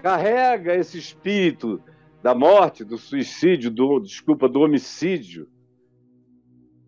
carrega 0.00 0.74
esse 0.74 0.98
espírito 0.98 1.80
da 2.22 2.34
morte, 2.34 2.84
do 2.84 2.98
suicídio, 2.98 3.70
do, 3.70 4.00
desculpa, 4.00 4.48
do 4.48 4.60
homicídio, 4.60 5.48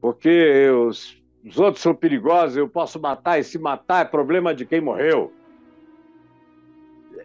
porque 0.00 0.68
os, 0.70 1.21
os 1.44 1.58
outros 1.58 1.82
são 1.82 1.94
perigosos, 1.94 2.56
eu 2.56 2.68
posso 2.68 3.00
matar, 3.00 3.38
e 3.38 3.44
se 3.44 3.58
matar 3.58 4.06
é 4.06 4.08
problema 4.08 4.54
de 4.54 4.64
quem 4.64 4.80
morreu. 4.80 5.32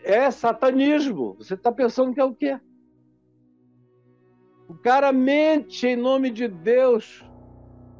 É 0.03 0.31
satanismo. 0.31 1.35
Você 1.37 1.53
está 1.53 1.71
pensando 1.71 2.13
que 2.13 2.19
é 2.19 2.23
o 2.23 2.33
quê? 2.33 2.59
O 4.67 4.73
cara 4.73 5.11
mente 5.11 5.85
em 5.87 5.95
nome 5.95 6.29
de 6.29 6.47
Deus, 6.47 7.23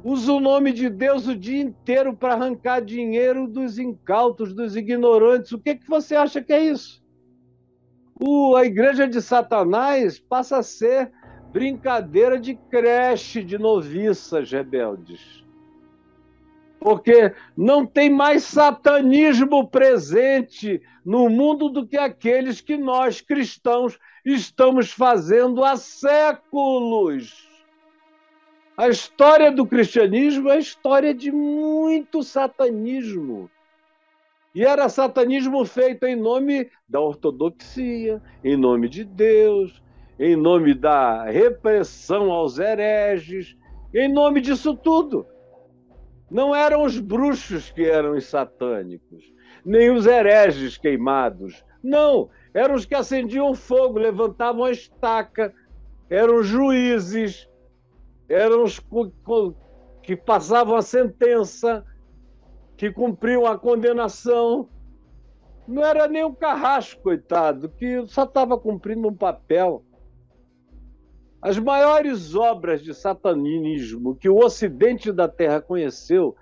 usa 0.04 0.32
o 0.32 0.40
nome 0.40 0.72
de 0.72 0.88
Deus 0.88 1.26
o 1.26 1.36
dia 1.36 1.62
inteiro 1.62 2.14
para 2.14 2.34
arrancar 2.34 2.80
dinheiro 2.80 3.46
dos 3.46 3.78
incautos, 3.78 4.52
dos 4.52 4.76
ignorantes. 4.76 5.52
O 5.52 5.58
que, 5.58 5.76
que 5.76 5.88
você 5.88 6.16
acha 6.16 6.42
que 6.42 6.52
é 6.52 6.64
isso? 6.64 7.02
O, 8.20 8.56
a 8.56 8.64
igreja 8.64 9.06
de 9.06 9.22
Satanás 9.22 10.18
passa 10.18 10.58
a 10.58 10.62
ser 10.62 11.12
brincadeira 11.52 12.38
de 12.38 12.54
creche 12.54 13.42
de 13.42 13.56
noviças 13.56 14.50
rebeldes. 14.50 15.47
Porque 16.80 17.32
não 17.56 17.84
tem 17.84 18.08
mais 18.08 18.44
satanismo 18.44 19.66
presente 19.68 20.80
no 21.04 21.28
mundo 21.28 21.68
do 21.68 21.86
que 21.86 21.96
aqueles 21.96 22.60
que 22.60 22.76
nós 22.76 23.20
cristãos 23.20 23.98
estamos 24.24 24.92
fazendo 24.92 25.64
há 25.64 25.76
séculos. 25.76 27.48
A 28.76 28.88
história 28.88 29.50
do 29.50 29.66
cristianismo 29.66 30.48
é 30.48 30.52
a 30.52 30.58
história 30.58 31.12
de 31.12 31.32
muito 31.32 32.22
satanismo. 32.22 33.50
E 34.54 34.64
era 34.64 34.88
satanismo 34.88 35.64
feito 35.64 36.06
em 36.06 36.14
nome 36.14 36.70
da 36.88 37.00
ortodoxia, 37.00 38.22
em 38.42 38.56
nome 38.56 38.88
de 38.88 39.02
Deus, 39.02 39.82
em 40.18 40.36
nome 40.36 40.74
da 40.74 41.24
repressão 41.24 42.30
aos 42.30 42.58
hereges, 42.58 43.56
em 43.94 44.08
nome 44.08 44.40
disso 44.40 44.76
tudo. 44.76 45.26
Não 46.30 46.54
eram 46.54 46.84
os 46.84 46.98
bruxos 46.98 47.70
que 47.70 47.84
eram 47.84 48.12
os 48.12 48.26
satânicos, 48.26 49.32
nem 49.64 49.90
os 49.90 50.06
hereges 50.06 50.76
queimados. 50.76 51.64
Não, 51.82 52.28
eram 52.52 52.74
os 52.74 52.84
que 52.84 52.94
acendiam 52.94 53.54
fogo, 53.54 53.98
levantavam 53.98 54.64
a 54.64 54.70
estaca, 54.70 55.54
eram 56.10 56.42
juízes, 56.42 57.48
eram 58.28 58.64
os 58.64 58.80
que 60.02 60.16
passavam 60.16 60.76
a 60.76 60.82
sentença, 60.82 61.84
que 62.76 62.90
cumpriam 62.90 63.46
a 63.46 63.58
condenação. 63.58 64.68
Não 65.66 65.84
era 65.84 66.08
nem 66.08 66.24
o 66.24 66.34
carrasco, 66.34 67.02
coitado, 67.02 67.68
que 67.70 68.06
só 68.06 68.24
estava 68.24 68.58
cumprindo 68.58 69.08
um 69.08 69.14
papel. 69.14 69.84
As 71.40 71.56
maiores 71.56 72.34
obras 72.34 72.82
de 72.82 72.92
satanismo 72.92 74.16
que 74.16 74.28
o 74.28 74.38
ocidente 74.38 75.12
da 75.12 75.28
Terra 75.28 75.60
conheceu 75.60 76.34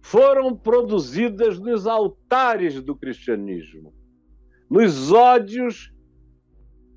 foram 0.00 0.56
produzidas 0.56 1.60
nos 1.60 1.86
altares 1.86 2.82
do 2.82 2.96
cristianismo, 2.96 3.94
nos 4.68 5.12
ódios, 5.12 5.92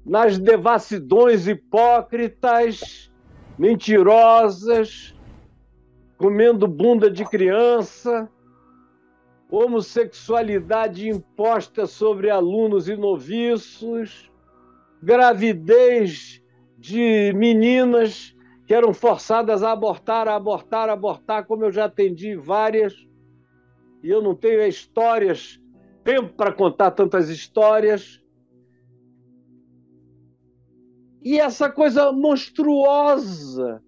nas 0.03 0.39
devassidões 0.39 1.47
hipócritas, 1.47 3.11
mentirosas, 3.59 5.15
comendo 6.17 6.67
bunda 6.67 7.11
de 7.11 7.23
criança, 7.25 8.27
homossexualidade 9.51 11.07
imposta 11.07 11.85
sobre 11.85 12.31
alunos 12.31 12.89
e 12.89 12.95
noviços, 12.95 14.31
gravidez 15.01 16.43
de 16.85 17.33
meninas 17.33 18.35
que 18.67 18.73
eram 18.73 18.93
forçadas 18.93 19.63
a 19.63 19.71
abortar, 19.71 20.27
a 20.27 20.35
abortar, 20.35 20.89
a 20.89 20.93
abortar, 20.93 21.45
como 21.45 21.65
eu 21.65 21.71
já 21.71 21.85
atendi 21.85 22.35
várias, 22.35 22.93
e 24.03 24.09
eu 24.09 24.21
não 24.21 24.35
tenho 24.35 24.61
histórias, 24.67 25.59
tempo 26.03 26.33
para 26.33 26.53
contar 26.53 26.91
tantas 26.91 27.29
histórias. 27.29 28.21
E 31.23 31.39
essa 31.39 31.71
coisa 31.71 32.11
monstruosa 32.11 33.81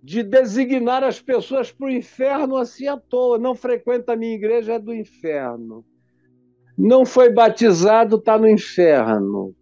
de 0.00 0.22
designar 0.22 1.02
as 1.02 1.20
pessoas 1.20 1.72
para 1.72 1.88
o 1.88 1.90
inferno 1.90 2.56
assim 2.56 2.86
à 2.86 2.96
toa. 2.96 3.36
Não 3.36 3.54
frequenta 3.56 4.12
a 4.12 4.16
minha 4.16 4.34
igreja, 4.34 4.74
é 4.74 4.78
do 4.78 4.94
inferno. 4.94 5.84
Não 6.76 7.04
foi 7.04 7.30
batizado, 7.30 8.14
está 8.14 8.38
no 8.38 8.48
inferno. 8.48 9.56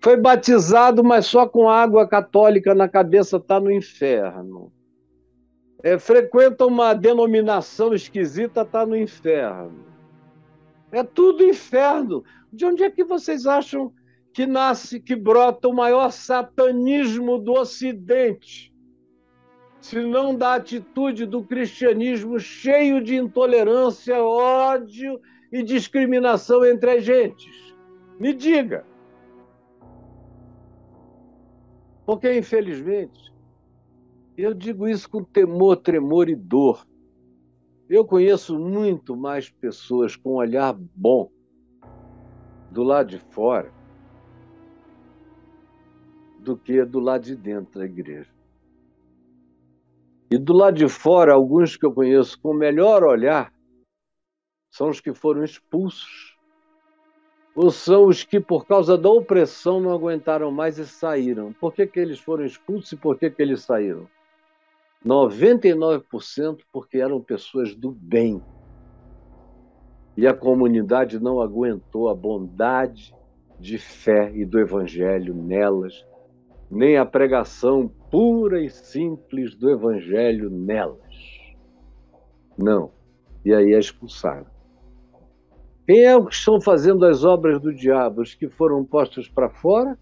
Foi 0.00 0.16
batizado, 0.16 1.02
mas 1.02 1.26
só 1.26 1.46
com 1.46 1.68
água 1.68 2.06
católica 2.06 2.74
na 2.74 2.88
cabeça, 2.88 3.36
está 3.36 3.58
no 3.58 3.70
inferno. 3.70 4.72
É, 5.82 5.98
frequenta 5.98 6.66
uma 6.66 6.94
denominação 6.94 7.92
esquisita, 7.92 8.62
está 8.62 8.86
no 8.86 8.96
inferno. 8.96 9.84
É 10.92 11.02
tudo 11.02 11.44
inferno. 11.44 12.24
De 12.52 12.64
onde 12.64 12.82
é 12.82 12.90
que 12.90 13.04
vocês 13.04 13.46
acham 13.46 13.92
que 14.32 14.46
nasce, 14.46 15.00
que 15.00 15.16
brota 15.16 15.68
o 15.68 15.74
maior 15.74 16.10
satanismo 16.10 17.38
do 17.38 17.52
Ocidente? 17.52 18.72
Se 19.80 20.00
não 20.00 20.34
da 20.34 20.54
atitude 20.54 21.26
do 21.26 21.42
cristianismo 21.42 22.38
cheio 22.38 23.02
de 23.02 23.16
intolerância, 23.16 24.22
ódio 24.22 25.20
e 25.52 25.62
discriminação 25.62 26.64
entre 26.64 26.90
as 26.98 27.04
gentes. 27.04 27.74
Me 28.18 28.32
diga. 28.32 28.84
Porque, 32.08 32.38
infelizmente, 32.38 33.30
eu 34.34 34.54
digo 34.54 34.88
isso 34.88 35.10
com 35.10 35.22
temor, 35.22 35.76
tremor 35.76 36.30
e 36.30 36.34
dor. 36.34 36.88
Eu 37.86 38.02
conheço 38.02 38.58
muito 38.58 39.14
mais 39.14 39.50
pessoas 39.50 40.16
com 40.16 40.30
um 40.30 40.36
olhar 40.36 40.72
bom 40.72 41.30
do 42.70 42.82
lado 42.82 43.10
de 43.10 43.18
fora 43.18 43.70
do 46.38 46.56
que 46.56 46.82
do 46.82 46.98
lado 46.98 47.24
de 47.24 47.36
dentro 47.36 47.78
da 47.78 47.84
igreja. 47.84 48.32
E 50.30 50.38
do 50.38 50.54
lado 50.54 50.78
de 50.78 50.88
fora, 50.88 51.34
alguns 51.34 51.76
que 51.76 51.84
eu 51.84 51.92
conheço 51.92 52.40
com 52.40 52.52
o 52.52 52.58
melhor 52.58 53.04
olhar 53.04 53.52
são 54.70 54.88
os 54.88 54.98
que 54.98 55.12
foram 55.12 55.44
expulsos 55.44 56.37
são 57.70 58.06
os 58.06 58.22
que, 58.22 58.38
por 58.38 58.66
causa 58.66 58.96
da 58.96 59.10
opressão, 59.10 59.80
não 59.80 59.92
aguentaram 59.92 60.50
mais 60.50 60.78
e 60.78 60.86
saíram? 60.86 61.52
Por 61.52 61.72
que, 61.72 61.86
que 61.86 61.98
eles 61.98 62.18
foram 62.18 62.44
expulsos 62.44 62.92
e 62.92 62.96
por 62.96 63.18
que, 63.18 63.30
que 63.30 63.42
eles 63.42 63.62
saíram? 63.62 64.08
99% 65.04 66.60
porque 66.72 66.98
eram 66.98 67.20
pessoas 67.20 67.74
do 67.74 67.90
bem. 67.90 68.42
E 70.16 70.26
a 70.26 70.34
comunidade 70.34 71.20
não 71.20 71.40
aguentou 71.40 72.08
a 72.08 72.14
bondade 72.14 73.14
de 73.58 73.78
fé 73.78 74.32
e 74.34 74.44
do 74.44 74.58
evangelho 74.58 75.34
nelas, 75.34 76.06
nem 76.70 76.96
a 76.96 77.06
pregação 77.06 77.88
pura 78.10 78.60
e 78.60 78.68
simples 78.68 79.54
do 79.54 79.70
evangelho 79.70 80.50
nelas. 80.50 80.98
Não. 82.56 82.90
E 83.44 83.54
aí 83.54 83.72
é 83.72 83.78
expulsaram. 83.78 84.57
Quem 85.88 86.04
é 86.04 86.14
os 86.14 86.26
que 86.26 86.34
estão 86.34 86.60
fazendo 86.60 87.06
as 87.06 87.24
obras 87.24 87.58
do 87.62 87.72
diabo? 87.72 88.20
Os 88.20 88.34
que 88.34 88.46
foram 88.46 88.84
postos 88.84 89.26
para 89.26 89.48
fora 89.48 89.98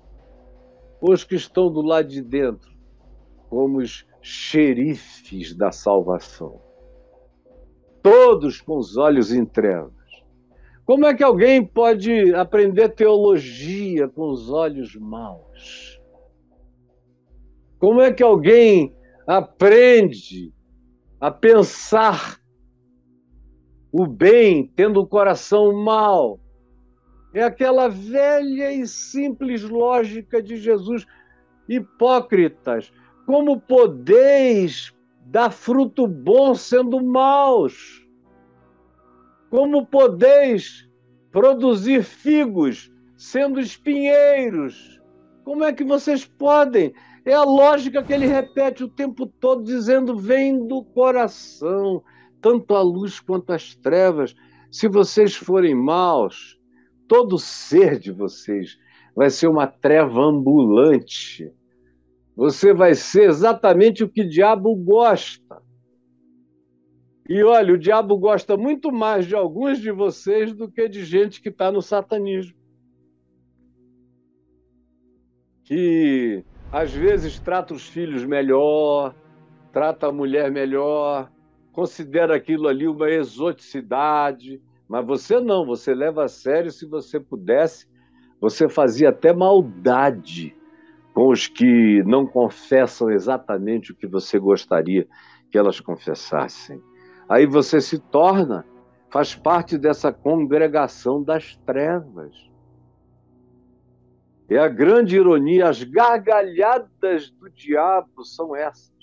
ou 1.01 1.13
os 1.13 1.23
que 1.23 1.37
estão 1.37 1.71
do 1.71 1.81
lado 1.81 2.09
de 2.09 2.21
dentro, 2.21 2.69
como 3.49 3.79
os 3.79 4.05
xerifes 4.21 5.55
da 5.55 5.71
salvação? 5.71 6.61
Todos 8.03 8.61
com 8.61 8.79
os 8.79 8.97
olhos 8.97 9.33
em 9.33 9.45
trevas. 9.45 9.95
Como 10.85 11.07
é 11.07 11.15
que 11.15 11.23
alguém 11.23 11.65
pode 11.65 12.35
aprender 12.35 12.89
teologia 12.89 14.09
com 14.09 14.29
os 14.29 14.51
olhos 14.51 14.97
maus? 14.97 16.01
Como 17.79 18.01
é 18.01 18.13
que 18.13 18.25
alguém 18.25 18.93
aprende 19.25 20.53
a 21.21 21.31
pensar 21.31 22.41
o 23.99 24.07
bem 24.07 24.71
tendo 24.77 25.01
o 25.01 25.07
coração 25.07 25.73
mau. 25.73 26.39
É 27.33 27.43
aquela 27.43 27.89
velha 27.89 28.71
e 28.71 28.87
simples 28.87 29.63
lógica 29.63 30.43
de 30.43 30.59
Jesus. 30.59 31.07
Hipócritas, 31.67 32.93
como 33.25 33.59
podeis 33.59 34.95
dar 35.25 35.51
fruto 35.51 36.07
bom 36.07 36.55
sendo 36.55 37.03
maus? 37.03 38.07
Como 39.49 39.87
podeis 39.87 40.87
produzir 41.33 42.03
figos 42.03 42.93
sendo 43.17 43.59
espinheiros? 43.59 45.01
Como 45.43 45.65
é 45.65 45.73
que 45.73 45.85
vocês 45.85 46.27
podem? 46.27 46.93
É 47.25 47.33
a 47.33 47.45
lógica 47.45 48.03
que 48.03 48.13
ele 48.13 48.27
repete 48.27 48.85
o 48.85 48.89
tempo 48.89 49.27
todo, 49.27 49.65
dizendo: 49.65 50.19
vem 50.19 50.67
do 50.67 50.85
coração 50.85 52.03
tanto 52.41 52.75
a 52.75 52.83
luz 52.83 53.21
quanto 53.21 53.53
as 53.53 53.75
trevas. 53.75 54.35
Se 54.71 54.89
vocês 54.89 55.35
forem 55.35 55.75
maus, 55.75 56.59
todo 57.09 57.39
ser 57.39 57.99
de 57.99 58.13
vocês 58.13 58.79
vai 59.15 59.31
ser 59.31 59.49
uma 59.49 59.67
treva 59.67 60.21
ambulante. 60.21 61.51
Você 62.37 62.75
vai 62.75 62.95
ser 62.95 63.31
exatamente 63.31 64.05
o 64.05 64.09
que 64.09 64.23
o 64.23 64.29
diabo 64.29 64.75
gosta. 64.77 65.63
E 67.29 67.43
olha, 67.43 67.75
o 67.75 67.79
diabo 67.79 68.17
gosta 68.19 68.57
muito 68.57 68.93
mais 68.93 69.27
de 69.27 69.35
alguns 69.35 69.81
de 69.81 69.91
vocês 69.91 70.53
do 70.53 70.71
que 70.71 70.89
de 70.89 71.05
gente 71.05 71.41
que 71.41 71.49
está 71.49 71.73
no 71.73 71.81
satanismo. 71.81 72.57
Que 75.65 76.45
às 76.71 76.93
vezes 76.93 77.41
trata 77.41 77.75
os 77.75 77.89
filhos 77.89 78.25
melhor, 78.25 79.15
trata 79.73 80.07
a 80.07 80.13
mulher 80.13 80.53
melhor, 80.53 81.33
considera 81.77 82.35
aquilo 82.35 82.69
ali 82.69 82.89
uma 82.89 83.11
exoticidade, 83.11 84.63
mas 84.89 85.07
você 85.07 85.39
não, 85.39 85.67
você 85.67 85.95
leva 85.95 86.25
a 86.25 86.29
sério. 86.29 86.71
Se 86.71 86.87
você 86.87 87.21
pudesse, 87.21 87.87
você 88.41 88.67
fazia 88.67 89.11
até 89.11 89.31
maldade 89.31 90.57
com 91.13 91.29
os 91.29 91.47
que 91.47 92.03
não 92.05 92.27
confessam 92.27 93.11
exatamente 93.11 93.93
o 93.93 93.95
que 93.95 94.07
você 94.07 94.39
gostaria 94.39 95.07
que 95.51 95.59
elas 95.59 95.79
confessassem. 95.79 96.83
Aí 97.29 97.45
você 97.45 97.79
se 97.79 97.99
torna, 97.99 98.65
faz 99.11 99.35
parte 99.35 99.77
dessa 99.77 100.11
congregação 100.11 101.23
das 101.23 101.57
trevas. 101.67 102.35
É 104.49 104.57
a 104.57 104.69
grande 104.69 105.17
ironia, 105.17 105.69
as 105.69 105.83
gargalhadas 105.83 107.31
do 107.33 107.51
diabo 107.51 108.25
são 108.25 108.57
essas 108.57 108.96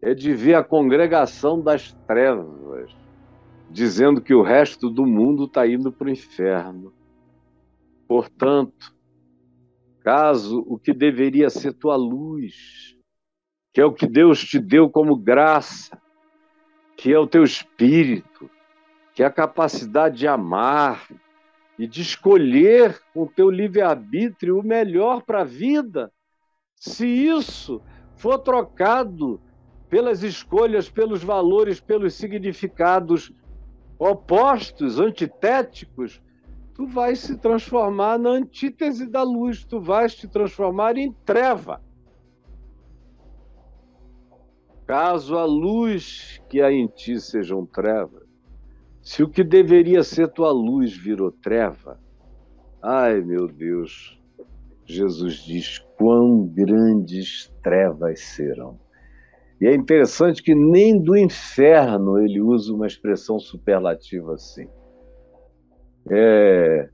é 0.00 0.14
de 0.14 0.34
ver 0.34 0.54
a 0.54 0.64
congregação 0.64 1.60
das 1.60 1.92
trevas 2.06 2.56
dizendo 3.70 4.20
que 4.20 4.34
o 4.34 4.42
resto 4.42 4.88
do 4.88 5.04
mundo 5.04 5.44
está 5.44 5.66
indo 5.66 5.92
para 5.92 6.06
o 6.06 6.10
inferno. 6.10 6.94
Portanto, 8.06 8.94
caso 10.00 10.64
o 10.68 10.78
que 10.78 10.92
deveria 10.92 11.50
ser 11.50 11.72
tua 11.72 11.96
luz, 11.96 12.96
que 13.72 13.80
é 13.80 13.84
o 13.84 13.92
que 13.92 14.06
Deus 14.06 14.42
te 14.42 14.58
deu 14.58 14.88
como 14.88 15.16
graça, 15.16 16.00
que 16.96 17.12
é 17.12 17.18
o 17.18 17.26
teu 17.26 17.44
espírito, 17.44 18.48
que 19.12 19.22
é 19.22 19.26
a 19.26 19.30
capacidade 19.30 20.18
de 20.18 20.28
amar 20.28 21.06
e 21.78 21.86
de 21.86 22.00
escolher 22.00 22.98
com 23.12 23.24
o 23.24 23.28
teu 23.28 23.50
livre-arbítrio 23.50 24.58
o 24.58 24.66
melhor 24.66 25.22
para 25.22 25.42
a 25.42 25.44
vida, 25.44 26.10
se 26.74 27.06
isso 27.06 27.82
for 28.16 28.38
trocado 28.38 29.40
pelas 29.96 30.22
escolhas, 30.22 30.90
pelos 30.90 31.24
valores, 31.24 31.80
pelos 31.80 32.12
significados 32.12 33.32
opostos, 33.98 35.00
antitéticos, 35.00 36.20
tu 36.74 36.86
vais 36.86 37.18
se 37.18 37.38
transformar 37.38 38.18
na 38.18 38.28
antítese 38.28 39.06
da 39.06 39.22
luz, 39.22 39.64
tu 39.64 39.80
vais 39.80 40.14
te 40.14 40.28
transformar 40.28 40.98
em 40.98 41.10
treva. 41.24 41.80
Caso 44.86 45.38
a 45.38 45.46
luz 45.46 46.42
que 46.50 46.60
há 46.60 46.70
em 46.70 46.86
ti 46.88 47.18
sejam 47.18 47.64
trevas, 47.64 48.28
se 49.00 49.22
o 49.22 49.30
que 49.30 49.42
deveria 49.42 50.02
ser 50.02 50.28
tua 50.28 50.52
luz 50.52 50.94
virou 50.94 51.32
treva, 51.32 51.98
ai 52.82 53.22
meu 53.22 53.48
Deus, 53.48 54.20
Jesus 54.84 55.36
diz: 55.36 55.78
quão 55.96 56.46
grandes 56.46 57.50
trevas 57.62 58.20
serão. 58.20 58.84
E 59.60 59.66
é 59.66 59.74
interessante 59.74 60.42
que 60.42 60.54
nem 60.54 61.00
do 61.00 61.16
inferno 61.16 62.18
ele 62.18 62.40
usa 62.40 62.74
uma 62.74 62.86
expressão 62.86 63.38
superlativa 63.38 64.34
assim. 64.34 64.68
É 66.10 66.90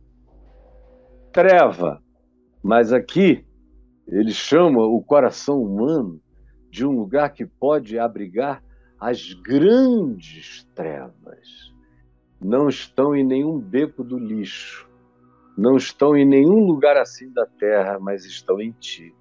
treva, 1.33 2.03
mas 2.63 2.93
aqui 2.93 3.45
ele 4.07 4.33
chama 4.33 4.85
o 4.85 5.03
coração 5.03 5.63
humano 5.63 6.21
de 6.71 6.87
um 6.87 6.91
lugar 6.93 7.33
que 7.33 7.47
pode 7.47 7.99
abrigar 7.99 8.63
as 9.01 9.33
grandes 9.33 10.65
trevas. 10.75 11.73
Não 12.41 12.69
estão 12.69 13.15
em 13.15 13.25
nenhum 13.25 13.59
beco 13.59 14.05
do 14.05 14.19
lixo, 14.19 14.89
não 15.57 15.77
estão 15.77 16.17
em 16.17 16.27
nenhum 16.27 16.67
lugar 16.67 16.97
assim 16.97 17.33
da 17.33 17.47
terra, 17.47 17.99
mas 17.99 18.25
estão 18.25 18.61
em 18.61 18.73
ti. 18.73 19.15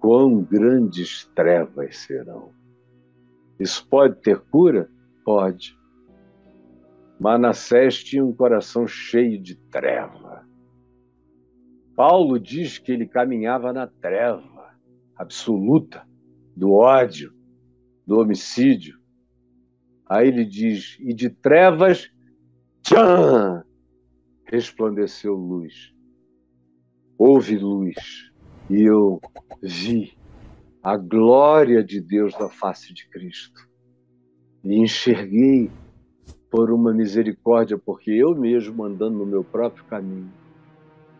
Quão 0.00 0.42
grandes 0.42 1.26
trevas 1.34 1.98
serão. 1.98 2.52
Isso 3.58 3.86
pode 3.86 4.16
ter 4.22 4.40
cura? 4.40 4.90
Pode. 5.22 5.78
Manassés 7.20 8.02
tinha 8.02 8.24
um 8.24 8.32
coração 8.32 8.86
cheio 8.86 9.38
de 9.38 9.54
treva. 9.54 10.48
Paulo 11.94 12.40
diz 12.40 12.78
que 12.78 12.90
ele 12.90 13.06
caminhava 13.06 13.74
na 13.74 13.86
treva 13.86 14.74
absoluta 15.14 16.08
do 16.56 16.72
ódio, 16.72 17.34
do 18.06 18.18
homicídio. 18.18 18.98
Aí 20.08 20.28
ele 20.28 20.46
diz: 20.46 20.96
e 20.98 21.12
de 21.12 21.28
trevas, 21.28 22.10
tchan, 22.82 23.62
resplandeceu 24.46 25.34
luz. 25.34 25.94
Houve 27.18 27.58
luz 27.58 28.29
e 28.70 28.82
eu 28.82 29.20
vi 29.60 30.16
a 30.80 30.96
glória 30.96 31.82
de 31.82 32.00
Deus 32.00 32.38
na 32.38 32.48
face 32.48 32.94
de 32.94 33.08
Cristo. 33.08 33.68
E 34.62 34.78
enxerguei 34.78 35.68
por 36.48 36.70
uma 36.70 36.92
misericórdia, 36.92 37.76
porque 37.76 38.12
eu 38.12 38.32
mesmo 38.32 38.84
andando 38.84 39.18
no 39.18 39.26
meu 39.26 39.42
próprio 39.42 39.84
caminho, 39.86 40.30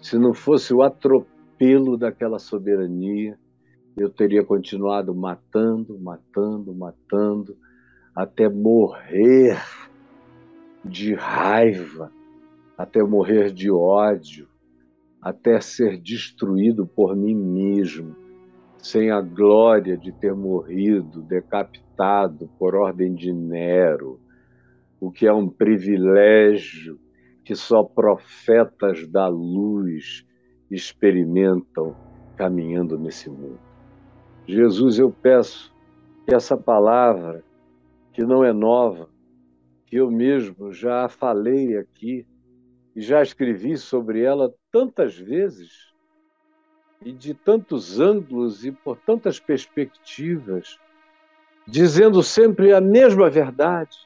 se 0.01 0.16
não 0.16 0.32
fosse 0.32 0.72
o 0.72 0.81
atropelo 0.81 1.97
daquela 1.97 2.39
soberania, 2.39 3.36
eu 3.97 4.09
teria 4.09 4.44
continuado 4.44 5.12
matando, 5.12 5.98
matando, 5.98 6.72
matando, 6.72 7.56
até 8.14 8.48
morrer 8.48 9.60
de 10.85 11.14
raiva, 11.14 12.12
até 12.78 13.02
morrer 13.02 13.52
de 13.52 13.70
ódio, 13.70 14.48
até 15.20 15.60
ser 15.60 15.98
destruído 15.98 16.86
por 16.86 17.14
mim 17.14 17.34
mesmo, 17.34 18.16
sem 18.78 19.10
a 19.10 19.20
glória 19.20 19.97
de 19.97 20.12
ter 20.12 20.34
morrido 20.34 21.20
decapitado 21.22 22.48
por 22.59 22.74
ordem 22.74 23.14
de 23.14 23.32
Nero, 23.32 24.18
o 24.98 25.10
que 25.10 25.26
é 25.26 25.32
um 25.32 25.48
privilégio 25.48 26.98
que 27.44 27.55
só 27.55 27.82
profetas 27.82 29.06
da 29.06 29.28
luz 29.28 30.26
experimentam 30.70 31.94
caminhando 32.36 32.98
nesse 32.98 33.28
mundo. 33.28 33.59
Jesus, 34.47 34.98
eu 34.98 35.10
peço 35.10 35.74
que 36.24 36.34
essa 36.34 36.56
palavra, 36.56 37.44
que 38.12 38.22
não 38.22 38.44
é 38.44 38.52
nova, 38.52 39.09
que 39.86 39.97
eu 39.97 40.10
mesmo 40.10 40.72
já 40.72 41.09
falei 41.09 41.76
aqui 41.76 42.24
já 43.01 43.22
escrevi 43.22 43.77
sobre 43.77 44.22
ela 44.22 44.52
tantas 44.70 45.16
vezes 45.16 45.90
e 47.05 47.12
de 47.12 47.32
tantos 47.35 47.98
ângulos 47.98 48.64
e 48.64 48.72
por 48.72 48.98
tantas 48.98 49.40
perspectivas, 49.40 50.78
dizendo 51.66 52.22
sempre 52.22 52.72
a 52.72 52.81
mesma 52.81 53.31
verdade, 53.31 53.97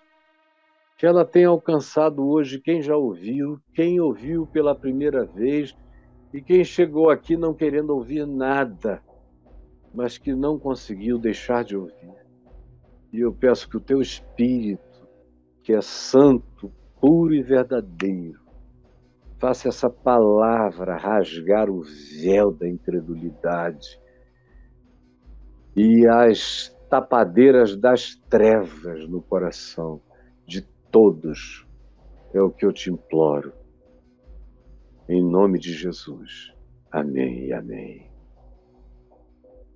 que 0.97 1.07
ela 1.07 1.25
tem 1.25 1.45
alcançado 1.45 2.25
hoje 2.25 2.61
quem 2.61 2.81
já 2.81 2.97
ouviu, 2.97 3.61
quem 3.75 4.01
ouviu 4.01 4.47
pela 4.47 4.75
primeira 4.75 5.25
vez 5.25 5.75
e 6.33 6.41
quem 6.41 6.65
chegou 6.65 7.11
aqui 7.11 7.37
não 7.37 7.53
querendo 7.53 7.91
ouvir 7.91 8.27
nada 8.27 9.03
mas 9.95 10.19
que 10.19 10.35
não 10.35 10.59
conseguiu 10.59 11.16
deixar 11.19 11.62
de 11.62 11.77
ouvir. 11.77 12.12
E 13.12 13.21
eu 13.21 13.33
peço 13.33 13.69
que 13.69 13.77
o 13.77 13.81
teu 13.81 14.03
espírito, 14.03 15.09
que 15.62 15.73
é 15.73 15.81
santo, 15.81 16.73
puro 17.01 17.33
e 17.33 17.41
verdadeiro, 17.41 18.44
faça 19.39 19.69
essa 19.69 19.90
palavra 19.90 20.97
rasgar 20.97 21.69
o 21.69 21.82
véu 22.20 22.52
da 22.52 22.69
incredulidade 22.69 24.01
e 25.77 26.06
as 26.06 26.74
tapadeiras 26.89 27.77
das 27.77 28.15
trevas 28.28 29.09
no 29.09 29.20
coração 29.20 30.01
de 30.47 30.62
todos. 30.90 31.66
É 32.32 32.40
o 32.40 32.51
que 32.51 32.65
eu 32.65 32.73
te 32.73 32.90
imploro. 32.90 33.52
Em 35.09 35.23
nome 35.23 35.59
de 35.59 35.73
Jesus. 35.73 36.52
Amém 36.90 37.47
e 37.47 37.52
amém. 37.52 38.14